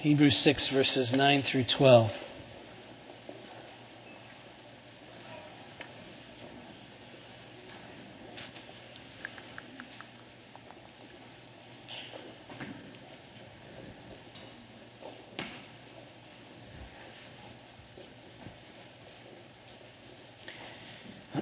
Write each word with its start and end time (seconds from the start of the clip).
Hebrews 0.00 0.38
6, 0.38 0.68
verses 0.68 1.12
9 1.12 1.42
through 1.42 1.64
12. 1.64 2.12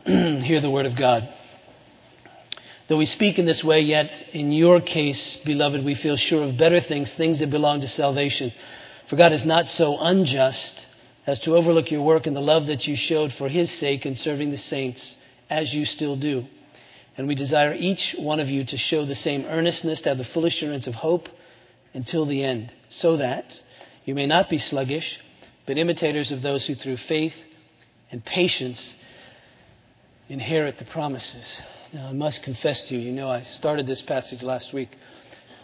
Hear 0.06 0.62
the 0.62 0.70
word 0.70 0.86
of 0.86 0.96
God. 0.96 1.28
Though 2.88 2.98
we 2.98 3.06
speak 3.06 3.38
in 3.38 3.46
this 3.46 3.64
way, 3.64 3.80
yet 3.80 4.28
in 4.32 4.52
your 4.52 4.80
case, 4.80 5.36
beloved, 5.44 5.84
we 5.84 5.94
feel 5.94 6.16
sure 6.16 6.44
of 6.44 6.56
better 6.56 6.80
things, 6.80 7.12
things 7.12 7.40
that 7.40 7.50
belong 7.50 7.80
to 7.80 7.88
salvation. 7.88 8.52
For 9.08 9.16
God 9.16 9.32
is 9.32 9.44
not 9.44 9.66
so 9.66 9.98
unjust 9.98 10.88
as 11.26 11.40
to 11.40 11.56
overlook 11.56 11.90
your 11.90 12.02
work 12.02 12.26
and 12.26 12.36
the 12.36 12.40
love 12.40 12.66
that 12.68 12.86
you 12.86 12.94
showed 12.94 13.32
for 13.32 13.48
His 13.48 13.72
sake 13.72 14.06
in 14.06 14.14
serving 14.14 14.50
the 14.50 14.56
saints, 14.56 15.16
as 15.50 15.74
you 15.74 15.84
still 15.84 16.14
do. 16.14 16.46
And 17.16 17.26
we 17.26 17.34
desire 17.34 17.74
each 17.74 18.14
one 18.18 18.38
of 18.38 18.48
you 18.48 18.64
to 18.64 18.76
show 18.76 19.04
the 19.04 19.14
same 19.16 19.46
earnestness, 19.46 20.02
to 20.02 20.10
have 20.10 20.18
the 20.18 20.24
full 20.24 20.44
assurance 20.44 20.86
of 20.86 20.94
hope 20.94 21.28
until 21.92 22.24
the 22.26 22.44
end, 22.44 22.72
so 22.88 23.16
that 23.16 23.60
you 24.04 24.14
may 24.14 24.26
not 24.26 24.48
be 24.48 24.58
sluggish, 24.58 25.20
but 25.66 25.78
imitators 25.78 26.30
of 26.30 26.42
those 26.42 26.66
who 26.66 26.76
through 26.76 26.98
faith 26.98 27.34
and 28.12 28.24
patience 28.24 28.94
inherit 30.28 30.78
the 30.78 30.84
promises. 30.84 31.62
Now, 31.96 32.08
I 32.08 32.12
must 32.12 32.42
confess 32.42 32.88
to 32.88 32.94
you, 32.94 33.00
you 33.00 33.12
know, 33.12 33.30
I 33.30 33.40
started 33.40 33.86
this 33.86 34.02
passage 34.02 34.42
last 34.42 34.74
week. 34.74 34.90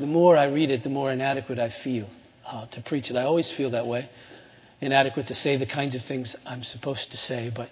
The 0.00 0.06
more 0.06 0.34
I 0.34 0.44
read 0.44 0.70
it, 0.70 0.82
the 0.82 0.88
more 0.88 1.12
inadequate 1.12 1.58
I 1.58 1.68
feel 1.68 2.08
uh, 2.46 2.64
to 2.68 2.80
preach 2.80 3.10
it. 3.10 3.16
I 3.18 3.24
always 3.24 3.50
feel 3.50 3.68
that 3.72 3.86
way. 3.86 4.08
Inadequate 4.80 5.26
to 5.26 5.34
say 5.34 5.58
the 5.58 5.66
kinds 5.66 5.94
of 5.94 6.02
things 6.04 6.34
I'm 6.46 6.62
supposed 6.62 7.10
to 7.10 7.18
say, 7.18 7.52
but 7.54 7.68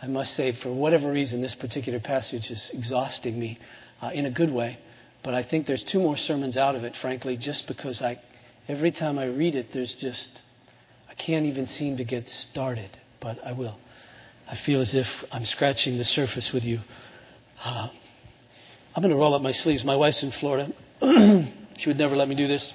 I 0.00 0.06
must 0.06 0.34
say, 0.34 0.52
for 0.52 0.72
whatever 0.72 1.10
reason, 1.10 1.42
this 1.42 1.56
particular 1.56 1.98
passage 1.98 2.52
is 2.52 2.70
exhausting 2.72 3.36
me 3.36 3.58
uh, 4.00 4.10
in 4.14 4.26
a 4.26 4.30
good 4.30 4.52
way. 4.52 4.78
But 5.24 5.34
I 5.34 5.42
think 5.42 5.66
there's 5.66 5.82
two 5.82 5.98
more 5.98 6.16
sermons 6.16 6.56
out 6.56 6.76
of 6.76 6.84
it, 6.84 6.96
frankly, 6.96 7.36
just 7.36 7.66
because 7.66 8.00
I, 8.00 8.20
every 8.68 8.92
time 8.92 9.18
I 9.18 9.24
read 9.24 9.56
it, 9.56 9.72
there's 9.72 9.96
just, 9.96 10.42
I 11.10 11.14
can't 11.14 11.46
even 11.46 11.66
seem 11.66 11.96
to 11.96 12.04
get 12.04 12.28
started, 12.28 12.96
but 13.18 13.44
I 13.44 13.50
will. 13.50 13.76
I 14.48 14.54
feel 14.54 14.80
as 14.80 14.94
if 14.94 15.24
I'm 15.32 15.44
scratching 15.44 15.98
the 15.98 16.04
surface 16.04 16.52
with 16.52 16.62
you. 16.62 16.78
I'm 17.64 19.02
going 19.02 19.10
to 19.10 19.16
roll 19.16 19.34
up 19.34 19.42
my 19.42 19.52
sleeves. 19.52 19.84
My 19.84 19.96
wife's 19.96 20.22
in 20.22 20.30
Florida. 20.30 20.72
she 21.78 21.88
would 21.88 21.98
never 21.98 22.16
let 22.16 22.28
me 22.28 22.34
do 22.34 22.46
this. 22.46 22.72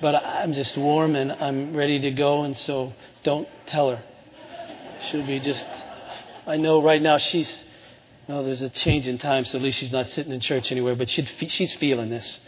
But 0.00 0.14
I'm 0.14 0.52
just 0.52 0.76
warm 0.76 1.16
and 1.16 1.32
I'm 1.32 1.74
ready 1.74 2.00
to 2.00 2.10
go, 2.10 2.42
and 2.42 2.56
so 2.56 2.92
don't 3.22 3.48
tell 3.64 3.90
her. 3.90 4.02
She'll 5.02 5.26
be 5.26 5.40
just. 5.40 5.66
I 6.46 6.56
know 6.56 6.82
right 6.82 7.00
now 7.00 7.18
she's. 7.18 7.64
No, 8.28 8.44
there's 8.44 8.62
a 8.62 8.68
change 8.68 9.06
in 9.06 9.18
time, 9.18 9.44
so 9.44 9.56
at 9.58 9.62
least 9.62 9.78
she's 9.78 9.92
not 9.92 10.06
sitting 10.06 10.32
in 10.32 10.40
church 10.40 10.72
anywhere, 10.72 10.96
but 10.96 11.08
she's 11.08 11.72
feeling 11.74 12.10
this 12.10 12.40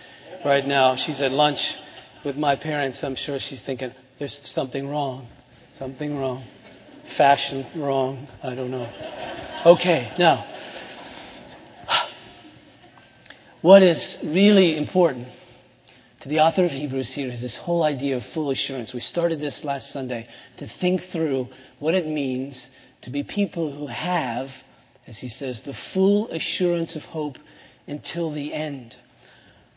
right 0.45 0.67
now. 0.67 0.97
She's 0.97 1.21
at 1.21 1.31
lunch 1.31 1.77
with 2.25 2.37
my 2.37 2.57
parents. 2.57 3.05
I'm 3.05 3.15
sure 3.15 3.39
she's 3.39 3.63
thinking, 3.63 3.93
there's 4.19 4.41
something 4.49 4.89
wrong. 4.89 5.29
Something 5.75 6.19
wrong. 6.19 6.45
Fashion 7.17 7.65
wrong. 7.77 8.27
I 8.43 8.57
don't 8.57 8.73
know. 8.73 8.91
Okay, 9.65 10.13
now 10.19 10.45
what 13.63 13.83
is 13.83 14.19
really 14.23 14.77
important 14.77 15.29
to 16.21 16.29
the 16.29 16.41
author 16.41 16.65
of 16.65 16.71
Hebrews 16.71 17.13
here 17.13 17.31
is 17.31 17.41
this 17.41 17.57
whole 17.57 17.83
idea 17.83 18.17
of 18.17 18.25
full 18.25 18.51
assurance. 18.51 18.93
We 18.93 19.01
started 19.01 19.41
this 19.41 19.65
last 19.65 19.91
Sunday 19.91 20.29
to 20.59 20.67
think 20.67 21.03
through 21.03 21.49
what 21.79 21.95
it 21.95 22.07
means 22.07 22.71
to 23.03 23.11
be 23.11 23.23
people 23.23 23.73
who 23.73 23.87
have, 23.87 24.51
as 25.07 25.19
he 25.19 25.29
says, 25.29 25.61
the 25.61 25.75
full 25.75 26.29
assurance 26.31 26.97
of 26.97 27.03
hope 27.03 27.39
until 27.87 28.33
the 28.33 28.53
end. 28.53 28.97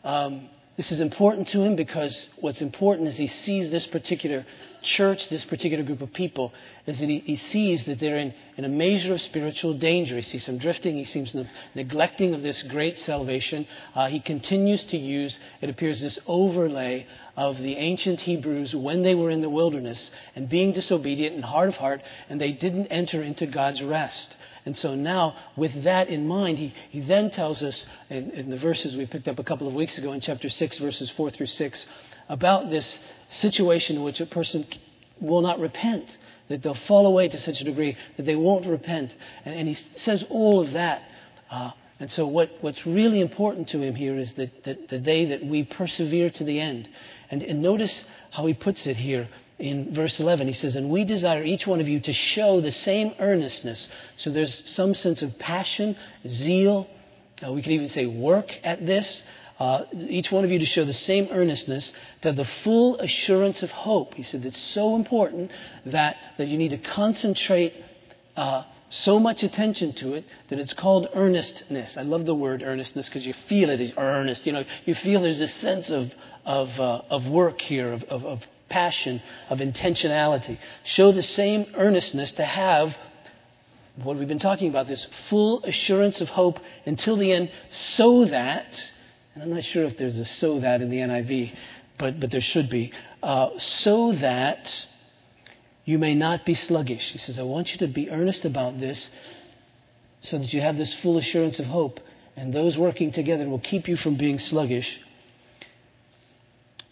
Um, 0.04 0.48
this 0.76 0.90
is 0.90 1.00
important 1.00 1.48
to 1.48 1.62
him 1.62 1.76
because 1.76 2.30
what's 2.40 2.62
important 2.62 3.08
is 3.08 3.16
he 3.16 3.26
sees 3.26 3.70
this 3.70 3.86
particular 3.86 4.46
church, 4.80 5.28
this 5.28 5.44
particular 5.44 5.84
group 5.84 6.00
of 6.00 6.14
people, 6.14 6.50
is 6.86 6.98
that 6.98 7.08
he, 7.08 7.18
he 7.20 7.36
sees 7.36 7.84
that 7.84 8.00
they're 8.00 8.16
in, 8.16 8.32
in, 8.56 8.64
a 8.64 8.70
measure 8.70 9.12
of 9.12 9.20
spiritual 9.20 9.74
danger. 9.74 10.16
He 10.16 10.22
sees 10.22 10.44
some 10.44 10.56
drifting. 10.56 10.96
He 10.96 11.04
sees 11.04 11.32
some 11.32 11.46
neglecting 11.74 12.34
of 12.34 12.42
this 12.42 12.62
great 12.62 12.98
salvation. 12.98 13.66
Uh, 13.94 14.08
he 14.08 14.18
continues 14.18 14.82
to 14.84 14.96
use, 14.96 15.38
it 15.60 15.68
appears, 15.68 16.00
this 16.00 16.18
overlay 16.26 17.06
of 17.36 17.58
the 17.58 17.76
ancient 17.76 18.22
Hebrews 18.22 18.74
when 18.74 19.02
they 19.02 19.14
were 19.14 19.30
in 19.30 19.42
the 19.42 19.50
wilderness 19.50 20.10
and 20.34 20.48
being 20.48 20.72
disobedient 20.72 21.34
and 21.34 21.44
hard 21.44 21.68
of 21.68 21.76
heart, 21.76 22.00
and 22.30 22.40
they 22.40 22.52
didn't 22.52 22.86
enter 22.86 23.22
into 23.22 23.46
God's 23.46 23.82
rest. 23.82 24.36
And 24.64 24.76
so 24.76 24.94
now, 24.94 25.36
with 25.56 25.82
that 25.84 26.08
in 26.08 26.26
mind, 26.26 26.58
he, 26.58 26.74
he 26.90 27.00
then 27.00 27.30
tells 27.30 27.62
us 27.62 27.84
in, 28.08 28.30
in 28.30 28.50
the 28.50 28.56
verses 28.56 28.96
we 28.96 29.06
picked 29.06 29.26
up 29.26 29.38
a 29.38 29.44
couple 29.44 29.66
of 29.66 29.74
weeks 29.74 29.98
ago 29.98 30.12
in 30.12 30.20
chapter 30.20 30.48
6, 30.48 30.78
verses 30.78 31.10
4 31.10 31.30
through 31.30 31.46
6, 31.46 31.86
about 32.28 32.70
this 32.70 33.00
situation 33.28 33.96
in 33.96 34.02
which 34.02 34.20
a 34.20 34.26
person 34.26 34.64
will 35.20 35.40
not 35.40 35.58
repent, 35.58 36.16
that 36.48 36.62
they'll 36.62 36.74
fall 36.74 37.06
away 37.06 37.28
to 37.28 37.38
such 37.38 37.60
a 37.60 37.64
degree 37.64 37.96
that 38.16 38.24
they 38.24 38.36
won't 38.36 38.66
repent. 38.66 39.16
And, 39.44 39.54
and 39.54 39.68
he 39.68 39.74
says 39.74 40.24
all 40.28 40.60
of 40.60 40.72
that. 40.72 41.02
Uh, 41.50 41.72
and 41.98 42.10
so, 42.10 42.26
what, 42.26 42.50
what's 42.60 42.84
really 42.86 43.20
important 43.20 43.68
to 43.68 43.80
him 43.80 43.94
here 43.94 44.16
is 44.16 44.32
that, 44.32 44.64
that, 44.64 44.88
that 44.88 45.04
they, 45.04 45.26
that 45.26 45.44
we 45.44 45.64
persevere 45.64 46.30
to 46.30 46.44
the 46.44 46.60
end. 46.60 46.88
And, 47.30 47.42
and 47.42 47.62
notice 47.62 48.04
how 48.30 48.46
he 48.46 48.54
puts 48.54 48.86
it 48.86 48.96
here 48.96 49.28
in 49.58 49.94
verse 49.94 50.18
11. 50.20 50.46
He 50.46 50.52
says, 50.52 50.76
And 50.76 50.90
we 50.90 51.04
desire 51.04 51.42
each 51.42 51.66
one 51.66 51.80
of 51.80 51.88
you 51.88 52.00
to 52.00 52.12
show 52.12 52.60
the 52.60 52.72
same 52.72 53.14
earnestness. 53.18 53.88
So 54.16 54.30
there's 54.30 54.68
some 54.68 54.94
sense 54.94 55.22
of 55.22 55.38
passion, 55.38 55.96
zeal. 56.26 56.88
Uh, 57.46 57.52
we 57.52 57.62
could 57.62 57.72
even 57.72 57.88
say 57.88 58.06
work 58.06 58.50
at 58.64 58.84
this 58.86 59.22
uh, 59.62 59.84
each 60.08 60.32
one 60.32 60.44
of 60.44 60.50
you 60.50 60.58
to 60.58 60.66
show 60.66 60.84
the 60.84 60.92
same 60.92 61.28
earnestness, 61.30 61.92
to 62.22 62.32
the 62.32 62.44
full 62.44 62.98
assurance 62.98 63.62
of 63.62 63.70
hope. 63.70 64.14
He 64.14 64.24
said 64.24 64.44
it's 64.44 64.58
so 64.58 64.96
important 64.96 65.52
that, 65.86 66.16
that 66.38 66.48
you 66.48 66.58
need 66.58 66.70
to 66.70 66.78
concentrate 66.78 67.72
uh, 68.36 68.64
so 68.90 69.20
much 69.20 69.44
attention 69.44 69.92
to 69.94 70.14
it 70.14 70.24
that 70.48 70.58
it's 70.58 70.72
called 70.72 71.08
earnestness. 71.14 71.96
I 71.96 72.02
love 72.02 72.26
the 72.26 72.34
word 72.34 72.64
earnestness 72.64 73.08
because 73.08 73.24
you 73.24 73.34
feel 73.48 73.70
it 73.70 73.80
is 73.80 73.92
earnest. 73.96 74.46
You 74.46 74.52
know, 74.52 74.64
you 74.84 74.94
feel 74.94 75.22
there's 75.22 75.40
a 75.40 75.46
sense 75.46 75.90
of, 75.90 76.12
of, 76.44 76.68
uh, 76.80 77.02
of 77.08 77.28
work 77.28 77.60
here, 77.60 77.92
of, 77.92 78.02
of, 78.04 78.24
of 78.24 78.40
passion, 78.72 79.22
of 79.48 79.58
intentionality. 79.58 80.58
Show 80.84 81.12
the 81.12 81.22
same 81.22 81.66
earnestness 81.74 82.32
to 82.32 82.44
have 82.44 82.96
what 84.02 84.16
we've 84.16 84.28
been 84.28 84.38
talking 84.38 84.70
about 84.70 84.88
this 84.88 85.06
full 85.28 85.62
assurance 85.64 86.20
of 86.20 86.28
hope 86.28 86.58
until 86.86 87.16
the 87.16 87.30
end, 87.32 87.50
so 87.70 88.24
that 88.24 88.90
and 89.34 89.42
I'm 89.42 89.50
not 89.50 89.64
sure 89.64 89.84
if 89.84 89.96
there's 89.96 90.18
a 90.18 90.24
so 90.24 90.60
that 90.60 90.82
in 90.82 90.90
the 90.90 90.98
NIV, 90.98 91.56
but, 91.98 92.20
but 92.20 92.30
there 92.30 92.40
should 92.40 92.68
be, 92.68 92.92
uh, 93.22 93.50
so 93.58 94.12
that 94.12 94.86
you 95.84 95.98
may 95.98 96.14
not 96.14 96.44
be 96.44 96.54
sluggish. 96.54 97.12
He 97.12 97.18
says, 97.18 97.38
I 97.38 97.42
want 97.42 97.72
you 97.72 97.78
to 97.78 97.92
be 97.92 98.10
earnest 98.10 98.44
about 98.44 98.78
this 98.78 99.10
so 100.20 100.38
that 100.38 100.52
you 100.52 100.60
have 100.60 100.76
this 100.76 100.94
full 101.00 101.16
assurance 101.16 101.58
of 101.58 101.66
hope, 101.66 101.98
and 102.36 102.52
those 102.52 102.78
working 102.78 103.10
together 103.10 103.48
will 103.48 103.58
keep 103.58 103.88
you 103.88 103.96
from 103.96 104.16
being 104.16 104.38
sluggish. 104.38 105.00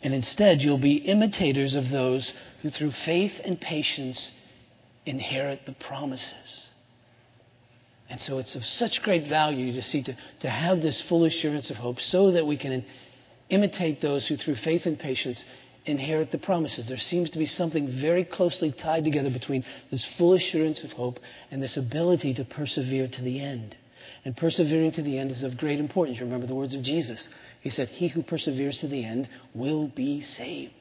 And 0.02 0.14
instead, 0.14 0.62
you'll 0.62 0.78
be 0.78 0.96
imitators 0.96 1.74
of 1.74 1.90
those 1.90 2.32
who, 2.62 2.70
through 2.70 2.92
faith 2.92 3.40
and 3.44 3.60
patience, 3.60 4.32
inherit 5.04 5.66
the 5.66 5.72
promises. 5.72 6.68
And 8.08 8.20
so 8.20 8.38
it's 8.38 8.56
of 8.56 8.64
such 8.64 9.02
great 9.02 9.26
value 9.26 9.72
to 9.74 9.82
see 9.82 10.02
to, 10.02 10.16
to 10.40 10.50
have 10.50 10.82
this 10.82 11.00
full 11.00 11.24
assurance 11.24 11.70
of 11.70 11.76
hope 11.76 12.00
so 12.00 12.32
that 12.32 12.46
we 12.46 12.56
can 12.56 12.84
imitate 13.50 14.00
those 14.00 14.26
who 14.26 14.36
through 14.36 14.56
faith 14.56 14.86
and 14.86 14.98
patience 14.98 15.44
inherit 15.86 16.30
the 16.30 16.38
promises. 16.38 16.88
There 16.88 16.98
seems 16.98 17.30
to 17.30 17.38
be 17.38 17.46
something 17.46 17.88
very 17.88 18.24
closely 18.24 18.72
tied 18.72 19.04
together 19.04 19.30
between 19.30 19.64
this 19.90 20.04
full 20.04 20.34
assurance 20.34 20.82
of 20.82 20.92
hope 20.92 21.20
and 21.50 21.62
this 21.62 21.76
ability 21.76 22.34
to 22.34 22.44
persevere 22.44 23.06
to 23.08 23.22
the 23.22 23.40
end. 23.40 23.76
And 24.24 24.36
persevering 24.36 24.92
to 24.92 25.02
the 25.02 25.18
end 25.18 25.30
is 25.30 25.42
of 25.42 25.56
great 25.56 25.80
importance. 25.80 26.18
You 26.18 26.24
remember 26.24 26.46
the 26.46 26.54
words 26.54 26.74
of 26.74 26.82
Jesus. 26.82 27.28
He 27.60 27.70
said, 27.70 27.88
He 27.88 28.08
who 28.08 28.22
perseveres 28.22 28.80
to 28.80 28.88
the 28.88 29.04
end 29.04 29.28
will 29.54 29.88
be 29.88 30.20
saved. 30.20 30.74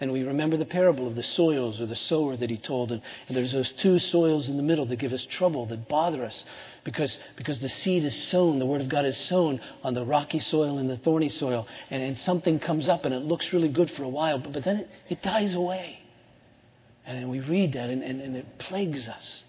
And 0.00 0.12
we 0.12 0.22
remember 0.22 0.56
the 0.56 0.64
parable 0.64 1.06
of 1.06 1.14
the 1.14 1.22
soils 1.22 1.78
or 1.78 1.84
the 1.84 1.94
sower 1.94 2.34
that 2.34 2.48
he 2.48 2.56
told. 2.56 2.90
And, 2.90 3.02
and, 3.28 3.36
there's 3.36 3.52
those 3.52 3.70
two 3.70 3.98
soils 3.98 4.48
in 4.48 4.56
the 4.56 4.62
middle 4.62 4.86
that 4.86 4.96
give 4.96 5.12
us 5.12 5.26
trouble, 5.26 5.66
that 5.66 5.88
bother 5.88 6.24
us. 6.24 6.42
Because, 6.84 7.18
because 7.36 7.60
the 7.60 7.68
seed 7.68 8.04
is 8.04 8.16
sown, 8.16 8.58
the 8.58 8.64
Word 8.64 8.80
of 8.80 8.88
God 8.88 9.04
is 9.04 9.18
sown 9.18 9.60
on 9.82 9.92
the 9.92 10.04
rocky 10.04 10.38
soil 10.38 10.78
and 10.78 10.88
the 10.88 10.96
thorny 10.96 11.28
soil. 11.28 11.68
And, 11.90 12.02
and 12.02 12.18
something 12.18 12.58
comes 12.58 12.88
up 12.88 13.04
and 13.04 13.14
it 13.14 13.24
looks 13.24 13.52
really 13.52 13.68
good 13.68 13.90
for 13.90 14.04
a 14.04 14.08
while, 14.08 14.38
but, 14.38 14.54
but 14.54 14.64
then 14.64 14.78
it, 14.78 14.90
it 15.10 15.22
dies 15.22 15.54
away. 15.54 15.98
And 17.04 17.28
we 17.28 17.40
read 17.40 17.74
that 17.74 17.90
and, 17.90 18.02
and, 18.02 18.22
and 18.22 18.36
it 18.36 18.58
plagues 18.58 19.06
us. 19.06 19.44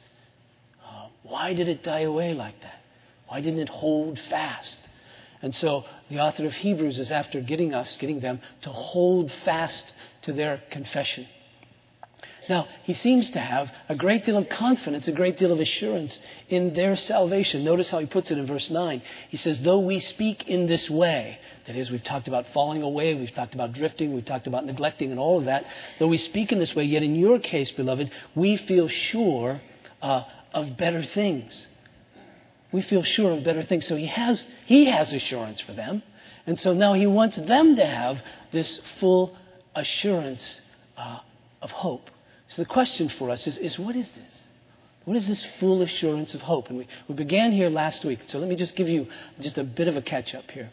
Uh, 0.86 1.08
why 1.24 1.54
did 1.54 1.70
it 1.70 1.82
die 1.82 2.02
away 2.02 2.34
like 2.34 2.60
that? 2.62 2.81
Why 3.32 3.40
didn't 3.40 3.62
it 3.62 3.70
hold 3.70 4.20
fast? 4.20 4.90
And 5.42 5.56
so 5.56 5.86
the 6.10 6.20
author 6.20 6.46
of 6.46 6.52
Hebrews 6.52 7.00
is 7.00 7.12
after 7.12 7.40
getting 7.40 7.74
us, 7.74 7.96
getting 7.96 8.20
them 8.20 8.42
to 8.64 8.70
hold 8.70 9.32
fast 9.32 9.94
to 10.24 10.34
their 10.34 10.62
confession. 10.70 11.26
Now, 12.50 12.68
he 12.84 12.94
seems 12.94 13.32
to 13.32 13.40
have 13.40 13.72
a 13.88 13.96
great 13.96 14.26
deal 14.26 14.36
of 14.36 14.50
confidence, 14.50 15.08
a 15.08 15.14
great 15.14 15.38
deal 15.38 15.54
of 15.54 15.62
assurance 15.62 16.20
in 16.50 16.74
their 16.74 16.98
salvation. 16.98 17.64
Notice 17.64 17.90
how 17.90 18.00
he 18.00 18.06
puts 18.06 18.32
it 18.32 18.38
in 18.38 18.46
verse 18.46 18.70
9. 18.70 19.02
He 19.30 19.38
says, 19.38 19.62
Though 19.62 19.80
we 19.80 20.00
speak 20.00 20.50
in 20.50 20.68
this 20.68 20.90
way, 20.90 21.40
that 21.68 21.78
is, 21.78 21.90
we've 21.90 22.04
talked 22.04 22.28
about 22.28 22.48
falling 22.48 22.82
away, 22.82 23.16
we've 23.16 23.34
talked 23.34 23.54
about 23.54 23.72
drifting, 23.72 24.14
we've 24.14 24.26
talked 24.26 24.48
about 24.48 24.66
neglecting 24.66 25.12
and 25.12 25.20
all 25.22 25.40
of 25.40 25.46
that. 25.46 25.64
Though 26.00 26.10
we 26.10 26.18
speak 26.18 26.52
in 26.52 26.60
this 26.60 26.76
way, 26.76 26.84
yet 26.84 27.02
in 27.02 27.16
your 27.16 27.40
case, 27.40 27.72
beloved, 27.72 28.12
we 28.36 28.58
feel 28.58 28.90
sure 28.90 29.62
uh, 30.02 30.26
of 30.54 30.76
better 30.76 31.02
things. 31.02 31.70
We 32.72 32.82
feel 32.82 33.04
sure 33.04 33.34
of 33.34 33.44
better 33.44 33.64
things. 33.64 33.86
So 33.86 33.96
he 33.96 34.08
has, 34.08 34.48
he 34.66 34.86
has 34.86 35.14
assurance 35.14 35.60
for 35.60 35.74
them. 35.74 36.04
And 36.46 36.60
so 36.60 36.74
now 36.74 36.94
he 36.94 37.08
wants 37.08 37.36
them 37.38 37.76
to 37.76 37.86
have 37.86 38.24
this 38.52 38.80
full 39.00 39.36
assurance 39.76 40.62
uh, 40.98 41.20
of 41.62 41.72
hope. 41.72 42.10
So 42.48 42.62
the 42.62 42.68
question 42.68 43.10
for 43.10 43.30
us 43.30 43.48
is, 43.48 43.58
is 43.58 43.80
what 43.80 43.96
is 43.96 44.10
this? 44.12 44.42
What 45.06 45.18
is 45.18 45.28
this 45.28 45.44
full 45.60 45.82
assurance 45.82 46.36
of 46.36 46.42
hope? 46.42 46.70
And 46.70 46.78
we, 46.78 46.88
we 47.08 47.16
began 47.16 47.52
here 47.52 47.70
last 47.70 48.06
week. 48.06 48.20
So 48.28 48.40
let 48.40 48.50
me 48.50 48.56
just 48.56 48.76
give 48.76 48.88
you 48.88 49.08
just 49.40 49.58
a 49.58 49.64
bit 49.64 49.88
of 49.88 49.96
a 49.96 50.02
catch 50.02 50.36
up 50.36 50.50
here. 50.52 50.70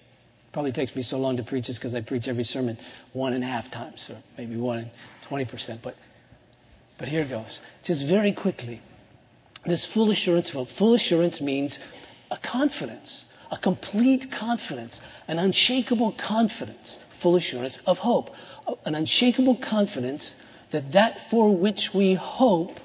Probably 0.52 0.72
takes 0.72 0.94
me 0.96 1.02
so 1.02 1.18
long 1.18 1.36
to 1.36 1.42
preach 1.42 1.66
this 1.66 1.78
because 1.78 1.94
I 1.94 2.00
preach 2.00 2.28
every 2.28 2.44
sermon 2.44 2.78
one 3.12 3.32
and 3.32 3.44
a 3.44 3.46
half 3.46 3.70
times, 3.70 4.10
or 4.10 4.18
maybe 4.36 4.56
one 4.56 4.78
and 4.78 4.90
20%. 5.28 5.80
But, 5.82 5.94
but 6.98 7.08
here 7.08 7.24
goes. 7.26 7.60
Just 7.82 8.04
very 8.06 8.32
quickly. 8.32 8.82
This 9.68 9.84
full 9.84 10.10
assurance 10.10 10.54
Well. 10.54 10.64
Full 10.64 10.94
assurance 10.94 11.42
means 11.42 11.78
a 12.30 12.38
confidence, 12.38 13.26
a 13.50 13.58
complete 13.58 14.32
confidence, 14.32 15.00
an 15.28 15.38
unshakable 15.38 16.12
confidence, 16.12 16.98
full 17.20 17.36
assurance 17.36 17.78
of 17.84 17.98
hope. 17.98 18.30
An 18.86 18.94
unshakable 18.94 19.56
confidence 19.56 20.34
that 20.70 20.92
that 20.92 21.30
for 21.30 21.54
which 21.54 21.92
we 21.92 22.14
hope 22.14 22.80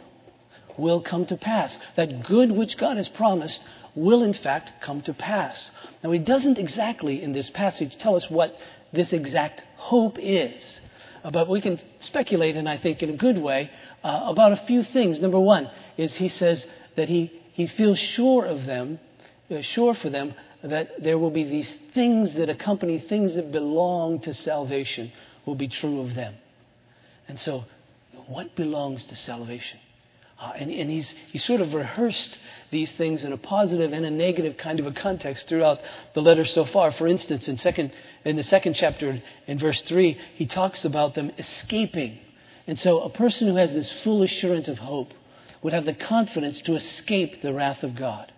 will 0.77 1.01
come 1.01 1.25
to 1.27 1.38
pass. 1.38 1.80
That 1.95 2.24
good 2.24 2.51
which 2.51 2.77
God 2.77 2.97
has 2.97 3.07
promised 3.07 3.63
will 3.95 4.24
in 4.24 4.33
fact 4.33 4.81
come 4.81 5.01
to 5.03 5.13
pass. 5.13 5.71
Now, 6.03 6.12
he 6.12 6.19
doesn't 6.19 6.57
exactly 6.57 7.24
in 7.24 7.31
this 7.31 7.50
passage 7.50 7.95
tell 7.97 8.15
us 8.15 8.30
what 8.30 8.57
this 8.91 9.13
exact 9.13 9.63
hope 9.75 10.18
is. 10.19 10.81
Uh, 11.23 11.31
but 11.31 11.47
we 11.47 11.61
can 11.61 11.79
speculate, 11.99 12.57
and 12.57 12.67
I 12.67 12.77
think 12.77 13.01
in 13.01 13.09
a 13.09 13.17
good 13.17 13.37
way, 13.37 13.71
uh, 14.03 14.25
about 14.25 14.51
a 14.51 14.57
few 14.67 14.83
things. 14.83 15.21
Number 15.21 15.39
one 15.39 15.69
is 15.97 16.15
he 16.15 16.27
says 16.27 16.67
that 16.95 17.07
he, 17.07 17.31
he 17.53 17.65
feels 17.65 17.97
sure 17.97 18.45
of 18.45 18.65
them, 18.65 18.99
uh, 19.49 19.61
sure 19.61 19.93
for 19.93 20.09
them, 20.09 20.33
that 20.63 21.01
there 21.01 21.17
will 21.17 21.31
be 21.31 21.43
these 21.43 21.77
things 21.93 22.35
that 22.35 22.49
accompany 22.49 22.99
things 22.99 23.35
that 23.35 23.51
belong 23.51 24.19
to 24.21 24.33
salvation 24.33 25.11
will 25.45 25.55
be 25.55 25.67
true 25.67 26.01
of 26.01 26.13
them. 26.13 26.35
And 27.27 27.39
so, 27.39 27.63
what 28.27 28.55
belongs 28.55 29.05
to 29.05 29.15
salvation? 29.15 29.79
Uh, 30.39 30.51
and, 30.57 30.71
and 30.71 30.89
he's, 30.89 31.12
he's 31.31 31.44
sort 31.44 31.62
of 31.62 31.74
rehearsed 31.74 32.38
these 32.71 32.94
things 32.94 33.24
in 33.24 33.31
a 33.31 33.38
positive 33.38 33.94
and 33.94 34.06
a 34.06 34.12
negative 34.12 34.57
kind 34.57 34.80
of 34.80 34.85
a 34.85 34.91
context 34.91 35.47
throughout 35.47 35.80
the 36.13 36.21
letter 36.21 36.44
so 36.44 36.65
far. 36.65 36.91
For 36.91 37.07
instance, 37.07 37.47
in, 37.47 37.57
second, 37.57 37.94
in 38.25 38.35
the 38.35 38.44
second 38.44 38.74
chapter, 38.74 39.21
in 39.47 39.59
verse 39.59 39.81
3, 39.83 40.18
he 40.35 40.47
talks 40.47 40.83
about 40.83 41.13
them 41.13 41.31
escaping. 41.38 42.19
And 42.68 42.77
so 42.80 43.01
a 43.01 43.09
person 43.09 43.47
who 43.47 43.56
has 43.56 43.74
this 43.74 44.03
full 44.03 44.24
assurance 44.24 44.68
of 44.68 44.80
hope 44.80 45.13
would 45.62 45.74
have 45.74 45.85
the 45.85 45.94
confidence 45.94 46.62
to 46.62 46.75
escape 46.75 47.41
the 47.41 47.53
wrath 47.53 47.83
of 47.83 47.95
God. 47.95 48.31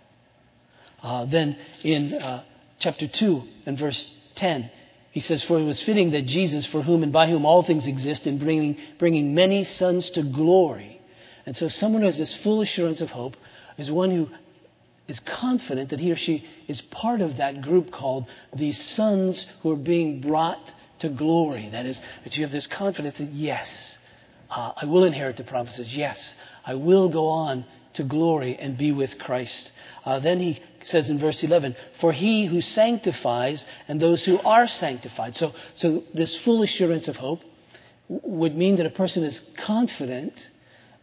Uh, 1.01 1.25
then 1.25 1.57
in 1.83 2.13
uh, 2.13 2.43
chapter 2.79 3.07
2 3.07 3.43
and 3.65 3.77
verse 3.77 4.11
10, 4.35 4.69
he 5.11 5.19
says, 5.19 5.43
For 5.43 5.57
it 5.59 5.63
was 5.63 5.81
fitting 5.81 6.11
that 6.11 6.25
Jesus, 6.25 6.65
for 6.65 6.81
whom 6.81 7.03
and 7.03 7.13
by 7.13 7.29
whom 7.29 7.45
all 7.45 7.63
things 7.63 7.87
exist, 7.87 8.27
in 8.27 8.37
bringing, 8.37 8.77
bringing 8.99 9.33
many 9.33 9.63
sons 9.63 10.09
to 10.11 10.23
glory. 10.23 10.94
And 11.45 11.55
so 11.55 11.67
someone 11.67 12.01
who 12.01 12.07
has 12.07 12.17
this 12.17 12.35
full 12.35 12.61
assurance 12.61 13.01
of 13.01 13.09
hope 13.09 13.35
is 13.77 13.91
one 13.91 14.11
who 14.11 14.29
is 15.07 15.19
confident 15.19 15.91
that 15.91 15.99
he 15.99 16.11
or 16.11 16.15
she 16.15 16.43
is 16.67 16.81
part 16.81 17.21
of 17.21 17.37
that 17.37 17.61
group 17.61 17.91
called 17.91 18.25
the 18.55 18.71
sons 18.71 19.45
who 19.61 19.71
are 19.71 19.77
being 19.77 20.21
brought 20.21 20.73
to 20.99 21.09
glory. 21.09 21.69
That 21.69 21.85
is, 21.85 21.99
that 22.23 22.35
you 22.37 22.43
have 22.43 22.51
this 22.51 22.67
confidence 22.67 23.17
that, 23.19 23.31
yes, 23.31 23.97
uh, 24.49 24.73
I 24.75 24.85
will 24.85 25.03
inherit 25.03 25.37
the 25.37 25.43
promises. 25.43 25.95
Yes, 25.95 26.33
I 26.65 26.75
will 26.75 27.09
go 27.09 27.27
on 27.27 27.65
to 27.93 28.03
glory 28.03 28.57
and 28.57 28.77
be 28.77 28.91
with 28.91 29.19
Christ. 29.19 29.71
Uh, 30.03 30.19
then 30.19 30.39
he 30.39 30.61
says 30.83 31.09
in 31.09 31.19
verse 31.19 31.43
11, 31.43 31.75
For 31.99 32.11
he 32.11 32.45
who 32.45 32.61
sanctifies 32.61 33.65
and 33.87 33.99
those 33.99 34.25
who 34.25 34.39
are 34.39 34.67
sanctified. 34.67 35.35
So, 35.35 35.53
so 35.75 36.03
this 36.13 36.35
full 36.35 36.63
assurance 36.63 37.07
of 37.07 37.15
hope 37.15 37.41
would 38.07 38.55
mean 38.55 38.77
that 38.77 38.85
a 38.85 38.91
person 38.91 39.23
is 39.23 39.41
confident 39.57 40.49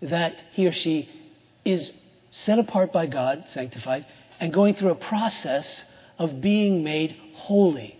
that 0.03 0.45
he 0.53 0.67
or 0.67 0.73
she 0.73 1.09
is 1.65 1.93
set 2.31 2.59
apart 2.59 2.93
by 2.93 3.07
God, 3.07 3.45
sanctified, 3.47 4.07
and 4.41 4.53
going 4.53 4.75
through 4.75 4.91
a 4.91 4.97
process 4.97 5.85
of 6.19 6.41
being 6.41 6.83
made 6.83 7.17
holy. 7.35 7.99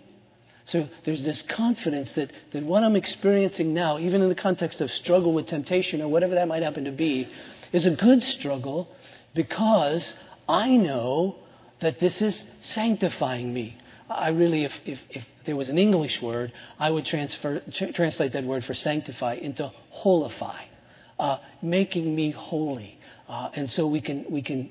So 0.65 0.89
there's 1.05 1.25
this 1.25 1.43
confidence 1.43 2.13
that, 2.15 2.33
that 2.53 2.63
what 2.63 2.83
I'm 2.83 2.97
experiencing 2.97 3.75
now, 3.75 3.99
even 3.99 4.23
in 4.23 4.29
the 4.29 4.35
context 4.35 4.81
of 4.81 4.91
struggle 4.91 5.33
with 5.33 5.47
temptation 5.47 6.01
or 6.01 6.09
whatever 6.09 6.35
that 6.35 6.49
might 6.49 6.63
happen 6.63 6.85
to 6.85 6.93
be, 6.93 7.29
is 7.73 7.87
a 7.87 7.91
good 7.91 8.23
struggle 8.23 8.89
because 9.35 10.15
I 10.49 10.77
know 10.77 11.37
that 11.81 11.99
this 11.99 12.23
is 12.23 12.45
sanctifying 12.61 13.53
me. 13.53 13.77
I 14.09 14.29
really, 14.29 14.65
if, 14.65 14.73
if, 14.85 15.01
if 15.11 15.25
there 15.47 15.57
was 15.57 15.69
an 15.69 15.79
English 15.79 16.23
word, 16.23 16.53
I 16.79 16.91
would 16.91 17.07
transfer, 17.07 17.61
tr- 17.73 17.93
translate 17.93 18.33
that 18.33 18.45
word 18.45 18.65
for 18.65 18.75
sanctify 18.75 19.35
into 19.35 19.73
holify, 19.95 20.61
uh, 21.23 21.39
making 21.63 22.17
me 22.17 22.33
holy. 22.33 22.99
Uh, 23.29 23.49
and 23.55 23.71
so 23.71 23.87
we 23.87 24.01
can, 24.01 24.27
we 24.29 24.43
can, 24.43 24.69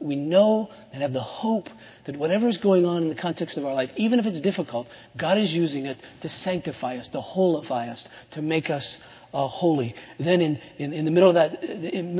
we, 0.00 0.16
know 0.16 0.68
and 0.92 1.00
have 1.00 1.12
the 1.12 1.22
hope 1.22 1.68
that 2.06 2.16
whatever 2.16 2.48
is 2.48 2.56
going 2.56 2.84
on 2.84 3.04
in 3.04 3.08
the 3.08 3.14
context 3.14 3.56
of 3.56 3.64
our 3.64 3.72
life, 3.72 3.88
even 3.96 4.18
if 4.18 4.26
it's 4.26 4.40
difficult, 4.40 4.88
God 5.16 5.38
is 5.38 5.54
using 5.54 5.86
it 5.86 5.96
to 6.20 6.28
sanctify 6.28 6.96
us, 6.96 7.06
to 7.08 7.20
holify 7.20 7.88
us, 7.88 8.06
to 8.32 8.42
make 8.42 8.68
us 8.68 8.98
uh, 9.32 9.46
holy. 9.46 9.94
Then 10.18 10.40
in, 10.40 10.60
in, 10.76 10.92
in, 10.92 11.04
the 11.04 11.12
middle 11.12 11.28
of 11.28 11.36
that, 11.36 11.62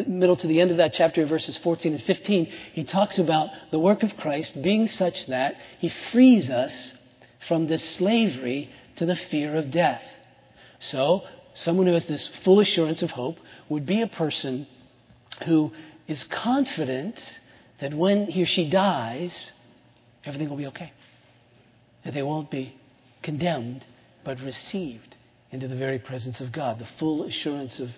middle 0.09 0.37
to 0.37 0.47
the 0.47 0.61
end 0.61 0.71
of 0.71 0.77
that 0.77 0.93
chapter, 0.93 1.27
verses 1.27 1.59
14 1.59 1.95
and 1.95 2.03
15, 2.03 2.47
he 2.75 2.85
talks 2.85 3.19
about 3.19 3.51
the 3.73 3.81
work 3.81 4.05
of 4.05 4.17
Christ 4.17 4.63
being 4.63 4.87
such 4.87 5.27
that 5.27 5.57
he 5.81 5.89
frees 6.13 6.51
us 6.51 6.95
from 7.49 7.67
this 7.67 7.83
slavery 7.97 8.71
to 8.97 9.07
the 9.07 9.17
fear 9.17 9.57
of 9.57 9.73
death. 9.73 10.05
So, 10.79 11.25
someone 11.55 11.87
who 11.87 11.93
has 11.93 12.07
this 12.07 12.29
full 12.45 12.61
assurance 12.61 13.03
of 13.03 13.11
hope 13.11 13.39
would 13.69 13.87
be 13.87 14.03
a 14.03 14.07
person 14.07 14.67
who 15.47 15.73
is 16.07 16.25
confident 16.25 17.41
that 17.81 17.95
when 17.95 18.27
he 18.27 18.43
or 18.43 18.47
she 18.47 18.69
dies, 18.69 19.53
everything 20.25 20.49
will 20.49 20.57
be 20.57 20.67
okay. 20.67 20.93
That 22.05 22.15
they 22.15 22.23
won't 22.23 22.51
be 22.51 22.77
condemned, 23.23 23.85
but 24.25 24.41
received 24.41 25.17
into 25.51 25.69
the 25.69 25.77
very 25.77 25.99
presence 25.99 26.41
of 26.41 26.53
God, 26.53 26.79
the 26.79 26.89
full 26.99 27.25
assurance 27.25 27.79
of, 27.79 27.91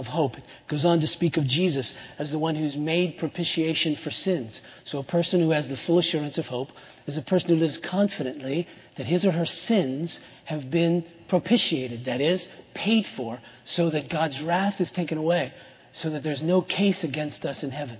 of 0.00 0.06
hope. 0.06 0.38
It 0.38 0.44
goes 0.66 0.86
on 0.86 0.98
to 1.00 1.06
speak 1.06 1.36
of 1.36 1.46
Jesus 1.46 1.94
as 2.18 2.30
the 2.30 2.38
one 2.38 2.54
who's 2.56 2.74
made 2.74 3.18
propitiation 3.18 3.96
for 3.96 4.10
sins. 4.10 4.60
So 4.84 4.98
a 4.98 5.04
person 5.04 5.40
who 5.40 5.50
has 5.50 5.68
the 5.68 5.76
full 5.76 5.98
assurance 5.98 6.38
of 6.38 6.46
hope 6.46 6.70
is 7.06 7.18
a 7.18 7.22
person 7.22 7.50
who 7.50 7.56
lives 7.56 7.76
confidently 7.76 8.66
that 8.96 9.06
his 9.06 9.26
or 9.26 9.32
her 9.32 9.44
sins 9.44 10.18
have 10.46 10.70
been 10.70 11.04
propitiated, 11.28 12.06
that 12.06 12.22
is, 12.22 12.48
paid 12.72 13.06
for, 13.14 13.38
so 13.66 13.90
that 13.90 14.08
God's 14.08 14.40
wrath 14.40 14.80
is 14.80 14.90
taken 14.90 15.18
away, 15.18 15.52
so 15.92 16.08
that 16.10 16.22
there's 16.22 16.42
no 16.42 16.62
case 16.62 17.04
against 17.04 17.44
us 17.44 17.62
in 17.62 17.70
heaven. 17.70 17.98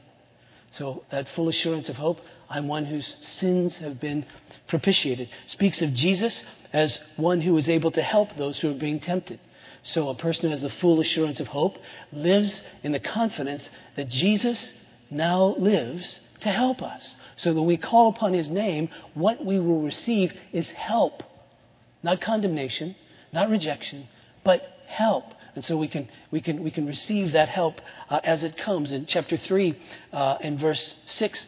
So 0.71 1.05
that 1.11 1.29
full 1.29 1.51
assurance 1.51 1.91
of 1.91 1.97
hope, 1.97 2.21
I'm 2.49 2.67
one 2.67 2.87
whose 2.87 3.17
sins 3.21 3.77
have 3.79 4.01
been 4.01 4.25
propitiated. 4.69 5.29
Speaks 5.47 5.83
of 5.83 5.93
Jesus 5.93 6.47
as 6.73 6.99
one 7.17 7.43
who 7.43 7.57
is 7.59 7.69
able 7.69 7.91
to 7.91 8.03
help 8.03 8.35
those 8.37 8.59
who 8.59 8.71
are 8.71 8.79
being 8.79 9.01
tempted. 9.01 9.39
So 9.83 10.09
a 10.09 10.15
person 10.15 10.45
who 10.45 10.51
has 10.51 10.63
the 10.63 10.71
full 10.71 11.01
assurance 11.01 11.41
of 11.41 11.49
hope 11.49 11.79
lives 12.13 12.63
in 12.83 12.93
the 12.93 13.01
confidence 13.01 13.71
that 13.97 14.09
Jesus 14.09 14.75
now 15.11 15.55
lives 15.59 16.21
to 16.41 16.49
help 16.49 16.83
us. 16.83 17.17
So 17.37 17.55
that 17.55 17.63
we 17.63 17.77
call 17.77 18.09
upon 18.09 18.33
his 18.33 18.51
name, 18.51 18.91
what 19.15 19.45
we 19.45 19.59
will 19.59 19.83
receive 19.83 20.33
is 20.53 20.71
help. 20.71 21.23
Not 22.03 22.21
condemnation, 22.21 22.95
not 23.33 23.51
rejection, 23.51 24.09
but 24.45 24.63
help. 24.87 25.25
And 25.55 25.65
so 25.65 25.77
we 25.77 25.89
can, 25.89 26.09
we 26.31 26.41
can, 26.41 26.63
we 26.63 26.71
can 26.71 26.87
receive 26.87 27.33
that 27.33 27.49
help 27.49 27.81
uh, 28.09 28.21
as 28.23 28.45
it 28.45 28.57
comes. 28.57 28.93
In 28.93 29.07
chapter 29.07 29.37
3 29.37 29.77
uh, 30.13 30.39
in 30.41 30.59
verse 30.59 30.95
6, 31.07 31.47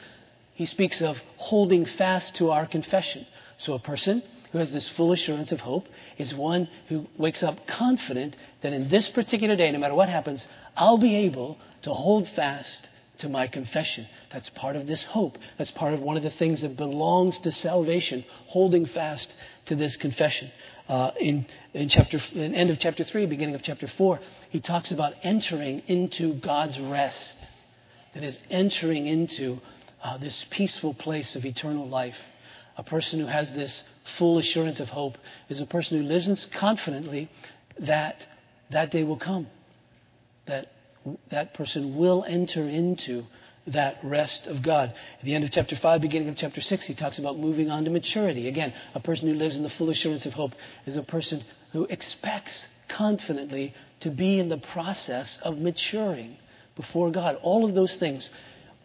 he 0.55 0.67
speaks 0.67 1.01
of 1.01 1.19
holding 1.37 1.85
fast 1.85 2.35
to 2.37 2.51
our 2.51 2.67
confession. 2.67 3.27
So 3.59 3.75
a 3.75 3.79
person 3.79 4.23
who 4.53 4.59
has 4.59 4.73
this 4.73 4.89
full 4.89 5.13
assurance 5.13 5.51
of 5.51 5.61
hope 5.61 5.87
is 6.19 6.35
one 6.35 6.69
who 6.89 7.07
wakes 7.17 7.43
up 7.43 7.67
confident 7.67 8.37
that 8.61 8.73
in 8.73 8.89
this 8.89 9.09
particular 9.09 9.57
day, 9.57 9.71
no 9.73 9.79
matter 9.79 9.95
what 9.95 10.09
happens, 10.09 10.47
I'll 10.77 10.99
be 10.99 11.17
able 11.17 11.59
to 11.83 11.91
hold 11.91 12.29
fast 12.29 12.89
to 13.19 13.29
my 13.29 13.47
confession. 13.47 14.07
That's 14.31 14.51
part 14.51 14.77
of 14.77 14.87
this 14.87 15.05
hope. 15.05 15.39
That's 15.57 15.71
part 15.71 15.95
of 15.95 16.01
one 16.01 16.17
of 16.17 16.23
the 16.23 16.31
things 16.31 16.61
that 16.63 16.77
belongs 16.77 17.39
to 17.41 17.53
salvation, 17.53 18.25
holding 18.47 18.85
fast 18.85 19.35
to 19.67 19.75
this 19.75 19.97
confession. 19.97 20.51
Uh, 20.89 21.13
in, 21.19 21.47
in 21.73 21.89
chapter, 21.89 22.19
in 22.35 22.55
end 22.55 22.71
of 22.71 22.79
chapter 22.79 23.05
3, 23.05 23.27
beginning 23.27 23.55
of 23.55 23.63
chapter 23.63 23.87
4, 23.87 24.21
he 24.51 24.61
talks 24.61 24.91
about 24.91 25.15
entering 25.23 25.81
into 25.87 26.35
God's 26.35 26.79
rest. 26.79 27.39
That 28.15 28.25
is, 28.25 28.39
entering 28.51 29.07
into 29.07 29.61
uh, 30.03 30.19
this 30.19 30.45
peaceful 30.51 30.93
place 30.93 31.37
of 31.37 31.47
eternal 31.47 31.89
life. 31.89 32.19
A 32.77 32.83
person 32.83 33.21
who 33.21 33.27
has 33.27 33.53
this 33.53 33.85
full 34.19 34.39
assurance 34.39 34.81
of 34.81 34.89
hope 34.89 35.19
is 35.49 35.61
a 35.61 35.67
person 35.67 35.99
who 35.99 36.05
lives 36.05 36.47
confidently 36.59 37.31
that 37.79 38.27
that 38.71 38.91
day 38.91 39.05
will 39.05 39.19
come. 39.19 39.47
That 40.47 40.73
that 41.31 41.55
person 41.55 41.97
will 41.97 42.25
enter 42.27 42.69
into 42.69 43.25
that 43.67 43.99
rest 44.03 44.47
of 44.47 44.63
God. 44.63 44.95
At 45.19 45.25
the 45.25 45.35
end 45.35 45.45
of 45.45 45.51
chapter 45.51 45.77
5, 45.77 46.01
beginning 46.01 46.29
of 46.29 46.37
chapter 46.37 46.61
6, 46.61 46.87
he 46.87 46.95
talks 46.95 47.19
about 47.19 47.39
moving 47.39 47.71
on 47.71 47.85
to 47.85 47.91
maturity. 47.91 48.49
Again, 48.49 48.73
a 48.95 49.01
person 49.01 49.29
who 49.29 49.35
lives 49.35 49.57
in 49.57 49.63
the 49.63 49.71
full 49.71 49.91
assurance 49.91 50.27
of 50.27 50.33
hope 50.33 50.53
is 50.87 50.97
a 50.97 51.03
person 51.03 51.45
who 51.73 51.85
expects 51.85 52.69
confidently 52.89 53.75
to 54.01 54.11
be 54.11 54.39
in 54.39 54.49
the 54.49 54.59
process 54.59 55.41
of 55.43 55.59
maturing 55.59 56.37
before 56.77 57.11
God. 57.11 57.37
All 57.43 57.65
of 57.65 57.75
those 57.75 57.97
things 57.97 58.31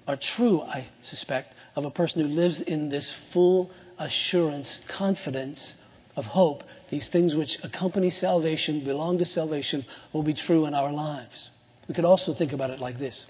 are 0.07 0.15
true, 0.15 0.61
I 0.61 0.87
suspect, 1.01 1.53
of 1.75 1.85
a 1.85 1.91
person 1.91 2.21
who 2.21 2.27
lives 2.27 2.61
in 2.61 2.89
this 2.89 3.13
full 3.31 3.69
assurance, 3.99 4.79
confidence 4.87 5.75
of 6.15 6.25
hope. 6.25 6.63
These 6.89 7.09
things 7.09 7.35
which 7.35 7.63
accompany 7.63 8.09
salvation, 8.09 8.83
belong 8.83 9.17
to 9.19 9.25
salvation, 9.25 9.85
will 10.13 10.23
be 10.23 10.33
true 10.33 10.65
in 10.65 10.73
our 10.73 10.91
lives. 10.91 11.51
We 11.87 11.93
could 11.93 12.05
also 12.05 12.33
think 12.33 12.53
about 12.53 12.69
it 12.69 12.79
like 12.79 12.97
this. 12.97 13.25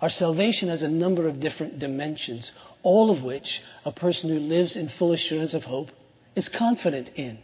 Our 0.00 0.08
salvation 0.08 0.68
has 0.68 0.82
a 0.82 0.88
number 0.88 1.26
of 1.26 1.40
different 1.40 1.78
dimensions, 1.78 2.52
all 2.82 3.10
of 3.10 3.22
which 3.22 3.62
a 3.84 3.92
person 3.92 4.30
who 4.30 4.38
lives 4.38 4.76
in 4.76 4.88
full 4.88 5.12
assurance 5.12 5.54
of 5.54 5.64
hope 5.64 5.90
is 6.36 6.48
confident 6.48 7.10
in, 7.16 7.38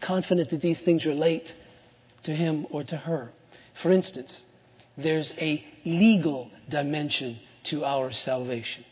confident 0.00 0.50
that 0.50 0.60
these 0.60 0.80
things 0.80 1.06
relate 1.06 1.54
to 2.24 2.34
him 2.34 2.66
or 2.70 2.84
to 2.84 2.96
her. 2.96 3.32
For 3.82 3.90
instance, 3.90 4.42
there's 4.96 5.32
a 5.38 5.64
legal 5.84 6.50
dimension 6.68 7.38
to 7.64 7.84
our 7.84 8.12
salvation, 8.12 8.84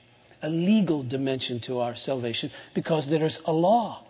a 0.43 0.49
legal 0.49 1.03
dimension 1.03 1.61
to 1.61 1.81
our 1.81 1.95
salvation 1.95 2.51
because 2.75 3.07
there's 3.07 3.39
a 3.45 3.53
law. 3.53 4.07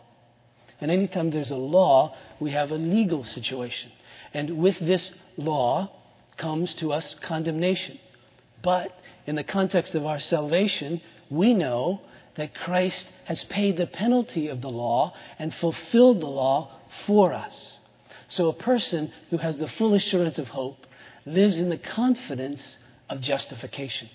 And 0.81 0.91
anytime 0.91 1.31
there's 1.31 1.51
a 1.51 1.57
law, 1.57 2.17
we 2.41 2.51
have 2.51 2.73
a 2.73 2.77
legal 2.77 3.25
situation. 3.25 3.93
And 4.35 4.59
with 4.59 4.79
this 4.79 5.13
law, 5.37 5.91
comes 6.37 6.75
to 6.75 6.93
us 6.93 7.15
condemnation. 7.15 7.99
But 8.63 8.93
in 9.27 9.37
the 9.37 9.45
context 9.45 9.95
of 9.95 10.07
our 10.07 10.19
salvation, 10.19 11.01
we 11.31 11.55
know 11.55 12.01
that 12.35 12.55
Christ 12.55 13.09
has 13.27 13.45
paid 13.45 13.77
the 13.77 13.87
penalty 13.87 14.49
of 14.49 14.61
the 14.61 14.71
law 14.71 15.15
and 15.39 15.55
fulfilled 15.55 16.21
the 16.21 16.27
law 16.27 16.71
for 17.07 17.33
us. 17.33 17.79
So 18.29 18.49
a 18.49 18.55
person 18.55 19.13
who 19.31 19.37
has 19.37 19.57
the 19.59 19.69
full 19.69 19.95
assurance 19.95 20.39
of 20.39 20.49
hope 20.49 20.87
lives 21.27 21.59
in 21.59 21.69
the 21.69 21.79
confidence 21.79 22.79
of 23.09 23.21
justification. 23.21 24.09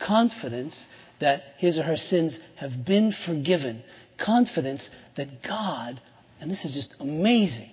Confidence 0.00 0.86
that 1.20 1.42
his 1.58 1.78
or 1.78 1.84
her 1.84 1.96
sins 1.96 2.40
have 2.56 2.84
been 2.84 3.12
forgiven. 3.12 3.82
Confidence 4.18 4.90
that 5.16 5.42
God, 5.42 6.00
and 6.40 6.50
this 6.50 6.64
is 6.64 6.74
just 6.74 6.94
amazing, 6.98 7.70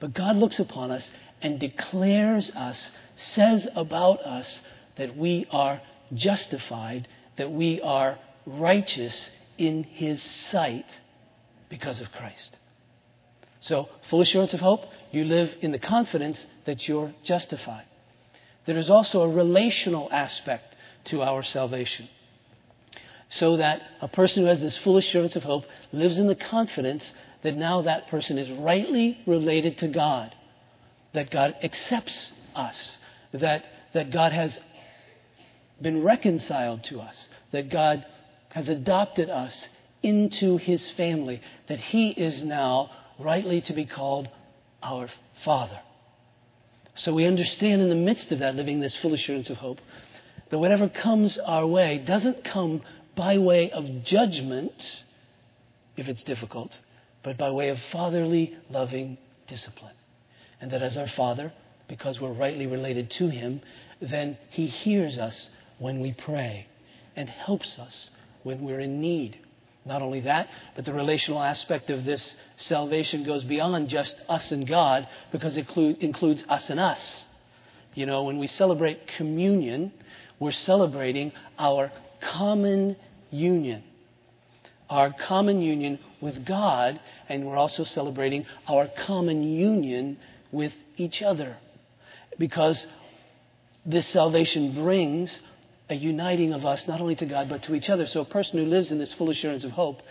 but 0.00 0.12
God 0.12 0.36
looks 0.36 0.58
upon 0.58 0.90
us 0.90 1.10
and 1.40 1.58
declares 1.58 2.50
us, 2.50 2.92
says 3.16 3.68
about 3.74 4.20
us 4.20 4.62
that 4.96 5.16
we 5.16 5.46
are 5.50 5.80
justified, 6.14 7.08
that 7.36 7.50
we 7.50 7.80
are 7.80 8.18
righteous 8.46 9.30
in 9.56 9.84
His 9.84 10.22
sight 10.22 10.86
because 11.68 12.00
of 12.00 12.10
Christ. 12.12 12.56
So, 13.60 13.88
full 14.08 14.20
assurance 14.20 14.54
of 14.54 14.60
hope, 14.60 14.82
you 15.10 15.24
live 15.24 15.54
in 15.60 15.72
the 15.72 15.78
confidence 15.78 16.46
that 16.64 16.88
you're 16.88 17.12
justified. 17.22 17.84
There 18.66 18.76
is 18.76 18.90
also 18.90 19.22
a 19.22 19.28
relational 19.28 20.08
aspect 20.12 20.76
to 21.08 21.22
our 21.22 21.42
salvation. 21.42 22.08
So 23.30 23.58
that 23.58 23.82
a 24.00 24.08
person 24.08 24.42
who 24.42 24.48
has 24.48 24.60
this 24.60 24.78
full 24.78 24.96
assurance 24.96 25.36
of 25.36 25.42
hope 25.42 25.64
lives 25.92 26.18
in 26.18 26.26
the 26.26 26.34
confidence 26.34 27.12
that 27.42 27.56
now 27.56 27.82
that 27.82 28.08
person 28.08 28.38
is 28.38 28.50
rightly 28.50 29.18
related 29.26 29.78
to 29.78 29.88
God 29.88 30.34
that 31.12 31.30
God 31.30 31.56
accepts 31.62 32.32
us, 32.54 32.98
that, 33.32 33.66
that 33.92 34.10
God 34.10 34.32
has 34.32 34.60
been 35.80 36.02
reconciled 36.02 36.84
to 36.84 37.00
us, 37.00 37.28
that 37.52 37.70
God 37.70 38.04
has 38.52 38.68
adopted 38.68 39.30
us 39.30 39.68
into 40.02 40.56
his 40.58 40.90
family, 40.92 41.40
that 41.66 41.78
he 41.78 42.10
is 42.10 42.44
now 42.44 42.90
rightly 43.18 43.60
to 43.62 43.72
be 43.72 43.84
called 43.84 44.28
our 44.82 45.08
Father. 45.44 45.80
So 46.94 47.14
we 47.14 47.26
understand 47.26 47.80
in 47.80 47.88
the 47.88 47.94
midst 47.94 48.32
of 48.32 48.40
that, 48.40 48.56
living 48.56 48.80
this 48.80 48.96
full 48.96 49.14
assurance 49.14 49.50
of 49.50 49.56
hope, 49.56 49.80
that 50.50 50.58
whatever 50.58 50.88
comes 50.88 51.38
our 51.38 51.66
way 51.66 52.02
doesn't 52.04 52.44
come 52.44 52.82
by 53.14 53.38
way 53.38 53.70
of 53.70 54.04
judgment, 54.04 55.04
if 55.96 56.08
it's 56.08 56.22
difficult, 56.22 56.80
but 57.22 57.36
by 57.36 57.50
way 57.50 57.68
of 57.68 57.78
fatherly, 57.90 58.56
loving 58.70 59.18
discipline 59.46 59.94
and 60.60 60.70
that 60.70 60.82
as 60.82 60.96
our 60.96 61.08
Father, 61.08 61.52
because 61.88 62.20
we're 62.20 62.32
rightly 62.32 62.66
related 62.66 63.10
to 63.12 63.28
Him, 63.28 63.60
then 64.00 64.36
He 64.50 64.66
hears 64.66 65.18
us 65.18 65.50
when 65.78 66.00
we 66.00 66.12
pray 66.12 66.66
and 67.16 67.28
helps 67.28 67.78
us 67.78 68.10
when 68.42 68.62
we're 68.62 68.80
in 68.80 69.00
need. 69.00 69.38
Not 69.84 70.02
only 70.02 70.20
that, 70.20 70.48
but 70.76 70.84
the 70.84 70.92
relational 70.92 71.42
aspect 71.42 71.88
of 71.90 72.04
this 72.04 72.36
salvation 72.56 73.24
goes 73.24 73.44
beyond 73.44 73.88
just 73.88 74.20
us 74.28 74.52
and 74.52 74.66
God 74.66 75.08
because 75.32 75.56
it 75.56 75.66
includes 75.76 76.44
us 76.48 76.68
and 76.70 76.78
us. 76.78 77.24
You 77.98 78.06
know, 78.06 78.22
when 78.22 78.38
we 78.38 78.46
celebrate 78.46 79.08
communion, 79.16 79.92
we're 80.38 80.52
celebrating 80.52 81.32
our 81.58 81.90
common 82.20 82.94
union. 83.32 83.82
Our 84.88 85.12
common 85.12 85.60
union 85.60 85.98
with 86.20 86.46
God, 86.46 87.00
and 87.28 87.44
we're 87.44 87.56
also 87.56 87.82
celebrating 87.82 88.46
our 88.68 88.88
common 89.04 89.42
union 89.42 90.16
with 90.52 90.72
each 90.96 91.22
other. 91.22 91.56
Because 92.38 92.86
this 93.84 94.06
salvation 94.06 94.74
brings 94.74 95.40
a 95.90 95.96
uniting 95.96 96.52
of 96.52 96.64
us 96.64 96.86
not 96.86 97.00
only 97.00 97.16
to 97.16 97.26
God 97.26 97.48
but 97.48 97.64
to 97.64 97.74
each 97.74 97.90
other. 97.90 98.06
So 98.06 98.20
a 98.20 98.24
person 98.24 98.60
who 98.60 98.66
lives 98.66 98.92
in 98.92 98.98
this 98.98 99.12
full 99.12 99.28
assurance 99.28 99.64
of 99.64 99.72
hope 99.72 100.02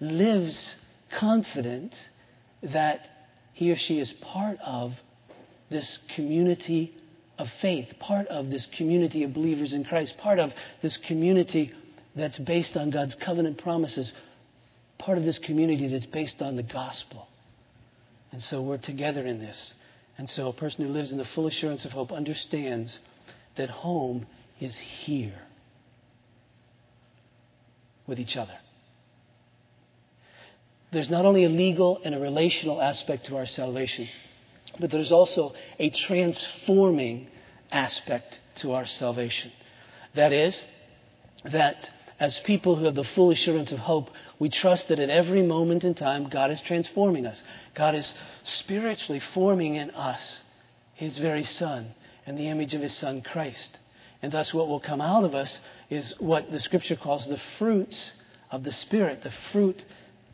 lives 0.00 0.74
confident 1.12 1.96
that 2.64 3.08
he 3.52 3.70
or 3.70 3.76
she 3.76 4.00
is 4.00 4.10
part 4.10 4.58
of 4.64 4.94
this 5.70 6.00
community 6.16 6.92
of 7.38 7.48
faith, 7.60 7.98
part 7.98 8.26
of 8.28 8.50
this 8.50 8.66
community 8.76 9.24
of 9.24 9.34
believers 9.34 9.74
in 9.74 9.84
Christ, 9.84 10.16
part 10.18 10.38
of 10.38 10.52
this 10.82 10.96
community 10.96 11.72
that's 12.14 12.38
based 12.38 12.76
on 12.76 12.90
God's 12.90 13.14
covenant 13.14 13.58
promises, 13.58 14.12
part 14.98 15.18
of 15.18 15.24
this 15.24 15.38
community 15.38 15.88
that's 15.88 16.06
based 16.06 16.40
on 16.40 16.56
the 16.56 16.62
gospel. 16.62 17.28
And 18.32 18.42
so 18.42 18.62
we're 18.62 18.78
together 18.78 19.26
in 19.26 19.38
this. 19.38 19.74
And 20.18 20.28
so 20.28 20.48
a 20.48 20.52
person 20.52 20.86
who 20.86 20.92
lives 20.92 21.12
in 21.12 21.18
the 21.18 21.24
full 21.24 21.46
assurance 21.46 21.84
of 21.84 21.92
hope 21.92 22.10
understands 22.10 22.98
that 23.56 23.68
home 23.68 24.26
is 24.60 24.78
here 24.78 25.38
with 28.06 28.18
each 28.18 28.36
other. 28.36 28.56
There's 30.92 31.10
not 31.10 31.26
only 31.26 31.44
a 31.44 31.48
legal 31.48 32.00
and 32.02 32.14
a 32.14 32.20
relational 32.20 32.80
aspect 32.80 33.26
to 33.26 33.36
our 33.36 33.46
salvation, 33.46 34.08
but 34.78 34.90
there's 34.90 35.12
also 35.12 35.54
a 35.78 35.90
transforming 35.90 37.28
aspect 37.70 38.40
to 38.56 38.72
our 38.72 38.86
salvation. 38.86 39.52
That 40.14 40.32
is, 40.32 40.64
that 41.44 41.90
as 42.18 42.38
people 42.38 42.76
who 42.76 42.86
have 42.86 42.94
the 42.94 43.04
full 43.04 43.30
assurance 43.30 43.72
of 43.72 43.78
hope, 43.78 44.10
we 44.38 44.48
trust 44.48 44.88
that 44.88 44.98
at 44.98 45.10
every 45.10 45.42
moment 45.42 45.84
in 45.84 45.94
time, 45.94 46.28
God 46.28 46.50
is 46.50 46.60
transforming 46.60 47.26
us. 47.26 47.42
God 47.74 47.94
is 47.94 48.14
spiritually 48.44 49.20
forming 49.20 49.76
in 49.76 49.90
us 49.90 50.42
His 50.94 51.18
very 51.18 51.42
Son 51.42 51.94
and 52.24 52.38
the 52.38 52.48
image 52.48 52.74
of 52.74 52.80
His 52.80 52.94
Son, 52.94 53.20
Christ. 53.20 53.78
And 54.22 54.32
thus, 54.32 54.54
what 54.54 54.68
will 54.68 54.80
come 54.80 55.02
out 55.02 55.24
of 55.24 55.34
us 55.34 55.60
is 55.90 56.14
what 56.18 56.50
the 56.50 56.60
Scripture 56.60 56.96
calls 56.96 57.26
the 57.26 57.40
fruits 57.58 58.12
of 58.50 58.64
the 58.64 58.72
Spirit, 58.72 59.22
the 59.22 59.32
fruit 59.52 59.84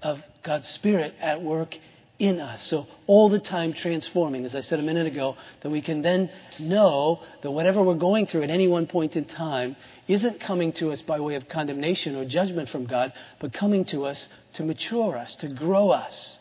of 0.03 0.23
God's 0.45 0.69
Spirit 0.69 1.15
at 1.21 1.43
work 1.43 1.77
in 2.19 2.41
us. 2.41 2.63
So 2.63 2.87
all 3.07 3.29
the 3.29 3.41
time 3.41 3.73
transforming, 3.73 4.45
as 4.45 4.55
I 4.55 4.61
said 4.61 4.79
a 4.79 4.83
minute 4.83 5.07
ago, 5.07 5.37
that 5.61 5.71
we 5.71 5.81
can 5.81 6.03
then 6.03 6.31
know 6.61 7.21
that 7.43 7.51
whatever 7.51 7.83
we're 7.83 7.95
going 7.95 8.27
through 8.27 8.43
at 8.43 8.51
any 8.51 8.69
one 8.69 8.87
point 8.87 9.17
in 9.17 9.25
time 9.25 9.77
isn't 10.07 10.41
coming 10.41 10.73
to 10.75 10.93
us 10.93 11.03
by 11.03 11.19
way 11.21 11.35
of 11.35 11.49
condemnation 11.49 12.15
or 12.15 12.25
judgment 12.25 12.69
from 12.69 12.87
God, 12.87 13.13
but 13.41 13.53
coming 13.53 13.85
to 13.87 14.05
us 14.05 14.29
to 14.55 14.63
mature 14.63 15.17
us, 15.17 15.35
to 15.37 15.49
grow 15.49 15.91
us, 15.91 16.39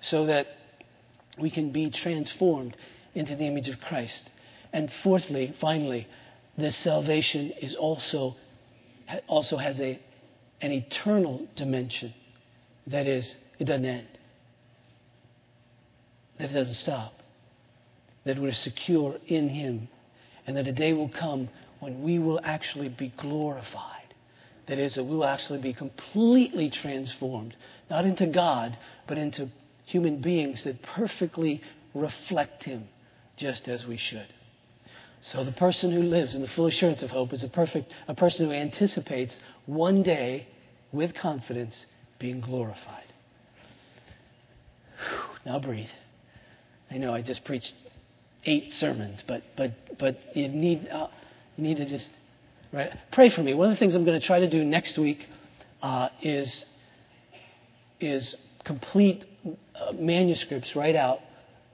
so 0.00 0.26
that 0.26 0.46
we 1.38 1.50
can 1.50 1.72
be 1.72 1.90
transformed 1.90 2.76
into 3.14 3.34
the 3.34 3.46
image 3.46 3.68
of 3.68 3.80
Christ. 3.80 4.30
And 4.72 4.92
fourthly, 5.02 5.54
finally, 5.60 6.06
this 6.56 6.76
salvation 6.76 7.50
is 7.60 7.74
also 7.74 8.36
also 9.26 9.56
has 9.56 9.80
a, 9.80 10.00
an 10.60 10.72
eternal 10.72 11.46
dimension. 11.56 12.14
That 12.86 13.06
is, 13.06 13.36
it 13.58 13.64
doesn't 13.64 13.84
end, 13.84 14.06
that 16.38 16.50
it 16.50 16.54
doesn't 16.54 16.74
stop, 16.74 17.14
that 18.24 18.38
we're 18.38 18.52
secure 18.52 19.16
in 19.26 19.48
Him, 19.48 19.88
and 20.46 20.56
that 20.56 20.66
a 20.66 20.72
day 20.72 20.92
will 20.92 21.08
come 21.08 21.48
when 21.80 22.02
we 22.02 22.18
will 22.18 22.40
actually 22.42 22.88
be 22.88 23.12
glorified. 23.16 23.90
That 24.66 24.78
is, 24.78 24.94
that 24.94 25.04
we 25.04 25.16
will 25.16 25.26
actually 25.26 25.60
be 25.60 25.74
completely 25.74 26.70
transformed, 26.70 27.54
not 27.90 28.06
into 28.06 28.26
God, 28.26 28.78
but 29.06 29.18
into 29.18 29.48
human 29.84 30.20
beings 30.20 30.64
that 30.64 30.82
perfectly 30.82 31.60
reflect 31.94 32.64
Him 32.64 32.88
just 33.36 33.68
as 33.68 33.86
we 33.86 33.96
should. 33.96 34.26
So 35.20 35.42
the 35.42 35.52
person 35.52 35.90
who 35.90 36.02
lives 36.02 36.34
in 36.34 36.42
the 36.42 36.48
full 36.48 36.66
assurance 36.66 37.02
of 37.02 37.10
hope 37.10 37.32
is 37.32 37.42
a 37.42 37.48
perfect 37.48 37.90
a 38.08 38.14
person 38.14 38.46
who 38.46 38.52
anticipates 38.52 39.40
one 39.64 40.02
day 40.02 40.46
with 40.92 41.14
confidence 41.14 41.86
being 42.18 42.40
glorified. 42.40 43.12
Whew, 44.98 45.18
now 45.46 45.58
breathe. 45.58 45.88
I 46.90 46.98
know 46.98 47.12
I 47.12 47.22
just 47.22 47.44
preached 47.44 47.74
eight 48.44 48.72
sermons, 48.72 49.22
but 49.26 49.42
but 49.56 49.72
but 49.98 50.18
you 50.34 50.48
need 50.48 50.88
uh, 50.88 51.08
you 51.56 51.64
need 51.64 51.76
to 51.78 51.86
just 51.86 52.12
right 52.72 52.90
pray 53.12 53.30
for 53.30 53.42
me. 53.42 53.54
One 53.54 53.70
of 53.70 53.76
the 53.76 53.78
things 53.78 53.94
I'm 53.94 54.04
going 54.04 54.20
to 54.20 54.26
try 54.26 54.40
to 54.40 54.50
do 54.50 54.64
next 54.64 54.98
week 54.98 55.26
uh, 55.82 56.08
is 56.22 56.66
is 58.00 58.36
complete 58.64 59.24
uh, 59.46 59.92
manuscripts, 59.92 60.74
write 60.76 60.96
out 60.96 61.20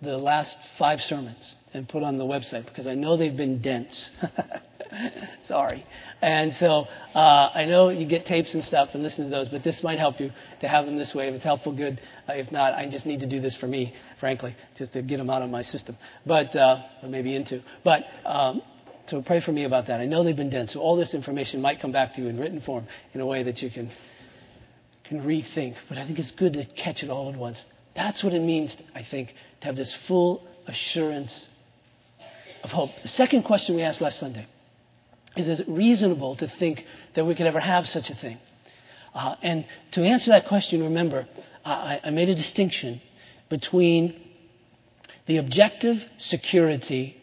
the 0.02 0.16
last 0.16 0.56
five 0.78 1.00
sermons 1.00 1.54
and 1.74 1.88
put 1.88 2.02
on 2.02 2.18
the 2.18 2.24
website 2.24 2.64
because 2.64 2.86
I 2.86 2.94
know 2.94 3.16
they've 3.16 3.36
been 3.36 3.60
dense. 3.60 4.10
Sorry. 5.44 5.84
And 6.22 6.54
so 6.54 6.86
uh, 7.14 7.18
I 7.54 7.64
know 7.66 7.88
you 7.88 8.06
get 8.06 8.26
tapes 8.26 8.54
and 8.54 8.62
stuff 8.62 8.90
and 8.94 9.02
listen 9.02 9.24
to 9.24 9.30
those, 9.30 9.48
but 9.48 9.64
this 9.64 9.82
might 9.82 9.98
help 9.98 10.20
you 10.20 10.30
to 10.60 10.68
have 10.68 10.86
them 10.86 10.96
this 10.96 11.14
way. 11.14 11.28
If 11.28 11.34
it's 11.34 11.44
helpful, 11.44 11.72
good. 11.72 12.00
Uh, 12.28 12.34
if 12.34 12.52
not, 12.52 12.74
I 12.74 12.88
just 12.88 13.06
need 13.06 13.20
to 13.20 13.26
do 13.26 13.40
this 13.40 13.56
for 13.56 13.66
me, 13.66 13.94
frankly, 14.18 14.54
just 14.76 14.92
to 14.92 15.02
get 15.02 15.18
them 15.18 15.30
out 15.30 15.42
of 15.42 15.50
my 15.50 15.62
system, 15.62 15.96
but 16.26 16.54
uh, 16.56 16.82
or 17.02 17.08
maybe 17.08 17.34
into. 17.34 17.62
But 17.84 18.04
um, 18.24 18.62
so 19.06 19.22
pray 19.22 19.40
for 19.40 19.52
me 19.52 19.64
about 19.64 19.86
that. 19.88 20.00
I 20.00 20.06
know 20.06 20.24
they've 20.24 20.36
been 20.36 20.50
dense, 20.50 20.72
so 20.72 20.80
all 20.80 20.96
this 20.96 21.14
information 21.14 21.60
might 21.60 21.80
come 21.80 21.92
back 21.92 22.14
to 22.14 22.20
you 22.20 22.28
in 22.28 22.38
written 22.38 22.60
form 22.60 22.86
in 23.14 23.20
a 23.20 23.26
way 23.26 23.42
that 23.42 23.62
you 23.62 23.70
can 23.70 23.90
can 25.04 25.22
rethink. 25.22 25.74
But 25.88 25.98
I 25.98 26.06
think 26.06 26.18
it's 26.18 26.30
good 26.30 26.52
to 26.54 26.64
catch 26.64 27.02
it 27.02 27.10
all 27.10 27.30
at 27.30 27.36
once. 27.36 27.66
That's 27.96 28.22
what 28.22 28.32
it 28.32 28.40
means, 28.40 28.76
I 28.94 29.02
think, 29.02 29.34
to 29.60 29.66
have 29.66 29.76
this 29.76 29.96
full 30.06 30.46
assurance 30.66 31.48
of 32.62 32.70
hope. 32.70 32.90
The 33.02 33.08
second 33.08 33.42
question 33.42 33.74
we 33.74 33.82
asked 33.82 34.00
last 34.00 34.20
Sunday 34.20 34.46
is 35.36 35.48
it 35.48 35.68
reasonable 35.68 36.36
to 36.36 36.48
think 36.48 36.84
that 37.14 37.24
we 37.24 37.34
could 37.34 37.46
ever 37.46 37.60
have 37.60 37.86
such 37.86 38.10
a 38.10 38.14
thing? 38.14 38.38
Uh, 39.14 39.34
and 39.42 39.66
to 39.92 40.02
answer 40.02 40.30
that 40.30 40.46
question, 40.46 40.82
remember, 40.82 41.26
I, 41.64 42.00
I 42.04 42.10
made 42.10 42.28
a 42.28 42.34
distinction 42.34 43.00
between 43.48 44.20
the 45.26 45.38
objective 45.38 46.04
security 46.18 47.16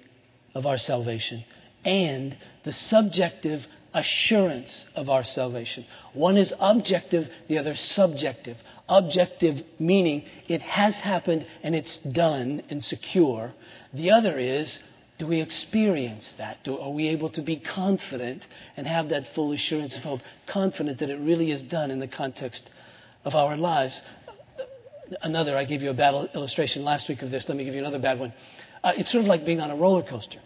of 0.54 0.66
our 0.66 0.78
salvation 0.78 1.44
and 1.86 2.36
the 2.64 2.74
subjective 2.74 3.66
assurance 3.94 4.86
of 4.96 5.10
our 5.10 5.24
salvation. 5.24 5.86
One 6.14 6.38
is 6.38 6.54
objective, 6.60 7.30
the 7.48 7.58
other 7.58 7.76
subjective. 7.76 8.58
Objective 8.88 9.64
meaning 9.80 10.26
it 10.48 10.62
has 10.62 11.00
happened 11.00 11.46
and 11.64 11.74
it's 11.74 11.98
done 11.98 12.64
and 12.70 12.84
secure. 12.84 13.54
The 13.94 14.12
other 14.12 14.38
is 14.38 14.80
do 15.17 15.25
we 15.25 15.41
experience 15.41 16.33
that? 16.38 16.63
Do, 16.63 16.77
are 16.77 16.91
we 16.91 17.07
able 17.09 17.29
to 17.29 17.41
be 17.41 17.57
confident 17.57 18.47
and 18.75 18.86
have 18.86 19.09
that 19.09 19.27
full 19.33 19.51
assurance 19.51 19.95
of 19.95 20.03
hope, 20.03 20.21
confident 20.45 21.00
that 21.00 21.09
it 21.09 21.19
really 21.19 21.51
is 21.51 21.63
done 21.63 21.89
in 21.89 22.00
the 22.00 22.07
context 22.07 22.69
of 23.25 23.33
our 23.33 23.57
lives? 23.57 24.01
Another, 25.21 25.57
I 25.57 25.63
gave 25.63 25.81
you 25.81 25.89
a 25.89 25.93
bad 25.93 26.29
illustration 26.36 26.83
last 26.83 27.09
week 27.09 27.21
of 27.24 27.31
this. 27.31 27.50
Let 27.50 27.57
me 27.57 27.65
give 27.65 27.74
you 27.74 27.79
another 27.79 28.00
bad 28.00 28.19
one. 28.19 28.33
Uh, 28.83 28.91
it's 28.95 29.12
sort 29.12 29.24
of 29.24 29.27
like 29.27 29.45
being 29.45 29.59
on 29.59 29.71
a 29.71 29.75
roller 29.75 30.03
coaster. 30.03 30.39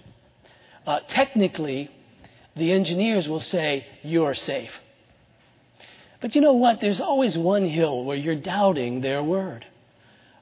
Uh, 0.86 1.00
technically, 1.08 1.90
the 2.56 2.72
engineers 2.72 3.28
will 3.28 3.40
say, 3.40 3.86
You're 4.04 4.34
safe. 4.34 4.72
But 6.22 6.36
you 6.36 6.42
know 6.42 6.54
what? 6.54 6.80
There's 6.80 7.02
always 7.02 7.38
one 7.38 7.68
hill 7.68 8.06
where 8.06 8.16
you're 8.16 8.40
doubting 8.40 9.02
their 9.02 9.24
word 9.24 9.66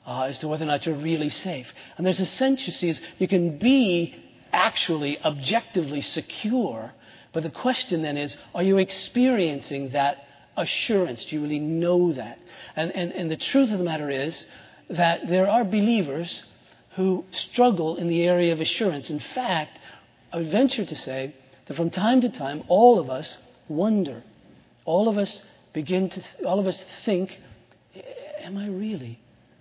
uh, 0.05 0.23
as 0.23 0.39
to 0.39 0.47
whether 0.47 0.63
or 0.63 0.67
not 0.67 0.85
you're 0.85 0.95
really 0.95 1.29
safe. 1.29 1.71
And 1.97 2.05
there's 2.05 2.19
a 2.19 2.25
sense, 2.25 2.65
you 2.65 2.73
see, 2.73 2.89
is 2.89 3.01
you 3.17 3.27
can 3.27 3.57
be 3.57 4.15
actually 4.51 5.19
objectively 5.23 6.01
secure, 6.01 6.91
but 7.33 7.43
the 7.43 7.51
question 7.51 8.01
then 8.01 8.17
is, 8.17 8.35
are 8.55 8.63
you 8.63 8.77
experiencing 8.77 9.89
that 9.91 10.17
assurance? 10.57 11.25
Do 11.25 11.35
you 11.35 11.41
really 11.43 11.59
know 11.59 12.13
that? 12.13 12.39
And, 12.75 12.91
and, 12.91 13.12
and 13.12 13.31
the 13.31 13.38
truth 13.38 13.71
of 13.71 13.77
the 13.77 13.85
matter 13.85 14.09
is 14.09 14.45
that 14.89 15.27
there 15.27 15.47
are 15.47 15.63
believers 15.63 16.43
who 16.95 17.23
struggle 17.31 17.97
in 17.97 18.07
the 18.07 18.23
area 18.23 18.51
of 18.51 18.59
assurance. 18.59 19.09
In 19.09 19.19
fact, 19.19 19.79
I 20.33 20.38
would 20.38 20.51
venture 20.51 20.85
to 20.85 20.95
say 20.95 21.35
that 21.67 21.77
from 21.77 21.89
time 21.89 22.21
to 22.21 22.29
time, 22.29 22.63
all 22.67 22.99
of 22.99 23.09
us 23.09 23.38
wonder. 23.67 24.23
All 24.85 25.07
of 25.07 25.17
us 25.17 25.43
begin 25.73 26.09
to, 26.09 26.23
all 26.45 26.59
of 26.59 26.65
us 26.65 26.83
think, 27.05 27.39
am 28.41 28.57
I 28.57 28.67
really 28.67 29.19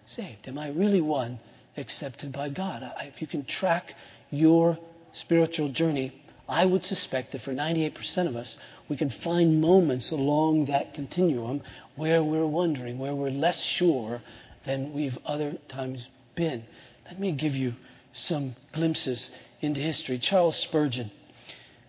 saved? 0.09 0.49
Am 0.49 0.59
I 0.59 0.69
really 0.69 1.01
one 1.01 1.39
accepted 1.77 2.33
by 2.33 2.49
God? 2.49 2.83
I, 2.83 3.05
if 3.05 3.21
you 3.21 3.27
can 3.27 3.45
track 3.45 3.95
your 4.31 4.79
spiritual 5.13 5.69
journey, 5.69 6.23
I 6.49 6.65
would 6.65 6.85
suspect 6.85 7.33
that 7.33 7.43
for 7.43 7.53
98% 7.53 8.27
of 8.27 8.35
us, 8.35 8.57
we 8.89 8.97
can 8.97 9.11
find 9.11 9.61
moments 9.61 10.11
along 10.11 10.67
that 10.67 10.95
continuum 10.95 11.63
where 11.97 12.23
we're 12.23 12.47
wondering, 12.47 12.99
where 12.99 13.15
we're 13.15 13.31
less 13.31 13.61
sure 13.61 14.23
than 14.65 14.95
we've 14.95 15.19
other 15.27 15.59
times 15.69 16.09
been. 16.35 16.65
Let 17.05 17.21
me 17.21 17.33
give 17.33 17.55
you 17.55 17.75
some 18.15 18.57
glimpses 18.73 19.31
into 19.61 19.81
history. 19.81 20.19
Charles 20.19 20.57
Spurgeon, 20.57 21.11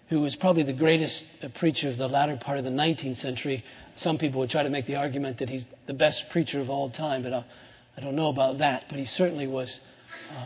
who 0.10 0.20
was 0.20 0.36
probably 0.36 0.64
the 0.64 0.74
greatest 0.74 1.26
uh, 1.42 1.48
preacher 1.56 1.88
of 1.88 1.98
the 1.98 2.10
latter 2.10 2.36
part 2.36 2.58
of 2.58 2.66
the 2.66 2.70
19th 2.70 3.18
century, 3.18 3.64
some 3.96 4.18
people 4.18 4.42
would 4.42 4.50
try 4.50 4.64
to 4.64 4.70
make 4.70 4.88
the 4.88 4.96
argument 4.96 5.38
that 5.38 5.50
he's 5.50 5.66
the 5.88 5.94
best 5.94 6.30
preacher 6.32 6.60
of 6.60 6.70
all 6.70 6.90
time, 6.90 7.24
but 7.24 7.32
I'll 7.32 7.46
I 8.00 8.02
don't 8.02 8.16
know 8.16 8.30
about 8.30 8.60
that, 8.60 8.86
but 8.88 8.98
he 8.98 9.04
certainly 9.04 9.46
was 9.46 9.82
uh, 10.34 10.46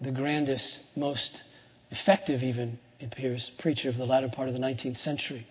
the 0.00 0.10
grandest, 0.10 0.82
most 0.96 1.44
effective, 1.92 2.42
even, 2.42 2.80
it 2.98 3.12
appears, 3.12 3.52
preacher 3.60 3.88
of 3.88 3.96
the 3.96 4.04
latter 4.04 4.28
part 4.28 4.48
of 4.48 4.54
the 4.54 4.60
19th 4.60 4.96
century. 4.96 5.46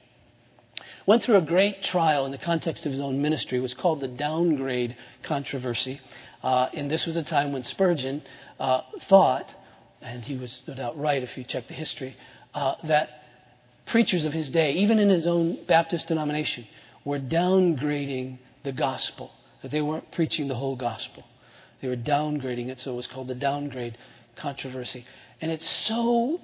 Went 1.05 1.23
through 1.23 1.37
a 1.37 1.41
great 1.41 1.81
trial 1.81 2.25
in 2.25 2.33
the 2.33 2.37
context 2.37 2.85
of 2.85 2.91
his 2.91 2.99
own 2.99 3.21
ministry. 3.21 3.57
It 3.57 3.61
was 3.61 3.73
called 3.73 4.01
the 4.01 4.09
downgrade 4.09 4.97
controversy. 5.23 6.01
Uh, 6.43 6.67
and 6.73 6.91
this 6.91 7.05
was 7.05 7.15
a 7.15 7.23
time 7.23 7.53
when 7.53 7.63
Spurgeon 7.63 8.21
uh, 8.59 8.81
thought, 9.03 9.55
and 10.01 10.25
he 10.25 10.35
was 10.35 10.61
no 10.67 10.73
doubt 10.73 10.97
right 10.97 11.23
if 11.23 11.37
you 11.37 11.45
check 11.45 11.69
the 11.69 11.73
history, 11.73 12.17
uh, 12.53 12.75
that 12.83 13.23
preachers 13.85 14.25
of 14.25 14.33
his 14.33 14.49
day, 14.49 14.73
even 14.73 14.99
in 14.99 15.07
his 15.07 15.25
own 15.25 15.57
Baptist 15.67 16.09
denomination, 16.09 16.67
were 17.05 17.17
downgrading 17.17 18.39
the 18.65 18.73
gospel 18.73 19.31
that 19.61 19.71
they 19.71 19.81
weren't 19.81 20.11
preaching 20.11 20.47
the 20.47 20.55
whole 20.55 20.75
gospel. 20.75 21.23
They 21.81 21.87
were 21.87 21.95
downgrading 21.95 22.69
it, 22.69 22.79
so 22.79 22.93
it 22.93 22.95
was 22.95 23.07
called 23.07 23.27
the 23.27 23.35
downgrade 23.35 23.97
controversy. 24.35 25.05
And 25.41 25.51
it 25.51 25.61
so 25.61 26.39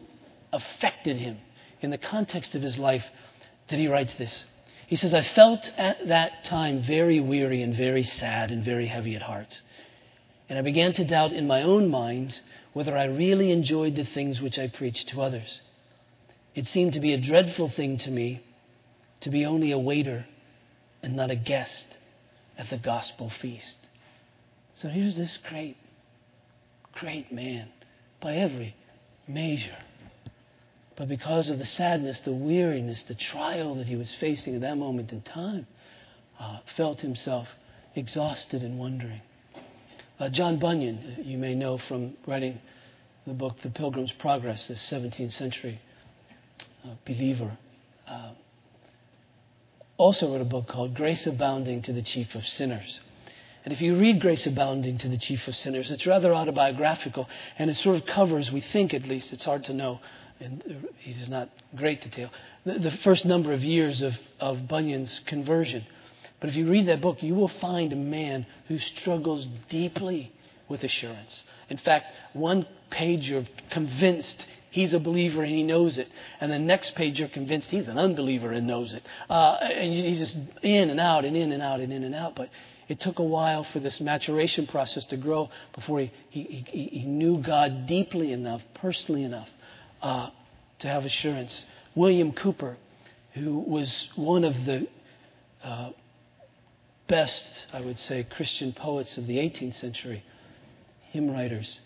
affected 0.51 1.17
him 1.17 1.37
in 1.81 1.89
the 1.89 1.97
context 1.97 2.55
of 2.55 2.61
his 2.61 2.77
life 2.77 3.05
that 3.69 3.79
he 3.79 3.87
writes 3.87 4.15
this. 4.15 4.45
He 4.87 4.95
says, 4.95 5.13
I 5.13 5.21
felt 5.21 5.71
at 5.77 6.07
that 6.07 6.43
time 6.43 6.81
very 6.81 7.19
weary 7.19 7.61
and 7.61 7.73
very 7.73 8.03
sad 8.03 8.51
and 8.51 8.63
very 8.63 8.87
heavy 8.87 9.15
at 9.15 9.21
heart. 9.21 9.61
And 10.49 10.59
I 10.59 10.61
began 10.61 10.93
to 10.93 11.05
doubt 11.05 11.33
in 11.33 11.47
my 11.47 11.63
own 11.63 11.89
mind 11.89 12.39
whether 12.73 12.97
I 12.97 13.05
really 13.05 13.51
enjoyed 13.51 13.95
the 13.95 14.03
things 14.03 14.41
which 14.41 14.59
I 14.59 14.67
preached 14.67 15.09
to 15.09 15.21
others. 15.21 15.61
It 16.53 16.67
seemed 16.67 16.93
to 16.93 16.99
be 16.99 17.13
a 17.13 17.21
dreadful 17.21 17.69
thing 17.69 17.97
to 17.99 18.11
me 18.11 18.41
to 19.21 19.29
be 19.29 19.45
only 19.45 19.71
a 19.71 19.79
waiter 19.79 20.25
and 21.01 21.15
not 21.15 21.31
a 21.31 21.35
guest 21.35 21.97
at 22.57 22.69
the 22.69 22.77
gospel 22.77 23.29
feast. 23.29 23.77
So 24.73 24.87
here's 24.87 25.17
this 25.17 25.37
great, 25.49 25.77
great 26.93 27.31
man 27.31 27.69
by 28.19 28.35
every 28.35 28.75
measure. 29.27 29.77
But 30.95 31.07
because 31.07 31.49
of 31.49 31.57
the 31.57 31.65
sadness, 31.65 32.19
the 32.19 32.33
weariness, 32.33 33.03
the 33.03 33.15
trial 33.15 33.75
that 33.75 33.87
he 33.87 33.95
was 33.95 34.13
facing 34.13 34.55
at 34.55 34.61
that 34.61 34.77
moment 34.77 35.11
in 35.11 35.21
time, 35.21 35.65
uh, 36.39 36.59
felt 36.75 37.01
himself 37.01 37.47
exhausted 37.95 38.63
and 38.63 38.77
wondering. 38.77 39.21
Uh, 40.19 40.29
John 40.29 40.59
Bunyan, 40.59 41.23
you 41.23 41.37
may 41.37 41.55
know 41.55 41.77
from 41.77 42.15
writing 42.27 42.59
the 43.25 43.33
book 43.33 43.57
The 43.61 43.69
Pilgrim's 43.69 44.11
Progress, 44.11 44.67
this 44.67 44.81
17th 44.91 45.31
century 45.31 45.79
uh, 46.85 46.95
believer, 47.05 47.57
uh, 48.07 48.31
also 49.97 50.31
wrote 50.31 50.41
a 50.41 50.45
book 50.45 50.67
called 50.67 50.95
Grace 50.95 51.27
Abounding 51.27 51.81
to 51.83 51.93
the 51.93 52.01
Chief 52.01 52.35
of 52.35 52.45
Sinners. 52.47 53.01
And 53.65 53.73
if 53.73 53.81
you 53.81 53.97
read 53.97 54.19
Grace 54.19 54.45
Abounding 54.45 54.97
to 54.99 55.07
the 55.07 55.17
Chief 55.17 55.47
of 55.47 55.55
Sinners, 55.55 55.91
it's 55.91 56.05
rather 56.05 56.33
autobiographical, 56.33 57.29
and 57.57 57.69
it 57.69 57.75
sort 57.75 57.95
of 57.95 58.05
covers, 58.05 58.51
we 58.51 58.61
think 58.61 58.93
at 58.93 59.07
least, 59.07 59.31
it's 59.31 59.45
hard 59.45 59.63
to 59.65 59.73
know, 59.73 59.99
and 60.39 60.89
he's 60.99 61.29
not 61.29 61.49
great 61.75 62.01
detail, 62.01 62.29
the, 62.65 62.79
the 62.79 62.91
first 62.91 63.25
number 63.25 63.53
of 63.53 63.63
years 63.63 64.01
of, 64.01 64.13
of 64.39 64.67
Bunyan's 64.67 65.19
conversion. 65.27 65.85
But 66.39 66.49
if 66.49 66.57
you 66.57 66.69
read 66.69 66.87
that 66.87 66.99
book, 66.99 67.23
you 67.23 67.35
will 67.35 67.47
find 67.47 67.93
a 67.93 67.97
man 67.97 68.45
who 68.67 68.79
struggles 68.79 69.47
deeply 69.69 70.33
with 70.67 70.83
assurance. 70.83 71.43
In 71.69 71.77
fact, 71.77 72.07
one 72.33 72.67
page 72.89 73.29
you're 73.29 73.45
convinced 73.69 74.45
he's 74.73 74.95
a 74.95 74.99
believer 74.99 75.43
and 75.43 75.51
he 75.51 75.61
knows 75.61 75.99
it. 75.99 76.07
And 76.41 76.51
the 76.51 76.57
next 76.57 76.95
page 76.95 77.19
you're 77.19 77.29
convinced 77.29 77.69
he's 77.69 77.87
an 77.87 77.99
unbeliever 77.99 78.51
and 78.51 78.65
knows 78.65 78.95
it. 78.95 79.03
Uh, 79.29 79.57
and 79.61 79.93
he's 79.93 80.17
just 80.17 80.35
in 80.63 80.89
and 80.89 80.99
out 80.99 81.25
and 81.25 81.37
in 81.37 81.51
and 81.51 81.61
out 81.61 81.79
and 81.79 81.93
in 81.93 82.03
and 82.03 82.15
out. 82.15 82.35
But 82.35 82.49
it 82.89 82.99
took 82.99 83.19
a 83.19 83.23
while 83.23 83.63
for 83.63 83.79
this 83.79 84.01
maturation 84.01 84.65
process 84.65 85.05
to 85.05 85.17
grow 85.17 85.49
before 85.75 85.99
he, 85.99 86.11
he, 86.29 86.65
he, 86.67 86.85
he 86.85 87.05
knew 87.05 87.37
God 87.37 87.85
deeply 87.85 88.33
enough, 88.33 88.63
personally 88.73 89.23
enough, 89.23 89.49
uh, 90.01 90.31
to 90.79 90.87
have 90.87 91.05
assurance. 91.05 91.65
William 91.93 92.31
Cowper, 92.31 92.75
who 93.35 93.59
was 93.59 94.09
one 94.15 94.43
of 94.43 94.55
the 94.65 94.87
uh, 95.63 95.91
best, 97.07 97.67
I 97.71 97.81
would 97.81 97.99
say, 97.99 98.25
Christian 98.27 98.73
poets 98.73 99.19
of 99.19 99.27
the 99.27 99.37
18th 99.37 99.75
century, 99.75 100.23
hymn 101.11 101.29
writers, 101.29 101.79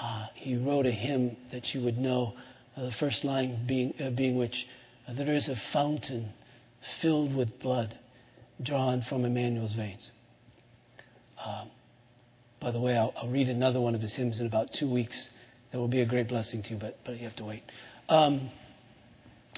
uh, 0.00 0.26
he 0.34 0.56
wrote 0.56 0.86
a 0.86 0.90
hymn 0.90 1.36
that 1.52 1.74
you 1.74 1.82
would 1.82 1.98
know, 1.98 2.34
uh, 2.76 2.84
the 2.84 2.90
first 2.92 3.22
line 3.22 3.64
being, 3.66 3.94
uh, 4.00 4.08
being 4.10 4.36
which, 4.36 4.66
uh, 5.06 5.12
there 5.12 5.32
is 5.34 5.48
a 5.48 5.56
fountain 5.72 6.30
filled 7.02 7.36
with 7.36 7.58
blood 7.60 7.98
drawn 8.62 9.02
from 9.02 9.26
Emmanuel's 9.26 9.74
veins. 9.74 10.10
Um, 11.44 11.70
by 12.60 12.70
the 12.70 12.80
way, 12.80 12.96
I'll, 12.96 13.12
I'll, 13.16 13.28
read 13.28 13.48
another 13.48 13.80
one 13.80 13.94
of 13.94 14.00
his 14.00 14.14
hymns 14.14 14.40
in 14.40 14.46
about 14.46 14.72
two 14.72 14.90
weeks. 14.90 15.30
That 15.72 15.78
will 15.78 15.88
be 15.88 16.00
a 16.00 16.06
great 16.06 16.28
blessing 16.28 16.62
to 16.62 16.70
you, 16.70 16.76
but, 16.78 16.98
but 17.04 17.18
you 17.18 17.24
have 17.24 17.36
to 17.36 17.44
wait. 17.44 17.62
Um, 18.08 18.50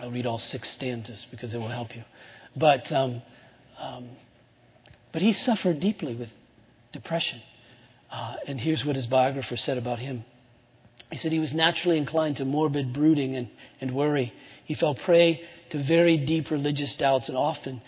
I'll 0.01 0.11
read 0.11 0.27
all 0.27 0.39
six 0.39 0.71
stanzas 0.71 1.27
because 1.31 1.55
it 1.55 1.59
will 1.59 1.69
help 1.69 1.95
you. 1.95 2.03
But, 2.57 2.91
um, 2.91 3.23
um 3.79 4.11
but 5.13 5.23
he 5.23 5.33
suffered 5.33 5.79
deeply 5.79 6.17
with 6.17 6.31
depression. 6.93 7.41
Uh, 8.11 8.37
and 8.47 8.61
here's 8.61 8.85
what 8.85 8.97
his 8.97 9.07
biographer 9.07 9.57
said 9.57 9.79
about 9.79 9.99
him. 9.99 10.25
He 11.11 11.17
said 11.19 11.33
he 11.33 11.39
was 11.39 11.55
naturally 11.55 11.99
inclined 11.99 12.39
to 12.39 12.45
morbid 12.45 12.93
brooding 12.93 13.37
and, 13.37 13.49
and 13.81 13.95
worry. 13.95 14.33
He 14.65 14.75
fell 14.75 14.95
prey 14.95 15.43
to 15.71 15.83
very 15.83 16.17
deep 16.17 16.51
religious 16.51 16.97
doubts 16.97 17.29
and 17.29 17.37
often 17.37 17.83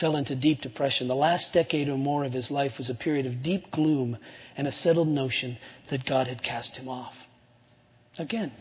fell 0.00 0.16
into 0.16 0.34
deep 0.34 0.62
depression. 0.62 1.08
The 1.08 1.14
last 1.14 1.52
decade 1.52 1.88
or 1.88 1.98
more 1.98 2.24
of 2.24 2.32
his 2.32 2.50
life 2.50 2.78
was 2.78 2.88
a 2.88 2.94
period 2.94 3.26
of 3.26 3.42
deep 3.42 3.70
gloom 3.70 4.16
and 4.56 4.66
a 4.66 4.72
settled 4.72 5.08
notion 5.08 5.58
that 5.88 6.04
God 6.04 6.28
had 6.28 6.42
cast 6.42 6.76
him 6.76 6.88
off. 6.88 7.14
Again, 8.18 8.52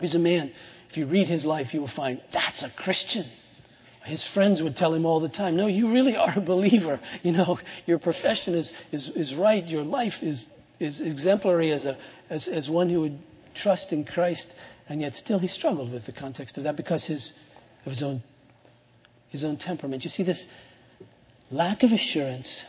he's 0.00 0.14
a 0.14 0.18
man, 0.18 0.50
if 0.90 0.96
you 0.96 1.06
read 1.06 1.28
his 1.28 1.44
life, 1.44 1.74
you 1.74 1.80
will 1.80 1.88
find 1.88 2.20
that's 2.32 2.62
a 2.62 2.70
Christian. 2.70 3.26
His 4.04 4.24
friends 4.24 4.62
would 4.62 4.74
tell 4.74 4.94
him 4.94 5.04
all 5.04 5.20
the 5.20 5.28
time, 5.28 5.56
No, 5.56 5.66
you 5.66 5.92
really 5.92 6.16
are 6.16 6.32
a 6.36 6.40
believer. 6.40 6.98
You 7.22 7.32
know, 7.32 7.58
your 7.86 7.98
profession 7.98 8.54
is, 8.54 8.72
is, 8.90 9.08
is 9.10 9.34
right. 9.34 9.66
Your 9.66 9.84
life 9.84 10.22
is, 10.22 10.46
is 10.80 11.00
exemplary 11.00 11.72
as, 11.72 11.86
a, 11.86 11.96
as, 12.30 12.48
as 12.48 12.68
one 12.68 12.88
who 12.88 13.00
would 13.02 13.18
trust 13.54 13.92
in 13.92 14.04
Christ. 14.04 14.52
And 14.88 15.00
yet 15.00 15.14
still 15.16 15.38
he 15.38 15.48
struggled 15.48 15.92
with 15.92 16.06
the 16.06 16.12
context 16.12 16.56
of 16.58 16.64
that 16.64 16.76
because 16.76 17.04
his, 17.04 17.32
of 17.84 17.90
his 17.90 18.02
own, 18.02 18.22
his 19.28 19.44
own 19.44 19.56
temperament. 19.56 20.04
You 20.04 20.10
see, 20.10 20.22
this 20.22 20.46
lack 21.50 21.82
of 21.82 21.92
assurance 21.92 22.62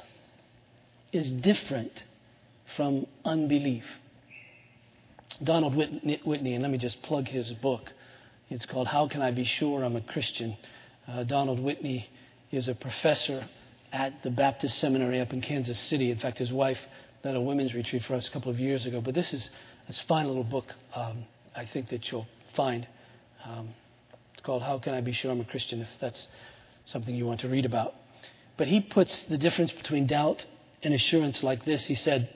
is 1.12 1.32
different 1.32 2.04
from 2.76 3.06
unbelief. 3.26 3.86
Donald 5.44 5.76
Whitney, 5.76 6.54
and 6.54 6.62
let 6.62 6.72
me 6.72 6.78
just 6.78 7.02
plug 7.02 7.28
his 7.28 7.52
book. 7.54 7.92
It's 8.50 8.66
called 8.66 8.88
How 8.88 9.08
Can 9.08 9.22
I 9.22 9.32
Be 9.32 9.44
Sure 9.44 9.84
I'm 9.84 9.96
a 9.96 10.02
Christian? 10.02 10.58
Uh, 11.08 11.24
Donald 11.24 11.60
Whitney 11.60 12.10
is 12.52 12.68
a 12.68 12.76
professor 12.76 13.48
at 13.92 14.22
the 14.24 14.30
Baptist 14.30 14.80
Seminary 14.80 15.22
up 15.22 15.34
in 15.34 15.42
Kansas 15.42 15.80
City. 15.80 16.12
In 16.12 16.18
fact, 16.18 16.40
his 16.40 16.52
wife 16.52 16.80
led 17.24 17.36
a 17.36 17.42
women's 17.42 17.74
retreat 17.74 18.04
for 18.04 18.16
us 18.16 18.28
a 18.28 18.32
couple 18.32 18.52
of 18.52 18.60
years 18.60 18.86
ago. 18.86 19.02
But 19.02 19.14
this 19.14 19.34
is 19.34 19.50
a 19.88 19.94
fine 19.94 20.28
little 20.28 20.44
book 20.44 20.66
um, 20.94 21.26
I 21.56 21.66
think 21.66 21.90
that 21.90 22.12
you'll 22.12 22.28
find. 22.56 22.88
Um, 23.44 23.70
it's 24.34 24.44
called 24.44 24.62
How 24.62 24.80
Can 24.80 24.94
I 24.94 25.02
Be 25.02 25.12
Sure 25.12 25.32
I'm 25.32 25.42
a 25.42 25.46
Christian, 25.46 25.82
if 25.82 25.90
that's 26.00 26.28
something 26.86 27.14
you 27.14 27.26
want 27.26 27.42
to 27.42 27.50
read 27.50 27.66
about. 27.66 27.94
But 28.58 28.68
he 28.68 28.82
puts 28.82 29.26
the 29.26 29.38
difference 29.38 29.72
between 29.72 30.08
doubt 30.08 30.46
and 30.84 30.94
assurance 30.94 31.44
like 31.44 31.66
this. 31.66 31.86
He 31.86 31.96
said, 31.96 32.30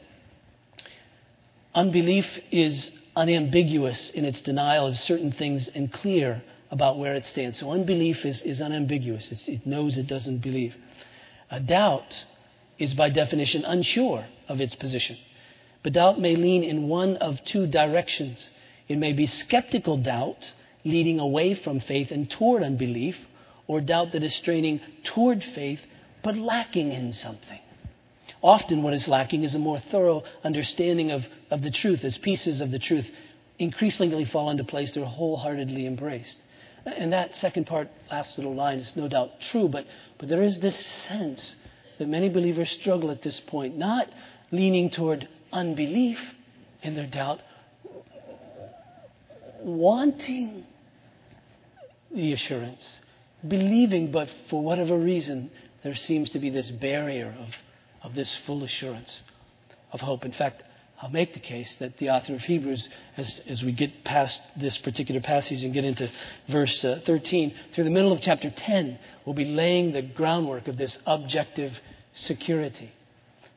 Unbelief 1.75 2.39
is 2.51 2.91
unambiguous 3.15 4.11
in 4.11 4.25
its 4.25 4.41
denial 4.41 4.87
of 4.87 4.97
certain 4.97 5.31
things 5.31 5.67
and 5.67 5.91
clear 5.91 6.43
about 6.71 6.97
where 6.97 7.13
it 7.15 7.25
stands. 7.25 7.59
So 7.59 7.71
unbelief 7.71 8.25
is, 8.25 8.41
is 8.41 8.61
unambiguous, 8.61 9.31
it's, 9.31 9.47
it 9.47 9.65
knows 9.65 9.97
it 9.97 10.07
doesn't 10.07 10.39
believe. 10.39 10.75
A 11.49 11.59
doubt 11.59 12.25
is 12.79 12.93
by 12.93 13.09
definition 13.09 13.63
unsure 13.65 14.25
of 14.47 14.61
its 14.61 14.75
position. 14.75 15.17
But 15.83 15.93
doubt 15.93 16.19
may 16.19 16.35
lean 16.35 16.63
in 16.63 16.87
one 16.87 17.17
of 17.17 17.43
two 17.43 17.67
directions. 17.67 18.49
It 18.87 18.97
may 18.97 19.13
be 19.13 19.25
skeptical 19.25 19.97
doubt, 19.97 20.53
leading 20.83 21.19
away 21.19 21.53
from 21.55 21.79
faith 21.79 22.11
and 22.11 22.29
toward 22.29 22.63
unbelief, 22.63 23.17
or 23.67 23.81
doubt 23.81 24.11
that 24.13 24.23
is 24.23 24.35
straining 24.35 24.81
toward 25.03 25.43
faith 25.43 25.81
but 26.23 26.37
lacking 26.37 26.91
in 26.93 27.13
something. 27.13 27.59
Often, 28.41 28.83
what 28.83 28.93
is 28.93 29.07
lacking 29.07 29.43
is 29.43 29.55
a 29.55 29.59
more 29.59 29.79
thorough 29.79 30.23
understanding 30.43 31.11
of, 31.11 31.25
of 31.51 31.61
the 31.61 31.71
truth, 31.71 32.03
as 32.03 32.17
pieces 32.17 32.61
of 32.61 32.71
the 32.71 32.79
truth 32.79 33.09
increasingly 33.59 34.25
fall 34.25 34.49
into 34.49 34.63
place, 34.63 34.93
they're 34.93 35.05
wholeheartedly 35.05 35.85
embraced. 35.85 36.39
And 36.85 37.13
that 37.13 37.35
second 37.35 37.67
part, 37.67 37.89
last 38.11 38.37
little 38.37 38.55
line, 38.55 38.79
is 38.79 38.95
no 38.95 39.07
doubt 39.07 39.39
true, 39.39 39.69
but, 39.69 39.85
but 40.17 40.27
there 40.27 40.41
is 40.41 40.59
this 40.59 40.75
sense 40.75 41.55
that 41.97 42.07
many 42.07 42.29
believers 42.29 42.71
struggle 42.71 43.11
at 43.11 43.21
this 43.21 43.39
point, 43.39 43.77
not 43.77 44.07
leaning 44.51 44.89
toward 44.89 45.27
unbelief 45.51 46.19
in 46.81 46.95
their 46.95 47.07
doubt, 47.07 47.41
wanting 49.61 50.65
the 52.13 52.33
assurance, 52.33 52.99
believing, 53.47 54.11
but 54.11 54.33
for 54.49 54.61
whatever 54.61 54.97
reason, 54.97 55.49
there 55.83 55.95
seems 55.95 56.29
to 56.31 56.39
be 56.39 56.49
this 56.49 56.69
barrier 56.69 57.35
of, 57.39 57.49
of 58.03 58.15
this 58.15 58.35
full 58.45 58.63
assurance 58.63 59.21
of 59.91 60.01
hope. 60.01 60.25
In 60.25 60.31
fact, 60.31 60.63
I'll 61.03 61.09
make 61.09 61.33
the 61.33 61.41
case 61.41 61.75
that 61.81 61.97
the 61.97 62.11
author 62.11 62.33
of 62.33 62.39
Hebrews, 62.39 62.87
as, 63.17 63.41
as 63.45 63.61
we 63.61 63.73
get 63.73 64.05
past 64.05 64.41
this 64.55 64.77
particular 64.77 65.19
passage 65.19 65.65
and 65.65 65.73
get 65.73 65.83
into 65.83 66.09
verse 66.47 66.85
uh, 66.85 67.01
13, 67.05 67.53
through 67.73 67.83
the 67.83 67.89
middle 67.89 68.13
of 68.13 68.21
chapter 68.21 68.49
10, 68.49 68.97
will 69.25 69.33
be 69.33 69.43
laying 69.43 69.91
the 69.91 70.01
groundwork 70.01 70.69
of 70.69 70.77
this 70.77 70.97
objective 71.05 71.77
security. 72.13 72.89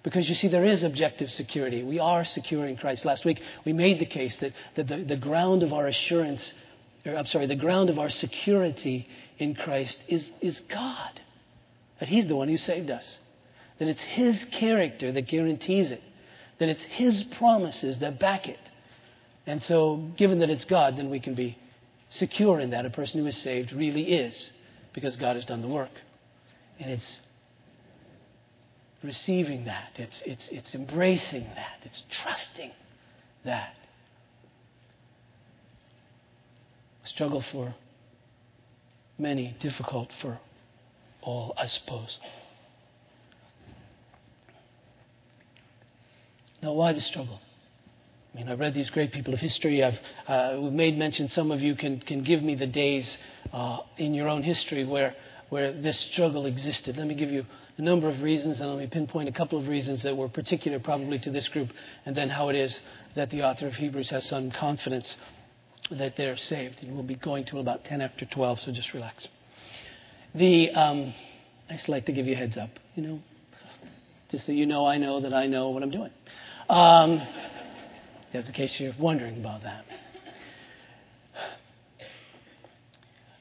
Because 0.03 0.29
you 0.29 0.35
see, 0.35 0.49
there 0.49 0.65
is 0.65 0.83
objective 0.83 1.31
security. 1.31 1.85
We 1.85 2.01
are 2.01 2.25
secure 2.25 2.67
in 2.67 2.77
Christ. 2.77 3.05
Last 3.05 3.25
week, 3.25 3.41
we 3.65 3.73
made 3.73 4.01
the 4.01 4.07
case 4.07 4.39
that, 4.39 4.53
that 4.75 4.89
the, 4.89 5.05
the 5.05 5.17
ground 5.17 5.63
of 5.63 5.73
our 5.73 5.87
assurance, 5.87 6.53
or 7.05 7.15
I'm 7.15 7.27
sorry, 7.27 7.47
the 7.47 7.55
ground 7.55 7.91
of 7.91 8.01
our 8.01 8.09
security 8.09 9.07
in 9.39 9.55
Christ 9.55 10.03
is, 10.09 10.33
is 10.41 10.59
God. 10.69 11.21
That 12.01 12.09
He's 12.09 12.27
the 12.27 12.35
one 12.35 12.49
who 12.49 12.57
saved 12.57 12.91
us. 12.91 13.21
That 13.79 13.87
it's 13.87 14.03
His 14.03 14.45
character 14.47 15.13
that 15.13 15.29
guarantees 15.29 15.93
it 15.93 16.03
then 16.59 16.69
it's 16.69 16.83
His 16.83 17.23
promises 17.23 17.99
that 17.99 18.19
back 18.19 18.49
it. 18.49 18.59
And 19.47 19.63
so, 19.63 19.97
given 20.17 20.41
that 20.41 20.51
it's 20.51 20.65
God, 20.65 20.97
then 20.97 21.11
we 21.11 21.21
can 21.21 21.35
be 21.35 21.57
secure 22.09 22.61
in 22.61 22.71
that. 22.71 22.85
A 22.85 22.91
person 22.91 23.21
who 23.21 23.27
is 23.27 23.37
saved 23.37 23.73
really 23.73 24.03
is, 24.03 24.51
because 24.93 25.17
God 25.17 25.37
has 25.37 25.45
done 25.45 25.63
the 25.63 25.69
work. 25.69 25.91
And 26.79 26.91
it's 26.91 27.21
receiving 29.03 29.67
that, 29.67 29.99
it's, 29.99 30.23
it's, 30.23 30.49
it's 30.49 30.75
embracing 30.75 31.45
that, 31.55 31.83
it's 31.85 32.05
trusting 32.11 32.73
that. 33.45 33.75
A 37.05 37.09
struggle 37.09 37.41
for 37.41 37.75
many, 39.19 39.55
difficult 39.61 40.11
for 40.21 40.39
all, 41.23 41.55
I 41.57 41.67
suppose. 41.67 42.19
Now, 46.67 46.73
why 46.73 46.93
the 46.93 47.01
struggle? 47.01 47.39
I 48.35 48.37
mean, 48.37 48.49
I've 48.49 48.59
read 48.59 48.75
these 48.75 48.91
great 48.91 49.13
people 49.13 49.33
of 49.33 49.39
history. 49.39 49.85
I've 49.85 50.01
uh, 50.27 50.57
made 50.63 50.99
mention, 50.99 51.29
some 51.29 51.53
of 51.53 51.61
you 51.61 51.77
can, 51.77 52.01
can 52.01 52.25
give 52.25 52.43
me 52.43 52.57
the 52.57 52.67
days 52.67 53.19
uh, 53.53 53.83
in 53.99 54.15
your 54.15 54.27
own 54.27 54.43
history 54.43 54.85
where, 54.85 55.15
where 55.49 55.71
this 55.71 55.97
struggle 55.97 56.45
existed. 56.45 56.97
Let 56.97 57.07
me 57.07 57.15
give 57.15 57.31
you 57.31 57.47
a 57.79 57.83
number 57.83 58.09
of 58.09 58.21
reasons, 58.21 58.61
and 58.61 58.69
let 58.69 58.81
me 58.81 58.89
pinpoint 58.89 59.29
a 59.29 59.33
couple 59.33 59.61
of 59.61 59.69
reasons 59.69 60.03
that 60.03 60.17
were 60.17 60.29
particular 60.29 60.81
probably 60.81 61.21
to 61.21 61.31
this 61.31 61.47
group, 61.47 61.71
and 62.05 62.17
then 62.17 62.29
how 62.31 62.49
it 62.49 62.57
is 62.57 62.83
that 63.15 63.31
the 63.31 63.45
author 63.45 63.69
of 63.69 63.75
Hebrews 63.75 64.11
has 64.11 64.27
some 64.27 64.51
confidence 64.51 65.17
that 65.93 66.17
they're 66.17 66.37
saved. 66.37 66.83
And 66.83 66.95
we'll 66.95 67.05
be 67.05 67.15
going 67.15 67.45
to 67.45 67.61
about 67.61 67.85
10 67.85 68.01
after 68.01 68.25
12, 68.25 68.59
so 68.59 68.73
just 68.73 68.93
relax. 68.93 69.29
The, 70.35 70.73
um, 70.73 71.15
I 71.71 71.75
just 71.75 71.89
like 71.89 72.07
to 72.07 72.13
give 72.13 72.27
you 72.27 72.33
a 72.33 72.37
heads 72.37 72.57
up, 72.57 72.71
you 72.97 73.05
know, 73.05 73.21
just 74.31 74.47
so 74.47 74.51
you 74.51 74.67
know 74.67 74.85
I 74.85 74.99
know 74.99 75.21
that 75.21 75.33
I 75.33 75.47
know 75.47 75.71
what 75.71 75.85
I'm 75.85 75.93
doing. 75.93 76.11
Um, 76.69 77.23
just 78.33 78.49
in 78.49 78.55
case 78.55 78.79
you're 78.81 78.93
wondering 78.99 79.39
about 79.39 79.63
that. 79.63 79.85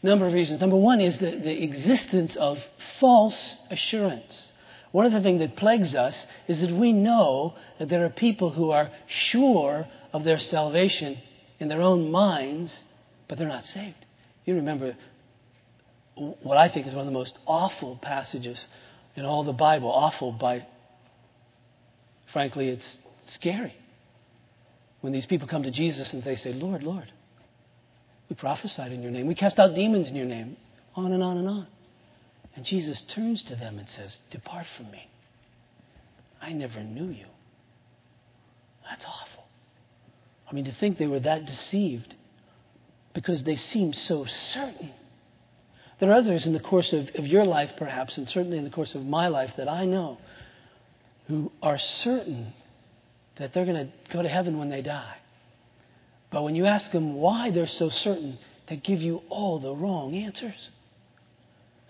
number 0.05 0.27
of 0.27 0.33
reasons. 0.33 0.61
Number 0.61 0.77
one 0.77 1.01
is 1.01 1.17
the, 1.17 1.31
the 1.31 1.63
existence 1.63 2.35
of 2.35 2.59
false 2.99 3.57
assurance. 3.69 4.51
One 4.91 5.05
of 5.05 5.11
the 5.11 5.21
things 5.21 5.39
that 5.39 5.57
plagues 5.57 5.95
us 5.95 6.25
is 6.47 6.61
that 6.61 6.71
we 6.71 6.93
know 6.93 7.55
that 7.79 7.89
there 7.89 8.05
are 8.05 8.09
people 8.09 8.51
who 8.51 8.71
are 8.71 8.91
sure 9.07 9.87
of 10.13 10.23
their 10.23 10.37
salvation 10.37 11.17
in 11.59 11.67
their 11.67 11.81
own 11.81 12.11
minds, 12.11 12.81
but 13.27 13.37
they're 13.37 13.47
not 13.47 13.65
saved. 13.65 14.05
You 14.45 14.55
remember 14.55 14.95
what 16.15 16.57
I 16.57 16.69
think 16.69 16.87
is 16.87 16.93
one 16.93 17.01
of 17.01 17.11
the 17.11 17.19
most 17.19 17.37
awful 17.45 17.97
passages 18.01 18.65
in 19.15 19.25
all 19.25 19.43
the 19.43 19.53
Bible. 19.53 19.91
Awful 19.91 20.31
by, 20.31 20.65
frankly, 22.31 22.69
it's 22.69 22.97
scary. 23.33 23.75
When 25.01 25.13
these 25.13 25.25
people 25.25 25.47
come 25.47 25.63
to 25.63 25.71
Jesus 25.71 26.13
and 26.13 26.23
they 26.23 26.35
say, 26.35 26.53
Lord, 26.53 26.83
Lord, 26.83 27.11
we 28.29 28.35
prophesied 28.35 28.91
in 28.91 29.01
your 29.01 29.11
name, 29.11 29.27
we 29.27 29.35
cast 29.35 29.59
out 29.59 29.75
demons 29.75 30.09
in 30.09 30.15
your 30.15 30.25
name, 30.25 30.57
on 30.95 31.11
and 31.11 31.21
on 31.21 31.37
and 31.37 31.47
on. 31.47 31.67
And 32.55 32.65
Jesus 32.65 33.01
turns 33.01 33.43
to 33.43 33.55
them 33.55 33.77
and 33.77 33.87
says, 33.87 34.19
Depart 34.31 34.65
from 34.77 34.89
me. 34.91 35.07
I 36.41 36.53
never 36.53 36.81
knew 36.81 37.09
you. 37.09 37.25
That's 38.89 39.05
awful. 39.05 39.43
I 40.49 40.53
mean, 40.53 40.65
to 40.65 40.71
think 40.71 40.97
they 40.97 41.07
were 41.07 41.19
that 41.19 41.45
deceived 41.45 42.15
because 43.13 43.43
they 43.43 43.55
seemed 43.55 43.95
so 43.95 44.25
certain. 44.25 44.91
There 45.99 46.09
are 46.11 46.15
others 46.15 46.45
in 46.45 46.53
the 46.53 46.59
course 46.59 46.93
of, 46.93 47.09
of 47.15 47.25
your 47.25 47.45
life, 47.45 47.71
perhaps, 47.77 48.17
and 48.17 48.27
certainly 48.27 48.57
in 48.57 48.63
the 48.63 48.69
course 48.69 48.95
of 48.95 49.05
my 49.05 49.27
life 49.27 49.53
that 49.57 49.69
I 49.69 49.85
know 49.85 50.17
who 51.27 51.51
are 51.61 51.77
certain 51.77 52.53
that 53.37 53.53
they're 53.53 53.65
going 53.65 53.87
to 53.87 54.13
go 54.13 54.21
to 54.21 54.29
heaven 54.29 54.57
when 54.57 54.69
they 54.69 54.81
die. 54.81 55.17
But 56.31 56.43
when 56.43 56.55
you 56.55 56.65
ask 56.65 56.91
them 56.91 57.15
why 57.15 57.51
they're 57.51 57.67
so 57.67 57.89
certain, 57.89 58.37
they 58.67 58.77
give 58.77 59.01
you 59.01 59.21
all 59.29 59.59
the 59.59 59.73
wrong 59.73 60.15
answers. 60.15 60.69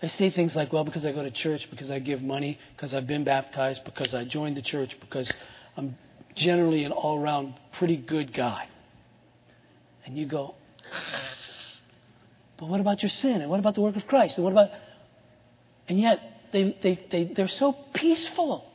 They 0.02 0.08
say 0.08 0.30
things 0.30 0.54
like, 0.54 0.72
well, 0.72 0.84
because 0.84 1.06
I 1.06 1.12
go 1.12 1.22
to 1.22 1.30
church, 1.30 1.68
because 1.70 1.90
I 1.90 1.98
give 1.98 2.20
money, 2.20 2.58
because 2.74 2.92
I've 2.92 3.06
been 3.06 3.24
baptized, 3.24 3.84
because 3.84 4.14
I 4.14 4.24
joined 4.24 4.56
the 4.56 4.62
church, 4.62 4.96
because 5.00 5.32
I'm 5.76 5.96
generally 6.34 6.84
an 6.84 6.92
all 6.92 7.18
around 7.18 7.54
pretty 7.78 7.96
good 7.96 8.32
guy. 8.32 8.68
And 10.04 10.16
you 10.16 10.26
go, 10.26 10.54
but 12.58 12.68
what 12.68 12.80
about 12.80 13.02
your 13.02 13.10
sin? 13.10 13.40
And 13.40 13.50
what 13.50 13.58
about 13.58 13.74
the 13.74 13.80
work 13.80 13.96
of 13.96 14.06
Christ? 14.06 14.36
And 14.38 14.44
what 14.44 14.52
about. 14.52 14.70
And 15.88 15.98
yet, 15.98 16.20
they, 16.52 16.76
they, 16.82 17.06
they, 17.10 17.24
they're 17.24 17.48
so 17.48 17.72
peaceful 17.94 18.70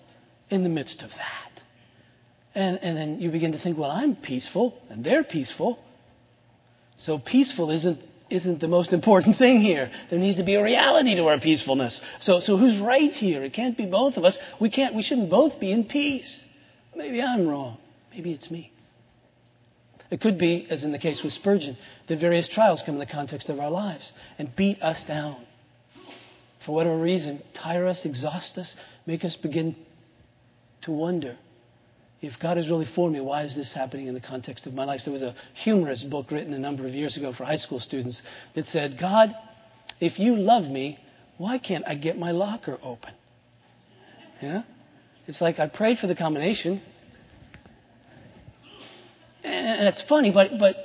in 0.49 0.63
the 0.63 0.69
midst 0.69 1.03
of 1.03 1.11
that. 1.11 1.50
And, 2.53 2.79
and 2.81 2.97
then 2.97 3.21
you 3.21 3.31
begin 3.31 3.53
to 3.53 3.59
think, 3.59 3.77
well, 3.77 3.91
I'm 3.91 4.15
peaceful, 4.15 4.77
and 4.89 5.03
they're 5.03 5.23
peaceful. 5.23 5.79
So 6.97 7.17
peaceful 7.17 7.71
isn't, 7.71 7.99
isn't 8.29 8.59
the 8.59 8.67
most 8.67 8.91
important 8.91 9.37
thing 9.37 9.61
here. 9.61 9.91
There 10.09 10.19
needs 10.19 10.37
to 10.37 10.43
be 10.43 10.55
a 10.55 10.63
reality 10.63 11.15
to 11.15 11.27
our 11.27 11.39
peacefulness. 11.39 12.01
So, 12.19 12.39
so 12.39 12.57
who's 12.57 12.77
right 12.79 13.11
here? 13.11 13.43
It 13.43 13.53
can't 13.53 13.77
be 13.77 13.85
both 13.85 14.17
of 14.17 14.25
us. 14.25 14.37
We, 14.59 14.69
can't, 14.69 14.95
we 14.95 15.01
shouldn't 15.01 15.29
both 15.29 15.59
be 15.59 15.71
in 15.71 15.85
peace. 15.85 16.43
Maybe 16.95 17.21
I'm 17.21 17.47
wrong. 17.47 17.77
Maybe 18.13 18.33
it's 18.33 18.51
me. 18.51 18.73
It 20.09 20.19
could 20.19 20.37
be, 20.37 20.67
as 20.69 20.83
in 20.83 20.91
the 20.91 20.99
case 20.99 21.23
with 21.23 21.31
Spurgeon, 21.31 21.77
that 22.07 22.19
various 22.19 22.49
trials 22.49 22.83
come 22.85 22.95
in 22.95 22.99
the 22.99 23.05
context 23.05 23.47
of 23.47 23.61
our 23.61 23.71
lives 23.71 24.11
and 24.37 24.53
beat 24.57 24.81
us 24.81 25.03
down. 25.03 25.37
For 26.65 26.75
whatever 26.75 26.97
reason, 26.97 27.41
tire 27.53 27.87
us, 27.87 28.03
exhaust 28.03 28.57
us, 28.57 28.75
make 29.05 29.23
us 29.23 29.37
begin 29.37 29.73
to 30.81 30.91
wonder 30.91 31.37
if 32.21 32.39
God 32.39 32.57
is 32.57 32.69
really 32.69 32.85
for 32.85 33.09
me, 33.09 33.19
why 33.19 33.43
is 33.43 33.55
this 33.55 33.73
happening 33.73 34.05
in 34.05 34.13
the 34.13 34.21
context 34.21 34.67
of 34.67 34.73
my 34.73 34.83
life? 34.83 35.01
There 35.03 35.13
was 35.13 35.23
a 35.23 35.33
humorous 35.55 36.03
book 36.03 36.29
written 36.29 36.53
a 36.53 36.59
number 36.59 36.85
of 36.85 36.93
years 36.93 37.17
ago 37.17 37.33
for 37.33 37.45
high 37.45 37.55
school 37.55 37.79
students 37.79 38.21
that 38.53 38.67
said, 38.67 38.99
God, 38.99 39.33
if 39.99 40.19
you 40.19 40.35
love 40.35 40.65
me, 40.65 40.99
why 41.37 41.57
can't 41.57 41.83
I 41.87 41.95
get 41.95 42.19
my 42.19 42.31
locker 42.31 42.77
open? 42.83 43.13
Yeah? 44.39 44.61
It's 45.25 45.41
like 45.41 45.59
I 45.59 45.67
prayed 45.67 45.97
for 45.97 46.05
the 46.05 46.15
combination. 46.15 46.81
And 49.43 49.87
it's 49.87 50.03
funny, 50.03 50.31
but, 50.31 50.59
but, 50.59 50.75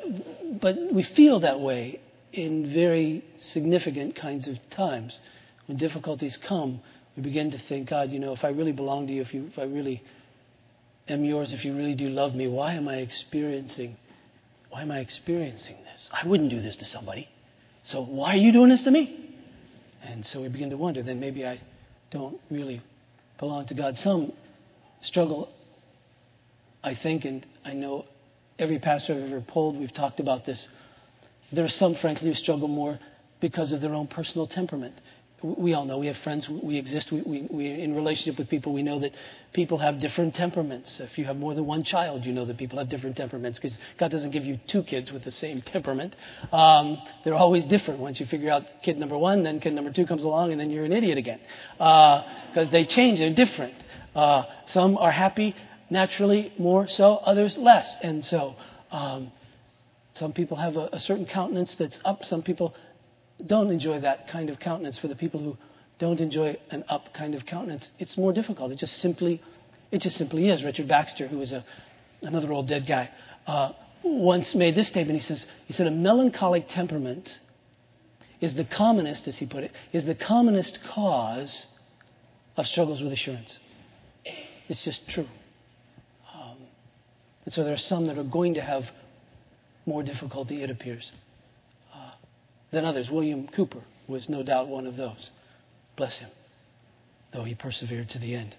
but 0.60 0.76
we 0.90 1.02
feel 1.02 1.40
that 1.40 1.60
way 1.60 2.00
in 2.32 2.72
very 2.72 3.24
significant 3.38 4.16
kinds 4.16 4.48
of 4.48 4.56
times. 4.70 5.18
When 5.66 5.76
difficulties 5.76 6.38
come, 6.38 6.80
we 7.14 7.22
begin 7.22 7.50
to 7.50 7.58
think, 7.58 7.90
God, 7.90 8.10
you 8.10 8.20
know, 8.20 8.32
if 8.32 8.44
I 8.44 8.48
really 8.48 8.72
belong 8.72 9.06
to 9.08 9.12
you, 9.12 9.20
if, 9.20 9.34
you, 9.34 9.46
if 9.46 9.58
I 9.58 9.64
really 9.64 10.02
am 11.08 11.24
yours, 11.24 11.52
if 11.52 11.64
you 11.64 11.76
really 11.76 11.94
do 11.94 12.08
love 12.08 12.34
me, 12.34 12.48
why 12.48 12.74
am 12.74 12.88
I 12.88 12.96
experiencing, 12.96 13.96
why 14.70 14.82
am 14.82 14.90
I 14.90 14.98
experiencing 15.00 15.76
this? 15.84 16.10
I 16.12 16.26
wouldn't 16.26 16.50
do 16.50 16.60
this 16.60 16.76
to 16.76 16.84
somebody. 16.84 17.28
So 17.84 18.02
why 18.02 18.34
are 18.34 18.38
you 18.38 18.52
doing 18.52 18.68
this 18.70 18.82
to 18.82 18.90
me? 18.90 19.34
And 20.02 20.24
so 20.24 20.42
we 20.42 20.48
begin 20.48 20.70
to 20.70 20.76
wonder, 20.76 21.02
then 21.02 21.20
maybe 21.20 21.46
I 21.46 21.60
don't 22.10 22.40
really 22.50 22.82
belong 23.38 23.66
to 23.66 23.74
God. 23.74 23.98
Some 23.98 24.32
struggle, 25.00 25.48
I 26.82 26.94
think, 26.94 27.24
and 27.24 27.46
I 27.64 27.72
know 27.72 28.06
every 28.58 28.78
pastor 28.78 29.14
I've 29.14 29.24
ever 29.24 29.40
polled, 29.40 29.78
we've 29.78 29.92
talked 29.92 30.20
about 30.20 30.46
this. 30.46 30.68
There 31.52 31.64
are 31.64 31.68
some, 31.68 31.94
frankly, 31.94 32.28
who 32.28 32.34
struggle 32.34 32.68
more 32.68 32.98
because 33.40 33.72
of 33.72 33.80
their 33.80 33.94
own 33.94 34.06
personal 34.06 34.46
temperament. 34.46 34.94
We 35.42 35.74
all 35.74 35.84
know 35.84 35.98
we 35.98 36.06
have 36.06 36.16
friends, 36.16 36.48
we 36.48 36.78
exist, 36.78 37.12
we, 37.12 37.20
we, 37.20 37.46
we 37.50 37.70
in 37.70 37.94
relationship 37.94 38.38
with 38.38 38.48
people, 38.48 38.72
we 38.72 38.82
know 38.82 39.00
that 39.00 39.14
people 39.52 39.76
have 39.78 40.00
different 40.00 40.34
temperaments. 40.34 40.98
If 40.98 41.18
you 41.18 41.26
have 41.26 41.36
more 41.36 41.54
than 41.54 41.66
one 41.66 41.82
child, 41.82 42.24
you 42.24 42.32
know 42.32 42.46
that 42.46 42.56
people 42.56 42.78
have 42.78 42.88
different 42.88 43.18
temperaments 43.18 43.58
because 43.58 43.76
God 43.98 44.10
doesn't 44.10 44.30
give 44.30 44.44
you 44.46 44.58
two 44.66 44.82
kids 44.82 45.12
with 45.12 45.24
the 45.24 45.30
same 45.30 45.60
temperament. 45.60 46.16
Um, 46.52 46.96
they're 47.22 47.34
always 47.34 47.66
different. 47.66 48.00
Once 48.00 48.18
you 48.18 48.24
figure 48.24 48.50
out 48.50 48.62
kid 48.82 48.96
number 48.98 49.18
one, 49.18 49.42
then 49.42 49.60
kid 49.60 49.74
number 49.74 49.92
two 49.92 50.06
comes 50.06 50.24
along, 50.24 50.52
and 50.52 50.60
then 50.60 50.70
you're 50.70 50.86
an 50.86 50.92
idiot 50.92 51.18
again 51.18 51.40
because 51.76 52.68
uh, 52.68 52.70
they 52.70 52.86
change, 52.86 53.18
they're 53.18 53.34
different. 53.34 53.74
Uh, 54.14 54.44
some 54.64 54.96
are 54.96 55.12
happy 55.12 55.54
naturally 55.90 56.52
more 56.58 56.88
so, 56.88 57.16
others 57.16 57.58
less. 57.58 57.94
And 58.02 58.24
so 58.24 58.56
um, 58.90 59.30
some 60.14 60.32
people 60.32 60.56
have 60.56 60.76
a, 60.76 60.88
a 60.92 61.00
certain 61.00 61.26
countenance 61.26 61.74
that's 61.74 62.00
up, 62.06 62.24
some 62.24 62.42
people 62.42 62.74
don't 63.44 63.70
enjoy 63.70 64.00
that 64.00 64.28
kind 64.28 64.50
of 64.50 64.58
countenance. 64.58 64.98
For 64.98 65.08
the 65.08 65.16
people 65.16 65.40
who 65.40 65.56
don't 65.98 66.20
enjoy 66.20 66.58
an 66.70 66.84
up 66.88 67.12
kind 67.14 67.34
of 67.34 67.46
countenance, 67.46 67.90
it's 67.98 68.16
more 68.16 68.32
difficult. 68.32 68.72
It 68.72 68.78
just 68.78 68.98
simply, 68.98 69.42
it 69.90 70.00
just 70.00 70.16
simply 70.16 70.48
is. 70.48 70.64
Richard 70.64 70.88
Baxter, 70.88 71.26
who 71.26 71.38
was 71.38 71.52
a, 71.52 71.64
another 72.22 72.52
old 72.52 72.68
dead 72.68 72.86
guy, 72.86 73.10
uh, 73.46 73.72
once 74.02 74.54
made 74.54 74.74
this 74.74 74.88
statement. 74.88 75.20
He 75.20 75.26
says, 75.26 75.46
he 75.66 75.72
said, 75.72 75.86
a 75.86 75.90
melancholic 75.90 76.68
temperament 76.68 77.38
is 78.40 78.54
the 78.54 78.64
commonest, 78.64 79.28
as 79.28 79.38
he 79.38 79.46
put 79.46 79.64
it, 79.64 79.72
is 79.92 80.06
the 80.06 80.14
commonest 80.14 80.78
cause 80.92 81.66
of 82.56 82.66
struggles 82.66 83.02
with 83.02 83.12
assurance. 83.12 83.58
It's 84.68 84.84
just 84.84 85.08
true. 85.08 85.26
Um, 86.34 86.58
and 87.44 87.52
so 87.52 87.64
there 87.64 87.72
are 87.72 87.78
some 87.78 88.06
that 88.08 88.18
are 88.18 88.24
going 88.24 88.54
to 88.54 88.60
have 88.60 88.84
more 89.86 90.02
difficulty, 90.02 90.62
it 90.62 90.70
appears, 90.70 91.12
than 92.70 92.84
others. 92.84 93.10
William 93.10 93.48
Cowper 93.48 93.82
was 94.06 94.28
no 94.28 94.42
doubt 94.42 94.68
one 94.68 94.86
of 94.86 94.96
those. 94.96 95.30
Bless 95.96 96.18
him, 96.18 96.30
though 97.32 97.44
he 97.44 97.54
persevered 97.54 98.08
to 98.10 98.18
the 98.18 98.34
end. 98.34 98.56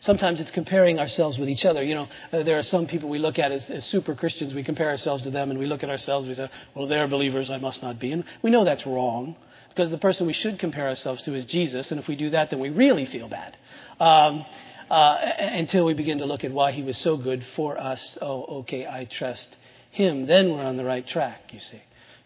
Sometimes 0.00 0.40
it's 0.40 0.50
comparing 0.50 0.98
ourselves 0.98 1.38
with 1.38 1.48
each 1.48 1.64
other. 1.64 1.82
You 1.82 1.94
know, 1.94 2.08
uh, 2.32 2.42
there 2.42 2.58
are 2.58 2.62
some 2.62 2.86
people 2.86 3.08
we 3.08 3.18
look 3.18 3.38
at 3.38 3.52
as, 3.52 3.70
as, 3.70 3.84
super 3.84 4.14
Christians. 4.14 4.54
We 4.54 4.62
compare 4.62 4.88
ourselves 4.88 5.22
to 5.24 5.30
them, 5.30 5.50
and 5.50 5.58
we 5.58 5.66
look 5.66 5.82
at 5.82 5.90
ourselves. 5.90 6.28
We 6.28 6.34
say, 6.34 6.48
"Well, 6.74 6.86
they're 6.86 7.08
believers. 7.08 7.50
I 7.50 7.58
must 7.58 7.82
not 7.82 7.98
be." 7.98 8.12
And 8.12 8.24
we 8.42 8.50
know 8.50 8.64
that's 8.64 8.86
wrong 8.86 9.36
because 9.68 9.90
the 9.90 9.98
person 9.98 10.26
we 10.26 10.32
should 10.32 10.58
compare 10.58 10.88
ourselves 10.88 11.22
to 11.24 11.34
is 11.34 11.44
Jesus. 11.44 11.90
And 11.90 11.98
if 11.98 12.06
we 12.06 12.16
do 12.16 12.30
that, 12.30 12.50
then 12.50 12.60
we 12.60 12.70
really 12.70 13.06
feel 13.06 13.28
bad. 13.28 13.56
Um, 13.98 14.44
uh, 14.90 15.16
until 15.38 15.84
we 15.84 15.94
begin 15.94 16.18
to 16.18 16.26
look 16.26 16.44
at 16.44 16.52
why 16.52 16.72
he 16.72 16.82
was 16.82 16.96
so 16.98 17.16
good 17.16 17.44
for 17.56 17.78
us. 17.78 18.18
Oh, 18.20 18.60
okay, 18.60 18.86
I 18.86 19.06
trust 19.06 19.56
him. 19.90 20.26
Then 20.26 20.50
we're 20.50 20.64
on 20.64 20.76
the 20.76 20.84
right 20.84 21.06
track, 21.06 21.52
you 21.52 21.60
see. 21.60 21.82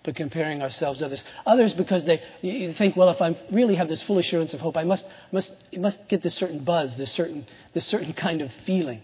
But 0.08 0.16
comparing 0.16 0.62
ourselves 0.62 1.00
to 1.00 1.04
others. 1.04 1.22
Others 1.44 1.74
because 1.74 2.02
they 2.06 2.22
you 2.40 2.72
think, 2.72 2.96
well, 2.96 3.10
if 3.10 3.20
I 3.20 3.36
really 3.52 3.74
have 3.74 3.88
this 3.88 4.02
full 4.02 4.16
assurance 4.16 4.54
of 4.54 4.60
hope, 4.60 4.78
I 4.78 4.84
must, 4.84 5.04
must, 5.32 5.52
must 5.76 6.08
get 6.08 6.22
this 6.22 6.34
certain 6.34 6.64
buzz, 6.64 6.96
this 6.96 7.12
certain, 7.12 7.46
this 7.74 7.84
certain 7.84 8.14
kind 8.26 8.40
of 8.40 8.50
feeling. 8.64 9.02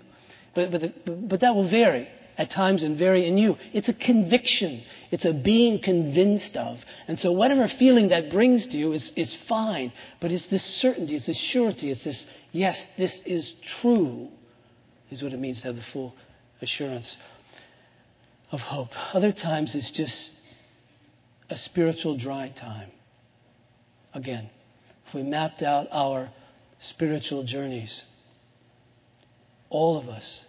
But, 0.54 0.70
but, 0.70 0.80
the, 0.80 0.94
but 1.10 1.40
that 1.40 1.54
will 1.54 1.68
vary 1.68 2.08
at 2.38 2.48
times 2.48 2.84
and 2.84 2.96
vary 2.96 3.28
in 3.28 3.36
you. 3.36 3.58
It's 3.74 3.90
a 3.90 3.92
conviction. 3.92 4.82
It's 5.10 5.26
a 5.26 5.34
being 5.34 5.78
convinced 5.80 6.56
of. 6.56 6.82
And 7.06 7.18
so 7.18 7.32
whatever 7.32 7.68
feeling 7.68 8.08
that 8.08 8.30
brings 8.30 8.66
to 8.68 8.78
you 8.78 8.94
is, 8.94 9.12
is 9.14 9.34
fine. 9.34 9.92
But 10.20 10.32
it's 10.32 10.46
this 10.46 10.64
certainty, 10.64 11.16
it's 11.16 11.26
this 11.26 11.36
surety, 11.36 11.90
it's 11.90 12.04
this, 12.04 12.24
yes, 12.50 12.88
this 12.96 13.20
is 13.26 13.52
true, 13.62 14.30
is 15.10 15.22
what 15.22 15.34
it 15.34 15.38
means 15.38 15.60
to 15.60 15.66
have 15.66 15.76
the 15.76 15.82
full 15.82 16.14
assurance 16.62 17.18
of 18.50 18.62
hope. 18.62 18.88
Other 19.14 19.32
times 19.32 19.74
it's 19.74 19.90
just 19.90 20.32
a 21.50 21.56
spiritual 21.56 22.16
dry 22.16 22.48
time. 22.48 22.90
Again, 24.12 24.48
if 25.06 25.14
we 25.14 25.22
mapped 25.22 25.62
out 25.62 25.88
our 25.90 26.30
spiritual 26.80 27.44
journeys, 27.44 28.04
all 29.70 29.98
of 29.98 30.08
us 30.08 30.44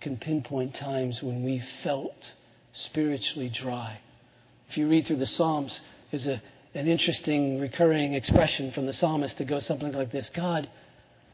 can 0.00 0.16
pinpoint 0.16 0.74
times 0.74 1.22
when 1.22 1.42
we 1.42 1.58
felt 1.82 2.32
spiritually 2.72 3.48
dry. 3.48 4.00
If 4.68 4.76
you 4.76 4.88
read 4.88 5.06
through 5.06 5.16
the 5.16 5.26
Psalms, 5.26 5.80
there's 6.10 6.26
a, 6.26 6.40
an 6.74 6.86
interesting 6.86 7.60
recurring 7.60 8.14
expression 8.14 8.70
from 8.70 8.86
the 8.86 8.92
psalmist 8.92 9.38
that 9.38 9.46
goes 9.46 9.66
something 9.66 9.92
like 9.92 10.12
this 10.12 10.30
God, 10.34 10.68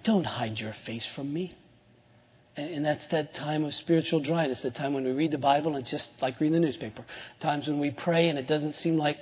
don't 0.04 0.24
hide 0.24 0.58
your 0.58 0.72
face 0.86 1.06
from 1.14 1.32
me. 1.32 1.54
And, 2.56 2.84
that's 2.84 3.06
that 3.08 3.34
time 3.34 3.64
of 3.64 3.74
spiritual 3.74 4.20
dryness, 4.20 4.62
the 4.62 4.70
time 4.70 4.94
when 4.94 5.04
we 5.04 5.10
read 5.10 5.32
the 5.32 5.38
Bible 5.38 5.74
and 5.74 5.84
just 5.84 6.12
like 6.22 6.38
reading 6.38 6.52
the 6.52 6.60
newspaper. 6.60 7.04
Times 7.40 7.66
when 7.66 7.80
we 7.80 7.90
pray 7.90 8.28
and 8.28 8.38
it 8.38 8.46
doesn't 8.46 8.74
seem 8.74 8.96
like 8.96 9.18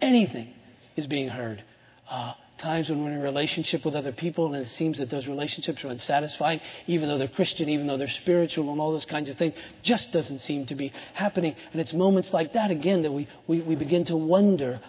anything 0.00 0.52
is 0.96 1.06
being 1.06 1.28
heard. 1.28 1.62
Uh, 2.08 2.32
times 2.58 2.88
when 2.88 3.04
we're 3.04 3.10
in 3.10 3.18
a 3.18 3.22
relationship 3.22 3.84
with 3.84 3.94
other 3.94 4.12
people 4.12 4.54
and 4.54 4.64
it 4.64 4.68
seems 4.68 4.98
that 4.98 5.10
those 5.10 5.26
relationships 5.26 5.84
are 5.84 5.88
unsatisfying, 5.88 6.60
even 6.86 7.08
though 7.08 7.18
they're 7.18 7.28
Christian, 7.28 7.68
even 7.68 7.86
though 7.86 7.98
they're 7.98 8.08
spiritual 8.08 8.70
and 8.70 8.80
all 8.80 8.92
those 8.92 9.04
kinds 9.04 9.28
of 9.28 9.36
things, 9.36 9.54
just 9.82 10.12
doesn't 10.12 10.38
seem 10.38 10.64
to 10.66 10.74
be 10.74 10.92
happening. 11.12 11.54
And 11.72 11.80
it's 11.80 11.92
moments 11.92 12.32
like 12.32 12.54
that, 12.54 12.70
again, 12.70 13.02
that 13.02 13.12
we, 13.12 13.28
we, 13.46 13.60
we 13.60 13.76
begin 13.76 14.06
to 14.06 14.16
wonder, 14.16 14.80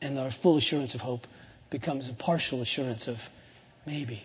and 0.00 0.18
our 0.18 0.30
full 0.30 0.56
assurance 0.56 0.94
of 0.94 1.02
hope 1.02 1.26
becomes 1.70 2.08
a 2.08 2.14
partial 2.14 2.62
assurance 2.62 3.06
of 3.06 3.16
maybe. 3.84 4.22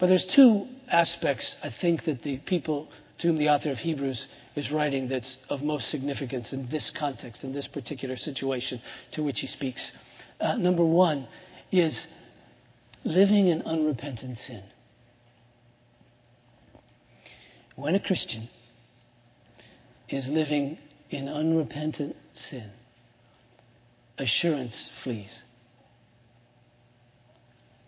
But 0.00 0.08
there's 0.08 0.24
two 0.24 0.66
aspects, 0.88 1.56
I 1.62 1.68
think, 1.68 2.04
that 2.04 2.22
the 2.22 2.38
people 2.38 2.88
to 3.18 3.28
whom 3.28 3.36
the 3.36 3.50
author 3.50 3.70
of 3.70 3.78
Hebrews 3.78 4.26
is 4.56 4.72
writing 4.72 5.08
that's 5.08 5.36
of 5.50 5.62
most 5.62 5.88
significance 5.88 6.54
in 6.54 6.68
this 6.68 6.88
context, 6.88 7.44
in 7.44 7.52
this 7.52 7.68
particular 7.68 8.16
situation 8.16 8.80
to 9.12 9.22
which 9.22 9.40
he 9.40 9.46
speaks. 9.46 9.92
Uh, 10.40 10.56
number 10.56 10.84
one 10.84 11.28
is 11.70 12.06
living 13.04 13.48
in 13.48 13.60
unrepentant 13.62 14.38
sin. 14.38 14.62
When 17.76 17.94
a 17.94 18.00
Christian 18.00 18.48
is 20.08 20.28
living 20.28 20.78
in 21.10 21.28
unrepentant 21.28 22.16
sin, 22.34 22.70
assurance 24.16 24.90
flees. 25.02 25.42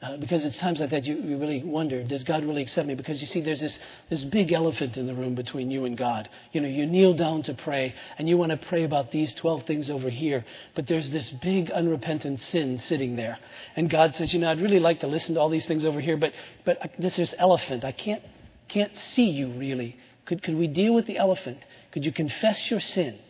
Uh, 0.02 0.16
because 0.16 0.44
it's 0.44 0.58
times 0.58 0.80
like 0.80 0.90
that 0.90 1.04
you, 1.04 1.14
you 1.14 1.38
really 1.38 1.62
wonder, 1.62 2.02
does 2.02 2.24
God 2.24 2.44
really 2.44 2.62
accept 2.62 2.88
me? 2.88 2.96
Because 2.96 3.20
you 3.20 3.26
see, 3.28 3.40
there's 3.40 3.60
this, 3.60 3.78
this 4.10 4.24
big 4.24 4.50
elephant 4.50 4.96
in 4.96 5.06
the 5.06 5.14
room 5.14 5.36
between 5.36 5.70
you 5.70 5.84
and 5.84 5.96
God. 5.96 6.28
You 6.50 6.60
know, 6.60 6.66
you 6.66 6.86
kneel 6.86 7.14
down 7.14 7.44
to 7.44 7.54
pray, 7.54 7.94
and 8.18 8.28
you 8.28 8.36
want 8.36 8.50
to 8.50 8.56
pray 8.56 8.82
about 8.82 9.12
these 9.12 9.32
12 9.32 9.62
things 9.62 9.90
over 9.90 10.10
here, 10.10 10.44
but 10.74 10.88
there's 10.88 11.10
this 11.10 11.30
big 11.30 11.70
unrepentant 11.70 12.40
sin 12.40 12.80
sitting 12.80 13.14
there. 13.14 13.38
And 13.76 13.88
God 13.88 14.16
says, 14.16 14.34
you 14.34 14.40
know, 14.40 14.50
I'd 14.50 14.60
really 14.60 14.80
like 14.80 14.98
to 15.00 15.06
listen 15.06 15.36
to 15.36 15.40
all 15.40 15.50
these 15.50 15.66
things 15.66 15.84
over 15.84 16.00
here, 16.00 16.16
but, 16.16 16.32
but 16.64 16.78
this 16.98 17.20
is 17.20 17.32
elephant. 17.38 17.84
I 17.84 17.92
can't, 17.92 18.24
can't 18.68 18.96
see 18.96 19.30
you 19.30 19.52
really. 19.52 19.96
Could, 20.24 20.42
could 20.42 20.56
we 20.56 20.66
deal 20.66 20.94
with 20.94 21.06
the 21.06 21.16
elephant? 21.16 21.64
Could 21.92 22.04
you 22.04 22.10
confess 22.10 22.68
your 22.72 22.80
sin? 22.80 23.20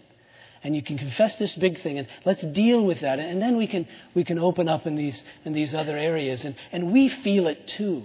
And 0.63 0.77
you 0.77 0.83
can 0.83 0.99
confess 0.99 1.37
this 1.39 1.55
big 1.55 1.81
thing 1.81 1.99
and 1.99 2.09
let's 2.25 2.43
deal 2.43 2.85
with 2.85 3.01
that 3.01 3.19
and 3.19 3.41
then 3.43 3.57
we 3.57 3.67
can 3.67 3.87
we 4.15 4.25
can 4.25 4.39
open 4.39 4.69
up 4.69 4.87
in 4.87 4.95
these 4.95 5.23
in 5.45 5.53
these 5.53 5.75
other 5.75 5.97
areas 5.97 6.45
and 6.45 6.55
and 6.71 6.93
we 6.93 7.09
feel 7.09 7.47
it 7.47 7.67
too. 7.67 8.05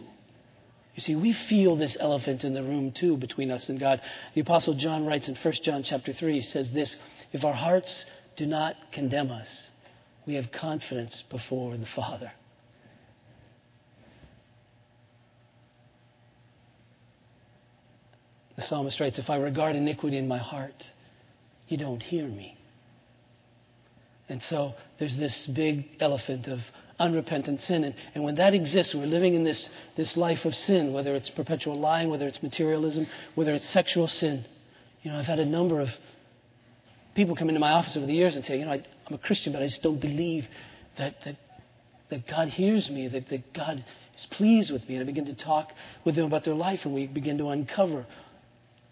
You 0.96 1.02
see 1.02 1.16
we 1.16 1.34
feel 1.34 1.76
this 1.76 1.96
elephant 2.00 2.44
in 2.44 2.54
the 2.54 2.64
room 2.64 2.92
too 2.92 3.18
between 3.18 3.52
us 3.52 3.70
and 3.70 3.80
god. 3.80 4.02
The 4.34 4.42
apostle 4.42 4.74
john 4.74 5.06
writes 5.06 5.28
in 5.28 5.36
1 5.36 5.54
john 5.64 5.84
chapter 5.84 6.14
3 6.14 6.34
he 6.34 6.42
says 6.42 6.72
this 6.72 6.96
if 7.32 7.44
our 7.44 7.54
hearts 7.54 8.06
do 8.36 8.46
not 8.46 8.76
condemn 8.92 9.32
us 9.32 9.72
we 10.26 10.36
have 10.36 10.52
confidence 10.52 11.24
before 11.30 11.78
the 11.78 11.86
father. 11.86 12.32
The 18.56 18.64
psalmist 18.64 19.00
writes 19.00 19.20
if 19.20 19.30
i 19.30 19.36
regard 19.36 19.76
iniquity 19.76 20.18
in 20.18 20.28
my 20.28 20.40
heart 20.40 20.92
you 21.68 21.78
don't 21.78 22.02
hear 22.02 22.28
me. 22.28 22.58
And 24.30 24.42
so 24.44 24.74
there's 25.00 25.18
this 25.18 25.48
big 25.48 25.88
elephant 26.00 26.48
of 26.48 26.60
unrepentant 27.00 27.62
sin. 27.62 27.84
And, 27.84 27.96
and 28.14 28.24
when 28.24 28.36
that 28.36 28.54
exists, 28.54 28.94
we're 28.94 29.06
living 29.06 29.34
in 29.36 29.44
this, 29.44 29.70
this 29.96 30.18
life 30.18 30.46
of 30.46 30.56
sin, 30.56 30.94
whether 30.94 31.16
it's 31.16 31.30
perpetual 31.30 31.80
lying, 31.80 32.10
whether 32.10 32.28
it's 32.28 32.42
materialism, 32.44 33.08
whether 33.36 33.54
it's 33.54 33.68
sexual 33.68 34.08
sin. 34.08 34.46
You 35.04 35.12
know, 35.12 35.20
I've 35.20 35.26
had 35.26 35.40
a 35.40 35.46
number 35.46 35.80
of 35.80 35.90
people 37.16 37.36
come 37.36 37.50
into 37.50 37.60
my 37.60 37.72
office 37.72 37.96
over 37.96 38.06
the 38.06 38.14
years 38.14 38.36
and 38.36 38.44
say, 38.44 38.60
you 38.60 38.66
know, 38.66 38.72
I, 38.72 38.84
am 39.08 39.14
a 39.14 39.18
Christian, 39.18 39.54
but 39.54 39.62
I 39.62 39.68
just 39.68 39.82
don't 39.82 40.02
believe 40.02 40.48
that, 40.98 41.16
that, 41.24 41.38
that 42.10 42.28
God 42.28 42.50
hears 42.50 42.90
me, 42.90 43.08
that, 43.08 43.30
that 43.30 43.54
God 43.54 43.84
is 44.16 44.26
pleased 44.26 44.72
with 44.72 44.88
me. 44.90 44.96
And 44.96 45.04
I 45.04 45.06
begin 45.06 45.26
to 45.26 45.36
talk 45.36 45.72
with 46.04 46.16
them 46.16 46.26
about 46.26 46.44
their 46.44 46.56
life, 46.56 46.86
and 46.86 46.94
we 46.94 47.08
begin 47.08 47.38
to 47.38 47.50
uncover 47.50 48.06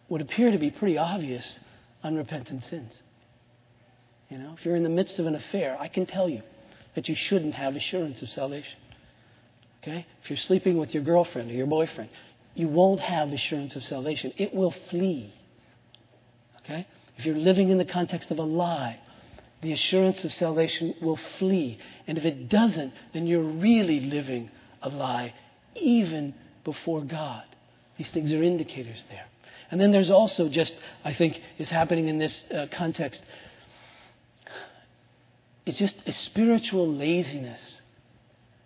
what 0.07 0.21
appear 0.21 0.51
to 0.51 0.57
be 0.57 0.69
pretty 0.69 0.97
obvious 0.97 1.59
unrepentant 2.05 2.63
sins. 2.63 3.01
You 4.29 4.37
know, 4.37 4.55
if 4.57 4.65
you're 4.65 4.75
in 4.75 4.83
the 4.83 4.89
midst 4.89 5.19
of 5.19 5.25
an 5.25 5.35
affair, 5.35 5.77
I 5.79 5.87
can 5.87 6.05
tell 6.05 6.29
you 6.29 6.41
that 6.95 7.09
you 7.09 7.15
shouldn't 7.15 7.55
have 7.55 7.75
assurance 7.75 8.21
of 8.21 8.29
salvation. 8.29 8.77
Okay? 9.81 10.05
If 10.23 10.29
you're 10.29 10.37
sleeping 10.37 10.77
with 10.77 10.93
your 10.93 11.03
girlfriend 11.03 11.51
or 11.51 11.53
your 11.53 11.67
boyfriend, 11.67 12.09
you 12.53 12.67
won't 12.67 13.01
have 13.01 13.29
assurance 13.29 13.75
of 13.75 13.83
salvation. 13.83 14.33
It 14.37 14.53
will 14.53 14.73
flee. 14.89 15.33
Okay? 16.63 16.87
If 17.17 17.25
you're 17.25 17.35
living 17.35 17.69
in 17.69 17.77
the 17.77 17.85
context 17.85 18.31
of 18.31 18.39
a 18.39 18.43
lie, 18.43 18.99
the 19.61 19.73
assurance 19.73 20.25
of 20.25 20.33
salvation 20.33 20.95
will 21.01 21.19
flee. 21.37 21.79
And 22.07 22.17
if 22.17 22.25
it 22.25 22.49
doesn't, 22.49 22.93
then 23.13 23.27
you're 23.27 23.41
really 23.41 23.99
living 23.99 24.49
a 24.81 24.89
lie, 24.89 25.33
even 25.75 26.33
before 26.63 27.03
God. 27.03 27.43
These 27.97 28.11
things 28.11 28.33
are 28.33 28.43
indicators 28.43 29.05
there. 29.09 29.25
And 29.71 29.79
then 29.79 29.91
there's 29.91 30.09
also 30.09 30.49
just, 30.49 30.75
I 31.03 31.13
think, 31.13 31.41
is 31.57 31.69
happening 31.69 32.07
in 32.07 32.19
this 32.19 32.45
uh, 32.51 32.67
context. 32.71 33.23
It's 35.65 35.79
just 35.79 36.01
a 36.05 36.11
spiritual 36.11 36.91
laziness 36.91 37.81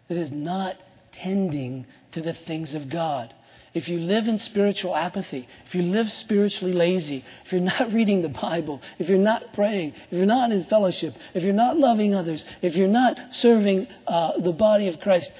that 0.09 0.17
is 0.17 0.31
not 0.31 0.75
tending 1.12 1.85
to 2.12 2.21
the 2.21 2.33
things 2.33 2.75
of 2.75 2.89
God. 2.89 3.33
If 3.73 3.88
you 3.88 3.99
live 3.99 4.27
in 4.27 4.39
spiritual 4.39 4.95
apathy, 4.95 5.47
if 5.67 5.75
you 5.75 5.83
live 5.83 6.12
spiritually 6.12 6.73
lazy, 6.73 7.23
if 7.45 7.51
you're 7.51 7.62
not 7.62 7.93
reading 7.93 8.21
the 8.21 8.29
Bible, 8.29 8.81
if 8.97 9.07
you're 9.07 9.19
not 9.19 9.53
praying, 9.53 9.93
if 10.09 10.13
you're 10.13 10.25
not 10.25 10.51
in 10.51 10.63
fellowship, 10.65 11.13
if 11.33 11.43
you're 11.43 11.53
not 11.53 11.77
loving 11.77 12.15
others, 12.15 12.45
if 12.62 12.75
you're 12.75 12.88
not 12.88 13.17
serving 13.31 13.88
uh, 14.07 14.39
the 14.39 14.51
body 14.51 14.88
of 14.88 14.99
Christ, 14.99 15.31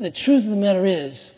the 0.00 0.10
truth 0.10 0.44
of 0.44 0.50
the 0.50 0.56
matter 0.56 0.84
is 0.84 1.32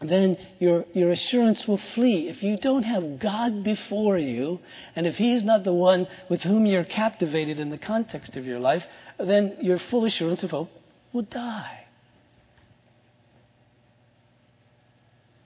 then 0.00 0.36
your, 0.58 0.84
your 0.92 1.10
assurance 1.10 1.66
will 1.66 1.80
flee. 1.94 2.28
If 2.28 2.42
you 2.42 2.56
don't 2.56 2.82
have 2.82 3.18
God 3.18 3.64
before 3.64 4.18
you, 4.18 4.60
and 4.94 5.06
if 5.06 5.14
He's 5.16 5.44
not 5.44 5.64
the 5.64 5.72
one 5.72 6.06
with 6.28 6.42
whom 6.42 6.66
you're 6.66 6.84
captivated 6.84 7.60
in 7.60 7.70
the 7.70 7.78
context 7.78 8.36
of 8.36 8.44
your 8.44 8.58
life, 8.58 8.84
then 9.18 9.56
your 9.60 9.78
full 9.78 10.04
assurance 10.04 10.42
of 10.42 10.50
hope 10.50 10.70
will 11.12 11.22
die. 11.22 11.84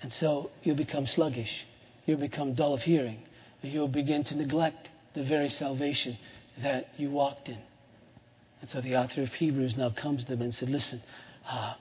And 0.01 0.13
so 0.13 0.51
you'll 0.63 0.77
become 0.77 1.07
sluggish. 1.07 1.67
You'll 2.07 2.21
become 2.21 2.55
dull 2.55 2.75
of 2.75 2.83
hearing. 2.83 3.23
You'll 3.61 3.89
begin 3.89 4.25
to 4.25 4.37
neglect 4.37 4.89
the 5.15 5.25
very 5.25 5.51
salvation 5.51 6.17
that 6.63 6.89
you 6.97 7.11
walked 7.11 7.49
in. 7.49 7.59
And 8.61 8.71
so 8.71 8.81
the 8.81 8.97
author 8.97 9.23
of 9.23 9.29
Hebrews 9.29 9.77
now 9.77 9.91
comes 9.91 10.25
to 10.25 10.31
them 10.31 10.43
and 10.43 10.55
said, 10.55 10.69
Listen, 10.69 11.03
uh, 11.49 11.75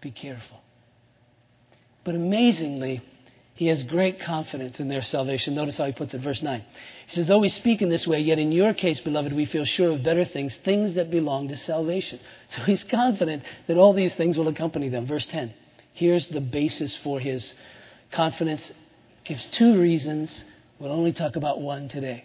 be 0.00 0.10
careful. 0.10 0.60
But 2.04 2.14
amazingly, 2.14 3.02
he 3.58 3.66
has 3.66 3.82
great 3.82 4.20
confidence 4.20 4.78
in 4.78 4.88
their 4.88 5.02
salvation. 5.02 5.56
Notice 5.56 5.78
how 5.78 5.86
he 5.86 5.92
puts 5.92 6.14
it, 6.14 6.20
verse 6.20 6.42
9. 6.42 6.64
He 7.06 7.12
says, 7.12 7.26
Though 7.26 7.40
we 7.40 7.48
speak 7.48 7.82
in 7.82 7.88
this 7.88 8.06
way, 8.06 8.20
yet 8.20 8.38
in 8.38 8.52
your 8.52 8.72
case, 8.72 9.00
beloved, 9.00 9.32
we 9.32 9.46
feel 9.46 9.64
sure 9.64 9.90
of 9.90 10.04
better 10.04 10.24
things, 10.24 10.56
things 10.56 10.94
that 10.94 11.10
belong 11.10 11.48
to 11.48 11.56
salvation. 11.56 12.20
So 12.50 12.62
he's 12.62 12.84
confident 12.84 13.42
that 13.66 13.76
all 13.76 13.92
these 13.92 14.14
things 14.14 14.38
will 14.38 14.48
accompany 14.48 14.88
them. 14.88 15.06
Verse 15.06 15.26
10. 15.26 15.52
Here's 15.92 16.28
the 16.28 16.40
basis 16.40 16.96
for 16.96 17.18
his 17.18 17.52
confidence. 18.12 18.72
Gives 19.24 19.44
two 19.46 19.80
reasons. 19.80 20.44
We'll 20.78 20.92
only 20.92 21.12
talk 21.12 21.34
about 21.34 21.60
one 21.60 21.88
today. 21.88 22.24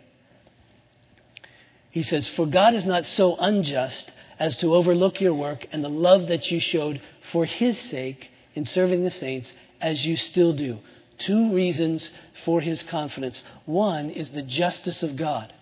He 1.89 2.03
says, 2.03 2.27
For 2.27 2.45
God 2.45 2.75
is 2.75 2.85
not 2.85 3.05
so 3.05 3.35
unjust 3.37 4.11
as 4.39 4.55
to 4.57 4.75
overlook 4.75 5.19
your 5.19 5.33
work 5.33 5.65
and 5.71 5.83
the 5.83 5.89
love 5.89 6.27
that 6.27 6.51
you 6.51 6.59
showed 6.59 7.01
for 7.31 7.45
his 7.45 7.79
sake 7.79 8.29
in 8.55 8.65
serving 8.65 9.03
the 9.03 9.11
saints 9.11 9.51
as 9.83 10.03
you 10.03 10.15
still 10.15 10.53
do. 10.53 10.79
Two 11.19 11.53
reasons 11.53 12.09
for 12.45 12.61
his 12.61 12.81
confidence. 12.81 13.43
One 13.65 14.09
is 14.09 14.31
the 14.31 14.41
justice 14.41 15.03
of 15.03 15.15
God. 15.15 15.53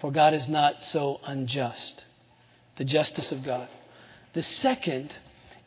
For 0.00 0.10
God 0.10 0.34
is 0.34 0.48
not 0.48 0.82
so 0.82 1.20
unjust. 1.24 2.04
The 2.76 2.84
justice 2.84 3.30
of 3.30 3.44
God. 3.44 3.68
The 4.32 4.42
second 4.42 5.16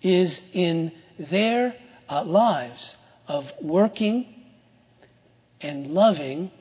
is 0.02 0.42
in 0.54 0.92
their 1.20 1.76
uh, 2.10 2.24
lives 2.24 2.96
of 3.28 3.52
working 3.62 4.26
and 5.62 5.88
loving. 5.92 6.52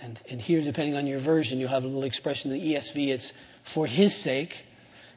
And, 0.00 0.20
and 0.30 0.40
here, 0.40 0.62
depending 0.62 0.94
on 0.94 1.06
your 1.06 1.20
version, 1.20 1.58
you'll 1.58 1.70
have 1.70 1.84
a 1.84 1.86
little 1.86 2.04
expression 2.04 2.52
in 2.52 2.60
the 2.60 2.74
ESV, 2.74 3.08
it's 3.08 3.32
for 3.72 3.86
his 3.86 4.14
sake. 4.14 4.54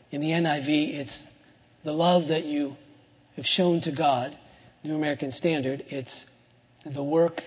In 0.09 0.21
the 0.21 0.29
NIV, 0.29 0.95
it's 0.95 1.23
the 1.83 1.91
love 1.91 2.29
that 2.29 2.45
you 2.45 2.75
have 3.37 3.45
shown 3.45 3.79
to 3.81 3.91
God, 3.91 4.37
New 4.83 4.95
American 4.95 5.31
Standard, 5.31 5.85
it's 5.89 6.25
the 6.85 7.03
work 7.03 7.43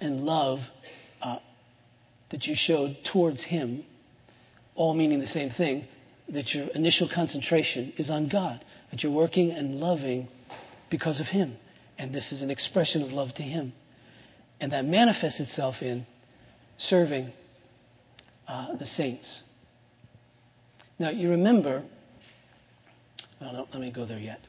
and 0.00 0.20
love 0.20 0.60
uh, 1.20 1.38
that 2.30 2.46
you 2.46 2.54
showed 2.54 2.96
towards 3.04 3.42
Him, 3.42 3.84
all 4.76 4.94
meaning 4.94 5.18
the 5.18 5.26
same 5.26 5.50
thing, 5.50 5.86
that 6.28 6.54
your 6.54 6.68
initial 6.68 7.08
concentration 7.08 7.92
is 7.96 8.08
on 8.08 8.28
God, 8.28 8.64
that 8.90 9.02
you're 9.02 9.12
working 9.12 9.50
and 9.50 9.80
loving 9.80 10.28
because 10.90 11.18
of 11.18 11.26
Him. 11.26 11.56
And 11.98 12.14
this 12.14 12.30
is 12.30 12.42
an 12.42 12.50
expression 12.50 13.02
of 13.02 13.12
love 13.12 13.34
to 13.34 13.42
Him. 13.42 13.72
And 14.60 14.72
that 14.72 14.84
manifests 14.84 15.40
itself 15.40 15.82
in 15.82 16.06
serving 16.76 17.32
uh, 18.46 18.76
the 18.76 18.86
saints. 18.86 19.42
Now, 21.00 21.10
you 21.10 21.30
remember, 21.30 21.82
well, 23.40 23.52
no, 23.52 23.68
let 23.72 23.80
me 23.80 23.90
go 23.90 24.04
there 24.04 24.18
yet. 24.18 24.40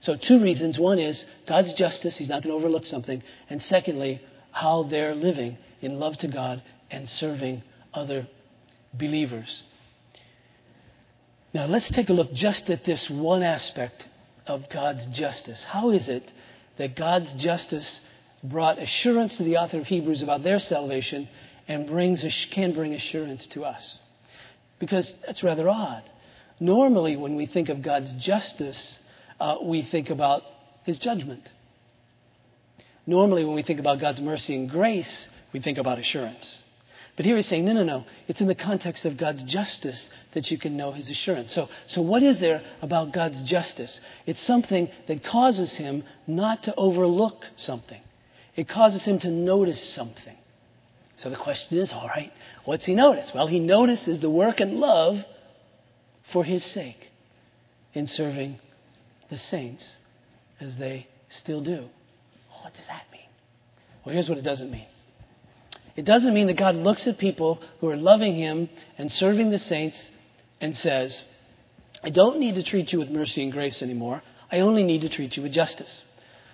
So, 0.00 0.16
two 0.16 0.40
reasons. 0.40 0.78
One 0.78 0.98
is 0.98 1.24
God's 1.46 1.74
justice, 1.74 2.16
He's 2.16 2.28
not 2.28 2.42
going 2.42 2.54
to 2.54 2.58
overlook 2.58 2.86
something. 2.86 3.22
And 3.48 3.62
secondly, 3.62 4.20
how 4.50 4.84
they're 4.84 5.14
living 5.14 5.58
in 5.80 5.98
love 5.98 6.16
to 6.18 6.28
God 6.28 6.62
and 6.90 7.08
serving 7.08 7.62
other 7.92 8.26
believers. 8.94 9.62
Now, 11.52 11.66
let's 11.66 11.90
take 11.90 12.08
a 12.08 12.12
look 12.12 12.32
just 12.32 12.70
at 12.70 12.84
this 12.84 13.10
one 13.10 13.42
aspect 13.42 14.06
of 14.46 14.68
God's 14.70 15.06
justice. 15.06 15.64
How 15.64 15.90
is 15.90 16.08
it 16.08 16.32
that 16.78 16.96
God's 16.96 17.32
justice 17.34 18.00
brought 18.42 18.78
assurance 18.78 19.36
to 19.36 19.44
the 19.44 19.58
author 19.58 19.78
of 19.78 19.86
Hebrews 19.86 20.22
about 20.22 20.42
their 20.42 20.60
salvation 20.60 21.28
and 21.68 21.86
brings, 21.86 22.24
can 22.50 22.72
bring 22.72 22.94
assurance 22.94 23.46
to 23.48 23.64
us? 23.64 23.98
Because 24.78 25.14
that's 25.26 25.42
rather 25.42 25.68
odd. 25.68 26.08
Normally, 26.58 27.16
when 27.16 27.36
we 27.36 27.46
think 27.46 27.68
of 27.68 27.82
God's 27.82 28.12
justice, 28.12 28.98
uh, 29.40 29.56
we 29.62 29.82
think 29.82 30.10
about 30.10 30.42
his 30.84 30.98
judgment. 30.98 31.52
Normally, 33.06 33.44
when 33.44 33.54
we 33.54 33.62
think 33.62 33.80
about 33.80 33.98
God's 33.98 34.20
mercy 34.20 34.54
and 34.54 34.70
grace, 34.70 35.28
we 35.52 35.60
think 35.60 35.78
about 35.78 35.98
assurance. 35.98 36.60
But 37.16 37.26
here 37.26 37.36
he's 37.36 37.46
saying, 37.46 37.64
no, 37.64 37.72
no, 37.72 37.82
no. 37.82 38.04
It's 38.28 38.40
in 38.40 38.46
the 38.46 38.54
context 38.54 39.04
of 39.04 39.16
God's 39.16 39.42
justice 39.42 40.10
that 40.32 40.50
you 40.50 40.58
can 40.58 40.76
know 40.76 40.92
his 40.92 41.10
assurance. 41.10 41.52
So, 41.52 41.68
so 41.86 42.02
what 42.02 42.22
is 42.22 42.38
there 42.40 42.62
about 42.82 43.12
God's 43.12 43.42
justice? 43.42 44.00
It's 44.26 44.40
something 44.40 44.88
that 45.08 45.24
causes 45.24 45.76
him 45.76 46.04
not 46.26 46.62
to 46.64 46.74
overlook 46.76 47.44
something. 47.56 48.00
It 48.56 48.68
causes 48.68 49.04
him 49.04 49.18
to 49.20 49.28
notice 49.28 49.82
something. 49.82 50.36
So 51.16 51.28
the 51.28 51.36
question 51.36 51.78
is, 51.78 51.92
all 51.92 52.08
right, 52.08 52.32
what's 52.64 52.86
he 52.86 52.94
notice? 52.94 53.32
Well, 53.34 53.46
he 53.46 53.58
notices 53.58 54.20
the 54.20 54.30
work 54.30 54.60
and 54.60 54.76
love 54.76 55.18
for 56.32 56.44
his 56.44 56.64
sake 56.64 57.10
in 57.92 58.06
serving 58.06 58.58
the 59.30 59.38
saints 59.38 59.98
as 60.60 60.76
they 60.76 61.06
still 61.28 61.60
do. 61.60 61.86
What 62.62 62.74
does 62.74 62.86
that 62.86 63.04
mean? 63.10 63.20
Well, 64.04 64.14
here's 64.14 64.28
what 64.28 64.38
it 64.38 64.44
doesn't 64.44 64.70
mean. 64.70 64.86
It 65.96 66.04
doesn't 66.04 66.34
mean 66.34 66.46
that 66.48 66.56
God 66.56 66.76
looks 66.76 67.06
at 67.06 67.18
people 67.18 67.62
who 67.80 67.88
are 67.88 67.96
loving 67.96 68.34
Him 68.34 68.68
and 68.98 69.10
serving 69.10 69.50
the 69.50 69.58
saints 69.58 70.08
and 70.60 70.76
says, 70.76 71.24
I 72.02 72.10
don't 72.10 72.38
need 72.38 72.54
to 72.56 72.62
treat 72.62 72.92
you 72.92 72.98
with 72.98 73.10
mercy 73.10 73.42
and 73.42 73.52
grace 73.52 73.82
anymore. 73.82 74.22
I 74.50 74.60
only 74.60 74.82
need 74.82 75.02
to 75.02 75.08
treat 75.08 75.36
you 75.36 75.42
with 75.42 75.52
justice. 75.52 76.02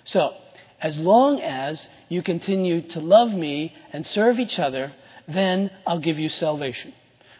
So, 0.04 0.34
as 0.80 0.98
long 0.98 1.40
as 1.40 1.88
you 2.08 2.22
continue 2.22 2.82
to 2.88 3.00
love 3.00 3.32
me 3.32 3.74
and 3.92 4.04
serve 4.04 4.38
each 4.38 4.58
other, 4.58 4.92
then 5.26 5.70
I'll 5.86 6.00
give 6.00 6.18
you 6.18 6.28
salvation. 6.28 6.92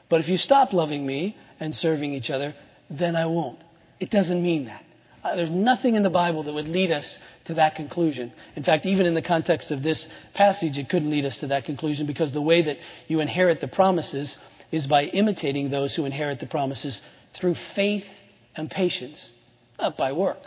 But 0.09 0.21
if 0.21 0.29
you 0.29 0.37
stop 0.37 0.73
loving 0.73 1.05
me 1.05 1.37
and 1.61 1.75
serving 1.75 2.15
each 2.15 2.31
other, 2.31 2.55
then 2.89 3.17
I 3.17 3.27
won't. 3.27 3.59
It 4.01 4.11
doesn't 4.11 4.43
mean 4.43 4.67
that. 4.67 4.86
Uh, 5.27 5.35
there's 5.35 5.51
nothing 5.51 5.97
in 5.97 6.05
the 6.05 6.11
Bible 6.11 6.45
that 6.45 6.53
would 6.53 6.69
lead 6.69 6.93
us 6.93 7.19
to 7.45 7.55
that 7.55 7.75
conclusion. 7.75 8.33
In 8.55 8.63
fact, 8.63 8.87
even 8.87 9.07
in 9.07 9.15
the 9.15 9.23
context 9.23 9.73
of 9.73 9.83
this 9.83 10.09
passage, 10.35 10.79
it 10.79 10.89
couldn't 10.89 11.11
lead 11.11 11.25
us 11.25 11.39
to 11.39 11.49
that 11.49 11.65
conclusion 11.65 12.07
because 12.07 12.31
the 12.31 12.43
way 12.43 12.63
that 12.63 12.77
you 13.09 13.21
inherit 13.21 13.61
the 13.61 13.69
promises 13.69 14.37
is 14.71 14.87
by 14.87 15.05
imitating 15.05 15.71
those 15.71 15.95
who 15.95 16.05
inherit 16.05 16.39
the 16.39 16.47
promises 16.47 17.01
through 17.35 17.55
faith 17.75 18.07
and 18.55 18.71
patience, 18.71 19.33
not 19.81 19.97
by 19.97 20.13
work. 20.13 20.39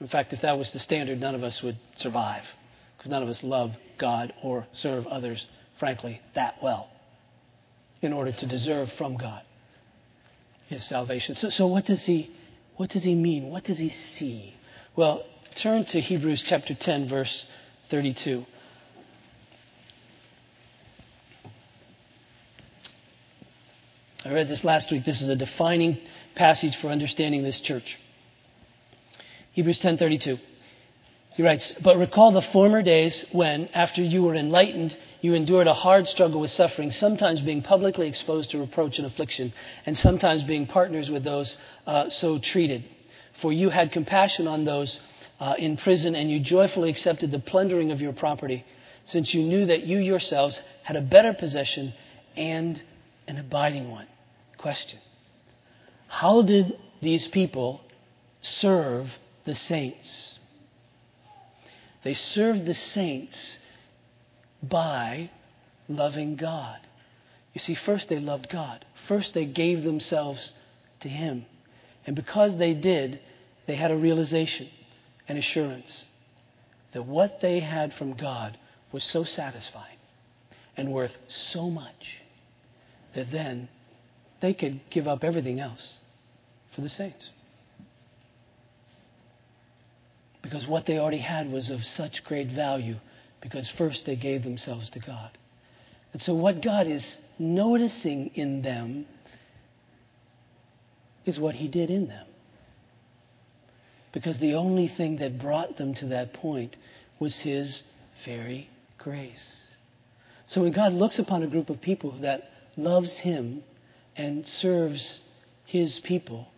In 0.00 0.06
fact, 0.06 0.32
if 0.32 0.42
that 0.42 0.56
was 0.56 0.70
the 0.70 0.78
standard, 0.78 1.18
none 1.18 1.34
of 1.34 1.42
us 1.42 1.60
would 1.60 1.76
survive 1.96 2.44
because 2.96 3.10
none 3.10 3.22
of 3.22 3.28
us 3.28 3.42
love 3.42 3.72
God 3.98 4.32
or 4.44 4.64
serve 4.72 5.08
others, 5.08 5.48
frankly, 5.80 6.20
that 6.34 6.56
well 6.62 6.88
in 8.00 8.12
order 8.12 8.30
to 8.30 8.46
deserve 8.46 8.92
from 8.92 9.16
God 9.16 9.42
his 10.68 10.84
salvation. 10.84 11.34
So, 11.34 11.48
so 11.48 11.66
what 11.66 11.84
does 11.84 12.04
he 12.04 12.30
what 12.78 12.90
does 12.90 13.02
he 13.02 13.14
mean? 13.14 13.50
What 13.50 13.64
does 13.64 13.78
he 13.78 13.88
see? 13.88 14.54
Well, 14.96 15.24
turn 15.54 15.84
to 15.86 16.00
Hebrews 16.00 16.42
chapter 16.42 16.74
10, 16.74 17.08
verse 17.08 17.44
32. 17.90 18.44
I 24.24 24.32
read 24.32 24.48
this 24.48 24.62
last 24.62 24.92
week. 24.92 25.04
This 25.04 25.20
is 25.20 25.28
a 25.28 25.36
defining 25.36 25.98
passage 26.36 26.76
for 26.76 26.88
understanding 26.88 27.42
this 27.42 27.60
church. 27.60 27.98
Hebrews 29.52 29.80
10:32. 29.80 30.38
He 31.38 31.44
writes, 31.44 31.70
"But 31.80 31.98
recall 31.98 32.32
the 32.32 32.42
former 32.42 32.82
days 32.82 33.24
when, 33.30 33.68
after 33.72 34.02
you 34.02 34.24
were 34.24 34.34
enlightened, 34.34 34.96
you 35.20 35.34
endured 35.34 35.68
a 35.68 35.72
hard 35.72 36.08
struggle 36.08 36.40
with 36.40 36.50
suffering, 36.50 36.90
sometimes 36.90 37.40
being 37.40 37.62
publicly 37.62 38.08
exposed 38.08 38.50
to 38.50 38.58
reproach 38.58 38.98
and 38.98 39.06
affliction, 39.06 39.52
and 39.86 39.96
sometimes 39.96 40.42
being 40.42 40.66
partners 40.66 41.12
with 41.12 41.22
those 41.22 41.56
uh, 41.86 42.10
so 42.10 42.40
treated. 42.40 42.82
For 43.34 43.52
you 43.52 43.70
had 43.70 43.92
compassion 43.92 44.48
on 44.48 44.64
those 44.64 44.98
uh, 45.38 45.54
in 45.56 45.76
prison, 45.76 46.16
and 46.16 46.28
you 46.28 46.40
joyfully 46.40 46.90
accepted 46.90 47.30
the 47.30 47.38
plundering 47.38 47.92
of 47.92 48.00
your 48.00 48.14
property, 48.14 48.64
since 49.04 49.32
you 49.32 49.44
knew 49.44 49.64
that 49.66 49.84
you 49.84 49.98
yourselves 49.98 50.60
had 50.82 50.96
a 50.96 51.00
better 51.00 51.34
possession 51.34 51.94
and 52.36 52.82
an 53.28 53.38
abiding 53.38 53.92
one. 53.92 54.08
Question 54.56 54.98
How 56.08 56.42
did 56.42 56.76
these 57.00 57.28
people 57.28 57.80
serve 58.40 59.16
the 59.44 59.54
saints? 59.54 60.37
They 62.02 62.14
served 62.14 62.64
the 62.64 62.74
saints 62.74 63.58
by 64.62 65.30
loving 65.88 66.36
God. 66.36 66.78
You 67.54 67.60
see, 67.60 67.74
first 67.74 68.08
they 68.08 68.18
loved 68.18 68.48
God. 68.48 68.84
First 69.06 69.34
they 69.34 69.46
gave 69.46 69.82
themselves 69.82 70.52
to 71.00 71.08
Him. 71.08 71.46
And 72.06 72.14
because 72.14 72.56
they 72.56 72.74
did, 72.74 73.20
they 73.66 73.76
had 73.76 73.90
a 73.90 73.96
realization 73.96 74.68
and 75.26 75.38
assurance 75.38 76.06
that 76.92 77.02
what 77.02 77.40
they 77.40 77.60
had 77.60 77.92
from 77.92 78.14
God 78.14 78.58
was 78.92 79.04
so 79.04 79.24
satisfying 79.24 79.98
and 80.76 80.92
worth 80.92 81.16
so 81.28 81.68
much 81.68 82.22
that 83.14 83.30
then 83.30 83.68
they 84.40 84.54
could 84.54 84.80
give 84.90 85.08
up 85.08 85.24
everything 85.24 85.60
else 85.60 85.98
for 86.74 86.80
the 86.80 86.88
saints. 86.88 87.30
Because 90.48 90.66
what 90.66 90.86
they 90.86 90.98
already 90.98 91.18
had 91.18 91.52
was 91.52 91.68
of 91.68 91.84
such 91.84 92.24
great 92.24 92.48
value 92.50 92.96
because 93.42 93.68
first 93.68 94.06
they 94.06 94.16
gave 94.16 94.44
themselves 94.44 94.88
to 94.90 94.98
God. 94.98 95.36
And 96.14 96.22
so, 96.22 96.34
what 96.34 96.62
God 96.62 96.86
is 96.86 97.18
noticing 97.38 98.28
in 98.28 98.62
them 98.62 99.04
is 101.26 101.38
what 101.38 101.54
He 101.54 101.68
did 101.68 101.90
in 101.90 102.08
them. 102.08 102.26
Because 104.12 104.38
the 104.38 104.54
only 104.54 104.88
thing 104.88 105.18
that 105.18 105.38
brought 105.38 105.76
them 105.76 105.94
to 105.96 106.06
that 106.06 106.32
point 106.32 106.78
was 107.18 107.36
His 107.36 107.84
very 108.24 108.70
grace. 108.96 109.66
So, 110.46 110.62
when 110.62 110.72
God 110.72 110.94
looks 110.94 111.18
upon 111.18 111.42
a 111.42 111.46
group 111.46 111.68
of 111.68 111.82
people 111.82 112.12
that 112.22 112.50
loves 112.78 113.18
Him 113.18 113.62
and 114.16 114.46
serves 114.46 115.20
His 115.66 115.98
people, 115.98 116.48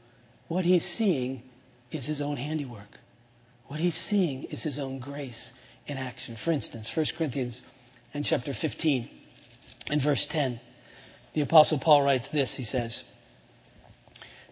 what 0.46 0.64
He's 0.64 0.86
seeing 0.86 1.42
is 1.90 2.06
His 2.06 2.20
own 2.20 2.36
handiwork. 2.36 3.00
What 3.70 3.78
He's 3.78 3.94
seeing 3.94 4.42
is 4.50 4.64
His 4.64 4.80
own 4.80 4.98
grace 4.98 5.52
in 5.86 5.96
action. 5.96 6.34
For 6.34 6.50
instance, 6.50 6.90
1 6.92 7.06
Corinthians 7.16 7.62
and 8.12 8.24
chapter 8.24 8.52
15 8.52 9.08
and 9.90 10.02
verse 10.02 10.26
10, 10.26 10.60
the 11.34 11.42
Apostle 11.42 11.78
Paul 11.78 12.02
writes 12.02 12.28
this, 12.30 12.52
he 12.56 12.64
says, 12.64 13.04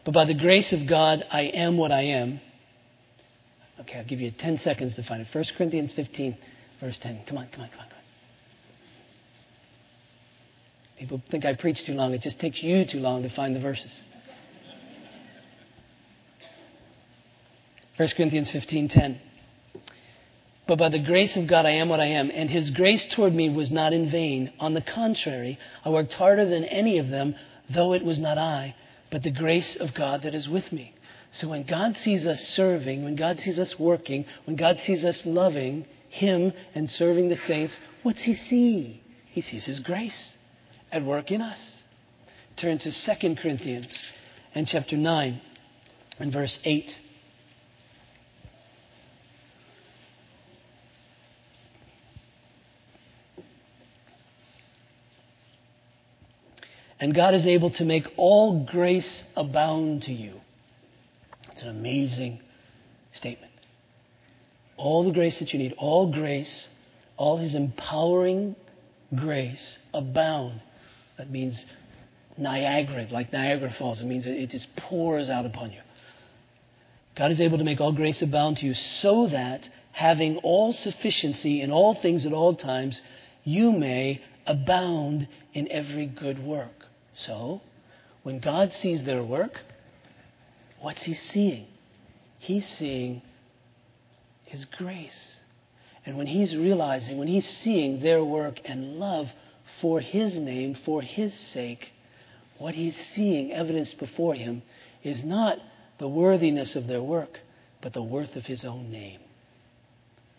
But 0.04 0.14
by 0.14 0.24
the 0.24 0.34
grace 0.34 0.72
of 0.72 0.86
God, 0.86 1.24
I 1.32 1.40
am 1.46 1.76
what 1.76 1.90
I 1.90 2.02
am. 2.02 2.40
Okay, 3.80 3.98
I'll 3.98 4.04
give 4.04 4.20
you 4.20 4.30
10 4.30 4.58
seconds 4.58 4.94
to 4.94 5.02
find 5.02 5.20
it. 5.20 5.34
1 5.34 5.44
Corinthians 5.56 5.92
15, 5.94 6.36
verse 6.80 7.00
10. 7.00 7.24
Come 7.26 7.38
on, 7.38 7.48
come 7.48 7.62
on, 7.62 7.70
come 7.70 7.80
on, 7.80 7.86
come 7.88 7.98
on. 7.98 8.04
People 10.96 11.20
think 11.28 11.44
I 11.44 11.54
preach 11.54 11.84
too 11.84 11.94
long. 11.94 12.14
It 12.14 12.20
just 12.20 12.38
takes 12.38 12.62
you 12.62 12.84
too 12.84 13.00
long 13.00 13.24
to 13.24 13.30
find 13.30 13.56
the 13.56 13.60
verses. 13.60 14.00
1 17.98 18.08
Corinthians 18.16 18.50
15:10 18.50 19.18
but 20.68 20.78
by 20.78 20.90
the 20.90 20.98
grace 20.98 21.34
of 21.38 21.46
God, 21.46 21.64
I 21.64 21.70
am 21.70 21.88
what 21.88 21.98
I 21.98 22.08
am. 22.08 22.30
And 22.30 22.50
his 22.50 22.68
grace 22.68 23.06
toward 23.06 23.34
me 23.34 23.48
was 23.48 23.72
not 23.72 23.94
in 23.94 24.10
vain. 24.10 24.52
On 24.60 24.74
the 24.74 24.82
contrary, 24.82 25.58
I 25.82 25.88
worked 25.88 26.12
harder 26.12 26.44
than 26.44 26.64
any 26.64 26.98
of 26.98 27.08
them, 27.08 27.36
though 27.70 27.94
it 27.94 28.04
was 28.04 28.18
not 28.18 28.36
I, 28.36 28.74
but 29.10 29.22
the 29.22 29.30
grace 29.30 29.76
of 29.76 29.94
God 29.94 30.22
that 30.22 30.34
is 30.34 30.46
with 30.46 30.70
me. 30.70 30.94
So 31.30 31.48
when 31.48 31.62
God 31.62 31.96
sees 31.96 32.26
us 32.26 32.46
serving, 32.48 33.02
when 33.02 33.16
God 33.16 33.40
sees 33.40 33.58
us 33.58 33.78
working, 33.78 34.26
when 34.44 34.56
God 34.56 34.78
sees 34.78 35.06
us 35.06 35.24
loving, 35.24 35.86
Him 36.10 36.52
and 36.74 36.90
serving 36.90 37.30
the 37.30 37.36
saints, 37.36 37.80
what's 38.02 38.24
he 38.24 38.34
see? 38.34 39.02
He 39.26 39.40
sees 39.40 39.64
his 39.64 39.78
grace 39.78 40.36
at 40.92 41.02
work 41.02 41.30
in 41.30 41.40
us. 41.40 41.82
Turn 42.56 42.76
to 42.78 42.92
2 42.92 43.36
Corinthians 43.36 44.04
and 44.54 44.66
chapter 44.66 44.96
9 44.98 45.40
and 46.18 46.32
verse 46.32 46.60
8. 46.64 47.00
And 57.00 57.14
God 57.14 57.34
is 57.34 57.46
able 57.46 57.70
to 57.72 57.84
make 57.84 58.06
all 58.16 58.64
grace 58.64 59.22
abound 59.36 60.02
to 60.04 60.12
you. 60.12 60.34
It's 61.52 61.62
an 61.62 61.68
amazing 61.68 62.40
statement. 63.12 63.52
All 64.76 65.04
the 65.04 65.12
grace 65.12 65.38
that 65.38 65.52
you 65.52 65.58
need, 65.58 65.74
all 65.78 66.12
grace, 66.12 66.68
all 67.16 67.36
His 67.36 67.54
empowering 67.54 68.56
grace 69.14 69.78
abound. 69.94 70.60
That 71.16 71.30
means 71.30 71.66
Niagara, 72.36 73.08
like 73.10 73.32
Niagara 73.32 73.72
Falls. 73.72 74.00
It 74.00 74.06
means 74.06 74.26
it 74.26 74.50
just 74.50 74.74
pours 74.76 75.28
out 75.28 75.46
upon 75.46 75.72
you. 75.72 75.80
God 77.16 77.32
is 77.32 77.40
able 77.40 77.58
to 77.58 77.64
make 77.64 77.80
all 77.80 77.92
grace 77.92 78.22
abound 78.22 78.58
to 78.58 78.66
you 78.66 78.74
so 78.74 79.26
that, 79.26 79.68
having 79.92 80.36
all 80.38 80.72
sufficiency 80.72 81.60
in 81.60 81.72
all 81.72 81.94
things 81.94 82.26
at 82.26 82.32
all 82.32 82.54
times, 82.54 83.00
you 83.42 83.72
may 83.72 84.22
abound 84.46 85.26
in 85.52 85.70
every 85.70 86.06
good 86.06 86.44
work. 86.44 86.86
So, 87.18 87.60
when 88.22 88.38
God 88.38 88.72
sees 88.72 89.02
their 89.02 89.24
work, 89.24 89.58
what's 90.80 91.02
He 91.02 91.14
seeing? 91.14 91.66
He's 92.38 92.64
seeing 92.64 93.22
His 94.44 94.64
grace. 94.64 95.36
And 96.06 96.16
when 96.16 96.28
He's 96.28 96.56
realizing, 96.56 97.18
when 97.18 97.26
He's 97.26 97.48
seeing 97.48 98.00
their 98.00 98.24
work 98.24 98.60
and 98.64 99.00
love 99.00 99.26
for 99.80 100.00
His 100.00 100.38
name, 100.38 100.76
for 100.84 101.02
His 101.02 101.34
sake, 101.34 101.90
what 102.58 102.76
He's 102.76 102.96
seeing 102.96 103.52
evidenced 103.52 103.98
before 103.98 104.34
Him 104.34 104.62
is 105.02 105.24
not 105.24 105.58
the 105.98 106.08
worthiness 106.08 106.76
of 106.76 106.86
their 106.86 107.02
work, 107.02 107.40
but 107.82 107.92
the 107.92 108.02
worth 108.02 108.36
of 108.36 108.46
His 108.46 108.64
own 108.64 108.92
name. 108.92 109.20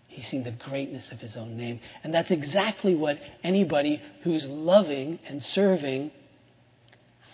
He's 0.08 0.28
seeing 0.28 0.46
the 0.46 0.52
greatness 0.52 1.12
of 1.12 1.20
His 1.20 1.36
own 1.36 1.58
name. 1.58 1.82
And 2.06 2.14
that's 2.14 2.32
exactly 2.32 2.96
what 2.96 3.18
anybody 3.44 4.02
who's 4.24 4.48
loving 4.48 5.20
and 5.28 5.44
serving 5.44 6.12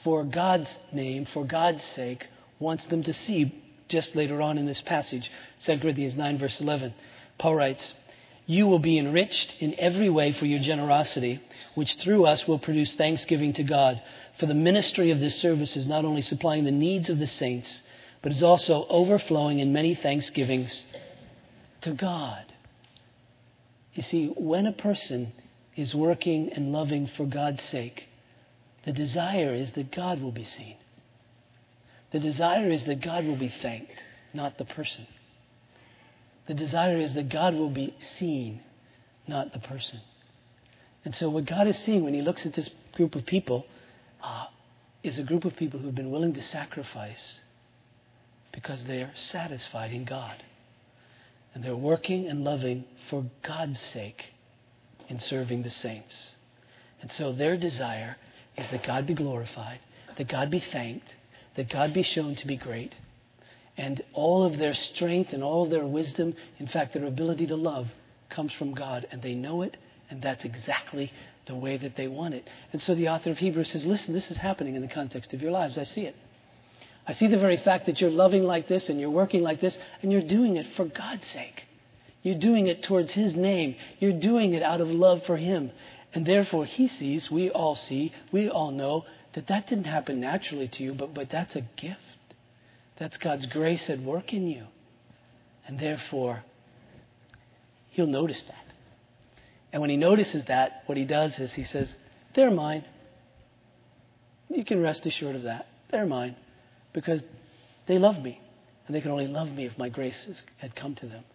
for 0.06 0.24
God's 0.24 0.78
name, 0.93 1.26
for 1.26 1.43
God's 1.43 1.84
sake, 1.84 2.28
wants 2.60 2.86
them 2.86 3.01
to 3.03 3.12
see 3.12 3.64
just 3.88 4.16
later 4.16 4.39
on 4.39 4.60
in 4.60 4.68
this 4.68 4.80
passage. 4.80 5.32
2 5.62 5.80
Corinthians 5.80 6.16
9, 6.16 6.38
verse 6.38 6.62
11. 6.62 6.93
Paul 7.39 7.56
writes, 7.56 7.95
You 8.45 8.68
will 8.68 8.78
be 8.78 8.99
enriched 8.99 9.60
in 9.60 9.74
every 9.80 10.12
way 10.12 10.32
for 10.32 10.45
your 10.45 10.60
generosity, 10.60 11.41
which 11.74 11.95
through 11.95 12.28
us 12.28 12.47
will 12.47 12.60
produce 12.60 12.93
thanksgiving 12.93 13.53
to 13.53 13.64
God. 13.64 13.99
For 14.39 14.45
the 14.45 14.53
ministry 14.53 15.10
of 15.10 15.20
this 15.20 15.41
service 15.41 15.76
is 15.76 15.88
not 15.88 16.06
only 16.06 16.22
supplying 16.22 16.66
the 16.66 16.72
needs 16.72 17.10
of 17.10 17.18
the 17.18 17.26
saints, 17.26 17.82
but 18.22 18.32
is 18.32 18.43
also 18.43 18.86
overflowing 18.88 19.58
in 19.58 19.74
many 19.74 19.95
thanksgivings 19.95 20.84
to 21.82 21.93
God. 21.93 22.45
You 23.95 24.03
see, 24.03 24.28
when 24.28 24.68
a 24.68 24.72
person 24.72 25.32
is 25.76 25.95
working 25.95 26.53
and 26.53 26.72
loving 26.72 27.08
for 27.08 27.26
God's 27.26 27.64
sake, 27.64 28.08
the 28.86 28.93
desire 28.93 29.53
is 29.53 29.71
that 29.73 29.91
God 29.91 30.21
will 30.21 30.31
be 30.31 30.43
seen. 30.43 30.77
The 32.11 32.19
desire 32.19 32.69
is 32.69 32.86
that 32.86 33.01
God 33.01 33.25
will 33.25 33.36
be 33.36 33.49
thanked, 33.49 34.05
not 34.33 34.57
the 34.57 34.65
person. 34.65 35.07
The 36.47 36.53
desire 36.53 36.97
is 36.97 37.13
that 37.15 37.29
God 37.29 37.55
will 37.55 37.71
be 37.71 37.95
seen, 37.99 38.61
not 39.27 39.51
the 39.53 39.59
person. 39.59 39.99
And 41.03 41.13
so, 41.13 41.29
what 41.29 41.45
God 41.45 41.67
is 41.67 41.77
seeing 41.77 42.03
when 42.03 42.13
He 42.13 42.21
looks 42.21 42.45
at 42.45 42.53
this 42.53 42.69
group 42.93 43.15
of 43.15 43.25
people 43.25 43.65
uh, 44.21 44.45
is 45.03 45.17
a 45.17 45.23
group 45.23 45.45
of 45.45 45.55
people 45.55 45.79
who 45.79 45.88
have 45.88 45.95
been 45.95 46.11
willing 46.11 46.33
to 46.33 46.41
sacrifice 46.41 47.41
because 48.51 48.86
they 48.86 49.01
are 49.01 49.11
satisfied 49.15 49.91
in 49.91 50.05
God. 50.05 50.43
And 51.53 51.63
they're 51.63 51.75
working 51.75 52.27
and 52.27 52.43
loving 52.43 52.86
for 53.09 53.25
God's 53.41 53.79
sake 53.79 54.33
in 55.07 55.19
serving 55.19 55.63
the 55.63 55.69
saints. 55.69 56.36
And 57.01 57.11
so, 57.11 57.33
their 57.33 57.57
desire 57.57 58.17
is 58.58 58.70
that 58.72 58.84
God 58.84 59.06
be 59.06 59.14
glorified, 59.14 59.80
that 60.18 60.28
God 60.28 60.49
be 60.49 60.60
thanked, 60.60 61.16
that 61.56 61.70
God 61.70 61.93
be 61.93 62.03
shown 62.03 62.36
to 62.36 62.47
be 62.47 62.58
great. 62.58 62.95
And 63.78 64.01
all 64.14 64.43
of 64.43 64.58
their 64.58 64.74
strength 64.74 65.34
and 65.34 65.43
all 65.43 65.64
of 65.64 65.70
their 65.70 65.86
wisdom, 65.86 66.34
in 66.60 66.68
fact, 66.68 66.93
their 66.93 67.06
ability 67.06 67.47
to 67.47 67.56
love, 67.56 67.88
comes 68.30 68.53
from 68.53 68.74
God. 68.74 69.08
And 69.12 69.22
they 69.22 69.34
know 69.34 69.62
it, 69.62 69.78
and 70.10 70.22
that's 70.22 70.45
exactly 70.45 71.12
the 71.45 71.56
way 71.56 71.78
that 71.78 71.95
they 71.95 72.08
want 72.08 72.34
it. 72.34 72.49
And 72.72 72.82
so 72.82 72.95
the 72.95 73.10
author 73.10 73.32
of 73.32 73.38
Hebrews 73.38 73.72
says, 73.72 73.86
Listen, 73.86 74.14
this 74.14 74.32
is 74.32 74.38
happening 74.38 74.76
in 74.76 74.82
the 74.82 74.88
context 74.88 75.34
of 75.34 75.41
your 75.41 75.51
lives. 75.51 75.78
I 75.78 75.84
see 75.84 76.06
it. 76.06 76.16
I 77.08 77.14
see 77.14 77.28
the 77.28 77.38
very 77.38 77.58
fact 77.58 77.86
that 77.86 78.01
you're 78.01 78.10
loving 78.10 78.43
like 78.43 78.68
this 78.68 78.89
and 78.89 78.99
you're 78.99 79.12
working 79.12 79.43
like 79.43 79.62
this, 79.62 79.78
and 80.01 80.12
you're 80.12 80.22
doing 80.22 80.56
it 80.56 80.66
for 80.76 80.86
God's 80.86 81.28
sake. 81.28 81.64
You're 82.24 82.39
doing 82.39 82.66
it 82.66 82.82
towards 82.82 83.14
His 83.14 83.36
name. 83.36 83.76
You're 83.99 84.20
doing 84.20 84.56
it 84.56 84.64
out 84.64 84.82
of 84.82 84.89
love 84.89 85.24
for 85.26 85.38
Him. 85.38 85.72
And 86.16 86.26
therefore, 86.26 86.63
he 86.66 86.88
sees, 86.88 87.30
we 87.30 87.49
all 87.49 87.76
see, 87.76 88.13
we 88.32 88.49
all 88.49 88.72
know 88.72 89.03
that 89.34 89.47
that 89.47 89.68
didn't 89.68 89.84
happen 89.84 90.22
naturally 90.22 90.70
to 90.70 90.84
you, 90.84 90.93
but, 90.93 91.13
but 91.13 91.30
that's 91.30 91.57
a 91.57 91.61
gift. 91.76 91.99
That's 92.95 93.18
God's 93.18 93.45
grace 93.45 93.89
at 93.89 93.99
work 93.99 94.34
in 94.34 94.47
you. 94.47 94.63
And 95.68 95.78
therefore, 95.78 96.41
he'll 97.89 98.07
notice 98.07 98.43
that. 98.43 98.66
And 99.74 99.82
when 99.82 99.89
he 99.89 99.97
notices 99.97 100.45
that, 100.45 100.84
what 100.86 100.97
he 100.97 101.03
does 101.03 101.38
is 101.38 101.53
he 101.53 101.66
says, 101.66 101.93
They're 102.34 102.49
mine. 102.49 102.86
You 104.47 104.63
can 104.63 104.82
rest 104.82 105.05
assured 105.05 105.36
of 105.36 105.43
that. 105.43 105.68
They're 105.91 106.05
mine. 106.05 106.38
Because 106.93 107.22
they 107.88 107.99
love 107.99 108.22
me. 108.22 108.39
And 108.88 108.95
they 108.95 109.01
can 109.01 109.11
only 109.11 109.28
love 109.28 109.51
me 109.51 109.66
if 109.66 109.78
my 109.78 109.89
grace 109.89 110.43
had 110.59 110.76
come 110.78 110.95
to 110.95 111.07
them. 111.07 111.26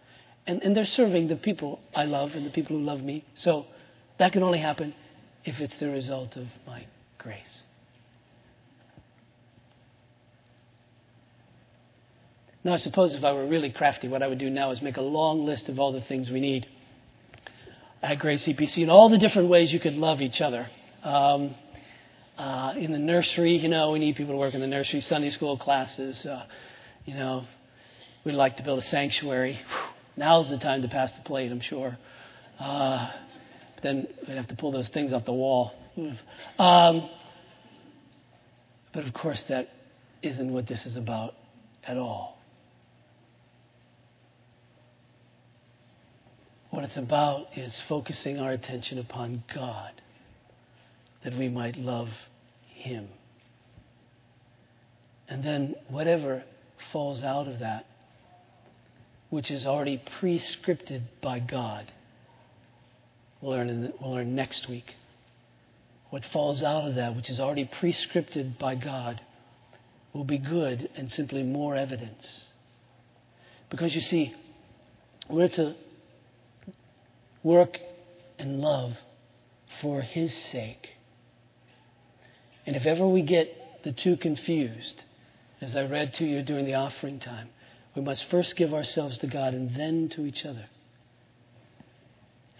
And, 0.47 0.63
and 0.63 0.75
they're 0.75 0.85
serving 0.85 1.27
the 1.27 1.35
people 1.35 1.79
I 1.93 2.05
love 2.05 2.31
and 2.33 2.47
the 2.47 2.49
people 2.49 2.77
who 2.77 2.83
love 2.83 3.03
me. 3.03 3.25
So 3.35 3.67
that 4.21 4.33
can 4.33 4.43
only 4.43 4.59
happen 4.59 4.93
if 5.43 5.61
it's 5.61 5.79
the 5.79 5.89
result 5.89 6.37
of 6.37 6.45
my 6.67 6.85
grace. 7.17 7.63
Now, 12.63 12.73
I 12.73 12.75
suppose 12.75 13.15
if 13.15 13.23
I 13.23 13.33
were 13.33 13.47
really 13.47 13.71
crafty, 13.71 14.07
what 14.07 14.21
I 14.21 14.27
would 14.27 14.37
do 14.37 14.51
now 14.51 14.69
is 14.69 14.79
make 14.79 14.97
a 14.97 15.01
long 15.01 15.43
list 15.43 15.69
of 15.69 15.79
all 15.79 15.91
the 15.91 16.01
things 16.01 16.29
we 16.29 16.39
need 16.39 16.67
at 18.03 18.19
Grace 18.19 18.47
CPC 18.47 18.83
and 18.83 18.91
all 18.91 19.09
the 19.09 19.17
different 19.17 19.49
ways 19.49 19.73
you 19.73 19.79
could 19.79 19.95
love 19.95 20.21
each 20.21 20.39
other. 20.39 20.69
Um, 21.01 21.55
uh, 22.37 22.75
in 22.77 22.91
the 22.91 22.99
nursery, 22.99 23.57
you 23.57 23.69
know, 23.69 23.89
we 23.89 23.97
need 23.97 24.17
people 24.17 24.35
to 24.35 24.39
work 24.39 24.53
in 24.53 24.61
the 24.61 24.67
nursery, 24.67 25.01
Sunday 25.01 25.31
school 25.31 25.57
classes. 25.57 26.27
Uh, 26.27 26.45
you 27.05 27.15
know, 27.15 27.45
we'd 28.23 28.33
like 28.33 28.57
to 28.57 28.63
build 28.63 28.77
a 28.77 28.83
sanctuary. 28.83 29.59
Now's 30.15 30.47
the 30.51 30.59
time 30.59 30.83
to 30.83 30.89
pass 30.89 31.11
the 31.13 31.23
plate, 31.23 31.51
I'm 31.51 31.59
sure. 31.59 31.97
Uh, 32.59 33.11
then 33.81 34.07
we'd 34.27 34.35
have 34.35 34.47
to 34.47 34.55
pull 34.55 34.71
those 34.71 34.89
things 34.89 35.13
off 35.13 35.25
the 35.25 35.33
wall. 35.33 35.73
Um, 36.57 37.09
but 38.93 39.05
of 39.05 39.13
course, 39.13 39.43
that 39.49 39.69
isn't 40.21 40.51
what 40.51 40.67
this 40.67 40.85
is 40.85 40.97
about 40.97 41.33
at 41.85 41.97
all. 41.97 42.37
What 46.69 46.85
it's 46.85 46.97
about 46.97 47.47
is 47.57 47.81
focusing 47.89 48.39
our 48.39 48.51
attention 48.51 48.97
upon 48.97 49.43
God, 49.53 49.91
that 51.23 51.33
we 51.33 51.49
might 51.49 51.75
love 51.75 52.07
Him. 52.67 53.09
And 55.27 55.43
then 55.43 55.75
whatever 55.89 56.43
falls 56.91 57.23
out 57.23 57.47
of 57.47 57.59
that, 57.59 57.85
which 59.29 59.51
is 59.51 59.65
already 59.65 60.01
prescripted 60.21 61.03
by 61.21 61.39
God, 61.39 61.91
We'll 63.41 63.51
learn, 63.51 63.81
the, 63.81 63.93
we'll 63.99 64.11
learn 64.11 64.35
next 64.35 64.69
week. 64.69 64.95
What 66.09 66.25
falls 66.25 66.61
out 66.61 66.87
of 66.87 66.95
that, 66.95 67.15
which 67.15 67.29
is 67.29 67.39
already 67.39 67.65
prescripted 67.65 68.57
by 68.59 68.75
God, 68.75 69.21
will 70.13 70.25
be 70.25 70.37
good 70.37 70.89
and 70.95 71.11
simply 71.11 71.43
more 71.43 71.75
evidence. 71.75 72.45
Because 73.69 73.95
you 73.95 74.01
see, 74.01 74.33
we're 75.29 75.47
to 75.49 75.75
work 77.43 77.79
and 78.37 78.59
love 78.59 78.93
for 79.81 80.01
His 80.01 80.35
sake. 80.35 80.89
And 82.65 82.75
if 82.75 82.85
ever 82.85 83.07
we 83.07 83.21
get 83.21 83.83
the 83.83 83.91
two 83.91 84.17
confused, 84.17 85.03
as 85.61 85.75
I 85.75 85.85
read 85.85 86.13
to 86.15 86.25
you 86.25 86.43
during 86.43 86.65
the 86.65 86.75
offering 86.75 87.19
time, 87.19 87.49
we 87.95 88.01
must 88.01 88.29
first 88.29 88.55
give 88.55 88.73
ourselves 88.73 89.19
to 89.19 89.27
God 89.27 89.53
and 89.53 89.73
then 89.75 90.09
to 90.09 90.25
each 90.25 90.45
other. 90.45 90.65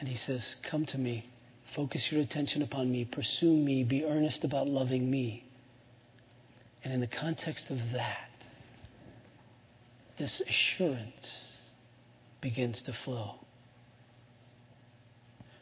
And 0.01 0.09
he 0.09 0.17
says, 0.17 0.55
Come 0.63 0.85
to 0.87 0.97
me. 0.97 1.29
Focus 1.75 2.11
your 2.11 2.21
attention 2.21 2.63
upon 2.63 2.91
me. 2.91 3.05
Pursue 3.05 3.55
me. 3.55 3.83
Be 3.83 4.03
earnest 4.03 4.43
about 4.43 4.67
loving 4.67 5.09
me. 5.09 5.45
And 6.83 6.91
in 6.91 6.99
the 6.99 7.07
context 7.07 7.69
of 7.69 7.77
that, 7.93 8.29
this 10.17 10.41
assurance 10.41 11.53
begins 12.41 12.81
to 12.81 12.93
flow. 12.93 13.35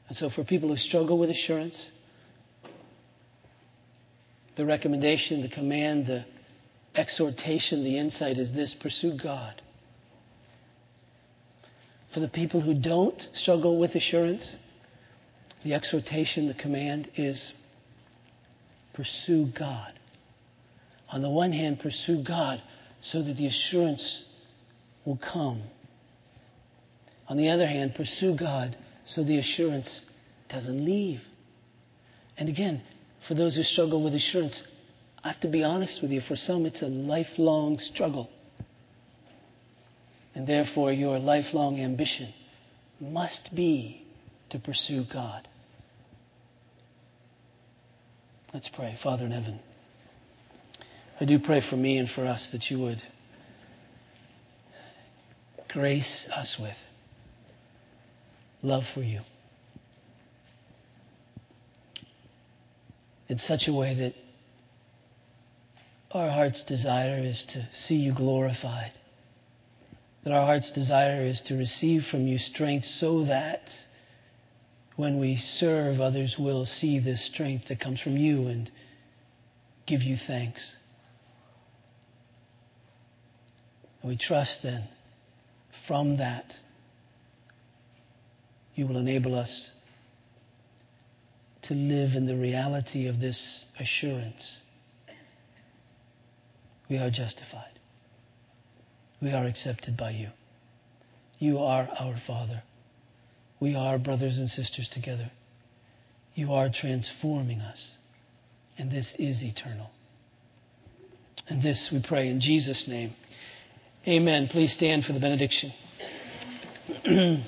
And 0.07 0.15
so, 0.15 0.29
for 0.29 0.45
people 0.45 0.69
who 0.69 0.77
struggle 0.77 1.19
with 1.19 1.29
assurance, 1.29 1.89
the 4.55 4.65
recommendation, 4.65 5.41
the 5.41 5.49
command, 5.49 6.07
the 6.07 6.23
exhortation, 6.95 7.83
the 7.83 7.97
insight 7.97 8.37
is 8.37 8.53
this 8.53 8.73
pursue 8.73 9.17
God. 9.17 9.61
For 12.13 12.19
the 12.19 12.27
people 12.27 12.61
who 12.61 12.73
don't 12.73 13.29
struggle 13.33 13.77
with 13.77 13.95
assurance, 13.95 14.55
the 15.63 15.73
exhortation, 15.73 16.47
the 16.47 16.53
command 16.53 17.09
is 17.15 17.53
pursue 18.93 19.45
God. 19.47 19.93
On 21.11 21.21
the 21.21 21.29
one 21.29 21.51
hand, 21.51 21.79
pursue 21.79 22.23
God 22.23 22.61
so 23.01 23.21
that 23.21 23.37
the 23.37 23.47
assurance 23.47 24.23
will 25.05 25.17
come. 25.17 25.63
On 27.27 27.37
the 27.37 27.49
other 27.49 27.67
hand, 27.67 27.95
pursue 27.95 28.35
God 28.35 28.75
so 29.05 29.23
the 29.23 29.37
assurance 29.37 30.05
doesn't 30.49 30.83
leave. 30.83 31.21
And 32.37 32.49
again, 32.49 32.81
for 33.27 33.35
those 33.35 33.55
who 33.55 33.63
struggle 33.63 34.01
with 34.03 34.15
assurance, 34.15 34.63
I 35.23 35.29
have 35.29 35.39
to 35.41 35.47
be 35.47 35.63
honest 35.63 36.01
with 36.01 36.11
you, 36.11 36.21
for 36.21 36.35
some 36.35 36.65
it's 36.65 36.81
a 36.81 36.87
lifelong 36.87 37.79
struggle. 37.79 38.29
And 40.39 40.47
therefore, 40.47 40.93
your 40.93 41.19
lifelong 41.19 41.81
ambition 41.81 42.33
must 43.01 43.53
be 43.53 44.05
to 44.47 44.57
pursue 44.57 45.03
God. 45.03 45.45
Let's 48.53 48.69
pray. 48.69 48.97
Father 49.03 49.25
in 49.25 49.31
heaven, 49.31 49.59
I 51.19 51.25
do 51.25 51.39
pray 51.39 51.59
for 51.59 51.75
me 51.75 51.97
and 51.97 52.09
for 52.09 52.25
us 52.25 52.51
that 52.51 52.71
you 52.71 52.79
would 52.79 53.03
grace 55.67 56.25
us 56.33 56.57
with 56.57 56.77
love 58.63 58.85
for 58.93 59.01
you 59.01 59.19
in 63.27 63.39
such 63.39 63.67
a 63.67 63.73
way 63.73 63.93
that 63.93 64.13
our 66.17 66.29
heart's 66.29 66.61
desire 66.61 67.19
is 67.19 67.43
to 67.43 67.67
see 67.73 67.95
you 67.95 68.13
glorified. 68.13 68.93
That 70.23 70.33
our 70.33 70.45
heart's 70.45 70.71
desire 70.71 71.25
is 71.25 71.41
to 71.43 71.55
receive 71.55 72.05
from 72.05 72.27
you 72.27 72.37
strength 72.37 72.85
so 72.85 73.23
that 73.25 73.73
when 74.95 75.17
we 75.17 75.37
serve, 75.37 76.01
others 76.01 76.37
will 76.37 76.65
see 76.65 76.99
this 76.99 77.21
strength 77.21 77.69
that 77.69 77.79
comes 77.79 78.01
from 78.01 78.17
you 78.17 78.47
and 78.47 78.69
give 79.85 80.03
you 80.03 80.17
thanks. 80.17 80.75
And 84.01 84.09
we 84.09 84.17
trust 84.17 84.61
then 84.61 84.83
from 85.87 86.17
that 86.17 86.53
you 88.75 88.87
will 88.87 88.97
enable 88.97 89.35
us 89.35 89.71
to 91.61 91.73
live 91.73 92.15
in 92.15 92.25
the 92.25 92.35
reality 92.35 93.07
of 93.07 93.19
this 93.19 93.65
assurance. 93.79 94.57
We 96.89 96.97
are 96.97 97.09
justified. 97.09 97.78
We 99.21 99.31
are 99.31 99.45
accepted 99.45 99.97
by 99.97 100.11
you. 100.11 100.29
You 101.39 101.59
are 101.59 101.89
our 101.99 102.15
Father. 102.25 102.63
We 103.59 103.75
are 103.75 103.97
brothers 103.97 104.37
and 104.37 104.49
sisters 104.49 104.87
together. 104.89 105.31
You 106.35 106.53
are 106.53 106.69
transforming 106.69 107.59
us. 107.59 107.91
And 108.77 108.89
this 108.89 109.13
is 109.19 109.43
eternal. 109.43 109.89
And 111.47 111.61
this 111.61 111.91
we 111.91 112.01
pray 112.01 112.29
in 112.29 112.39
Jesus' 112.39 112.87
name. 112.87 113.13
Amen. 114.07 114.47
Please 114.47 114.71
stand 114.71 115.03
for 115.03 115.11
the 115.11 115.19
benediction. 115.19 115.73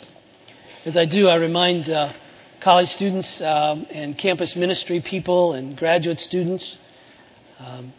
As 0.86 0.98
I 0.98 1.06
do, 1.06 1.28
I 1.28 1.36
remind 1.36 1.88
uh, 1.90 2.12
college 2.62 2.90
students 2.90 3.42
um, 3.42 3.86
and 3.90 4.18
campus 4.18 4.56
ministry 4.56 5.02
people 5.02 5.54
and 5.54 5.78
graduate 5.78 6.20
students 6.20 6.76
um, 7.60 7.94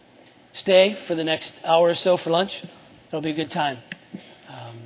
stay 0.52 0.96
for 1.06 1.14
the 1.14 1.24
next 1.24 1.54
hour 1.64 1.88
or 1.88 1.94
so 1.94 2.16
for 2.16 2.30
lunch. 2.30 2.62
It'll 3.12 3.22
be 3.22 3.30
a 3.30 3.34
good 3.34 3.50
time. 3.50 3.78
Um, 4.48 4.78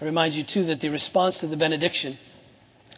I 0.00 0.04
remind 0.04 0.34
you, 0.34 0.44
too, 0.44 0.64
that 0.66 0.80
the 0.80 0.88
response 0.88 1.38
to 1.38 1.46
the 1.46 1.56
benediction 1.56 2.18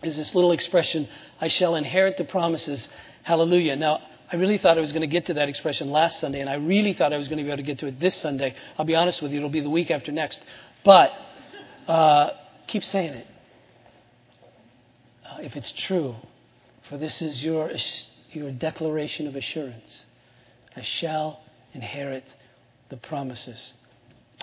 is 0.02 0.16
this 0.16 0.34
little 0.34 0.52
expression 0.52 1.08
I 1.40 1.48
shall 1.48 1.76
inherit 1.76 2.16
the 2.16 2.24
promises. 2.24 2.88
Hallelujah. 3.22 3.76
Now, 3.76 4.00
I 4.30 4.36
really 4.36 4.58
thought 4.58 4.78
I 4.78 4.80
was 4.80 4.92
going 4.92 5.02
to 5.02 5.06
get 5.06 5.26
to 5.26 5.34
that 5.34 5.48
expression 5.48 5.90
last 5.90 6.20
Sunday, 6.20 6.40
and 6.40 6.48
I 6.48 6.54
really 6.54 6.92
thought 6.92 7.12
I 7.12 7.16
was 7.16 7.28
going 7.28 7.38
to 7.38 7.44
be 7.44 7.50
able 7.50 7.58
to 7.58 7.62
get 7.62 7.78
to 7.78 7.86
it 7.86 7.98
this 7.98 8.14
Sunday. 8.14 8.54
I'll 8.78 8.84
be 8.84 8.94
honest 8.94 9.22
with 9.22 9.32
you, 9.32 9.38
it'll 9.38 9.50
be 9.50 9.60
the 9.60 9.70
week 9.70 9.90
after 9.90 10.12
next. 10.12 10.44
But 10.84 11.10
uh, 11.88 12.30
Keep 12.66 12.84
saying 12.84 13.14
it. 13.14 13.26
Uh, 15.24 15.38
if 15.40 15.56
it's 15.56 15.72
true, 15.72 16.16
for 16.88 16.96
this 16.98 17.20
is 17.20 17.44
your, 17.44 17.70
your 18.30 18.50
declaration 18.50 19.26
of 19.26 19.36
assurance. 19.36 20.04
I 20.76 20.80
shall 20.80 21.40
inherit 21.72 22.34
the 22.88 22.96
promises. 22.96 23.74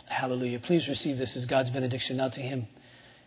Hallelujah. 0.05 0.59
Please 0.59 0.87
receive 0.87 1.17
this 1.17 1.35
as 1.35 1.45
God's 1.45 1.69
benediction 1.69 2.17
now 2.17 2.29
to 2.29 2.41
Him 2.41 2.67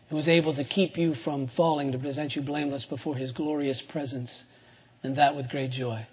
who 0.08 0.16
was 0.16 0.28
able 0.28 0.54
to 0.54 0.64
keep 0.64 0.96
you 0.96 1.14
from 1.14 1.48
falling, 1.48 1.92
to 1.92 1.98
present 1.98 2.36
you 2.36 2.42
blameless 2.42 2.84
before 2.84 3.16
His 3.16 3.32
glorious 3.32 3.80
presence, 3.80 4.44
and 5.02 5.16
that 5.16 5.36
with 5.36 5.48
great 5.48 5.70
joy. 5.70 6.06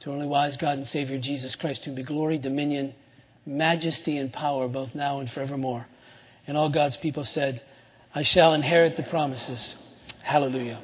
To 0.00 0.10
only 0.10 0.26
wise 0.26 0.56
God 0.56 0.78
and 0.78 0.86
Savior 0.86 1.18
Jesus 1.18 1.54
Christ, 1.54 1.84
whom 1.84 1.94
be 1.94 2.02
glory, 2.02 2.38
dominion, 2.38 2.94
majesty, 3.46 4.18
and 4.18 4.32
power, 4.32 4.68
both 4.68 4.94
now 4.94 5.20
and 5.20 5.30
forevermore. 5.30 5.86
And 6.46 6.56
all 6.56 6.70
God's 6.70 6.96
people 6.96 7.24
said, 7.24 7.62
I 8.14 8.22
shall 8.22 8.54
inherit 8.54 8.96
the 8.96 9.04
promises. 9.04 9.76
Hallelujah. 10.22 10.80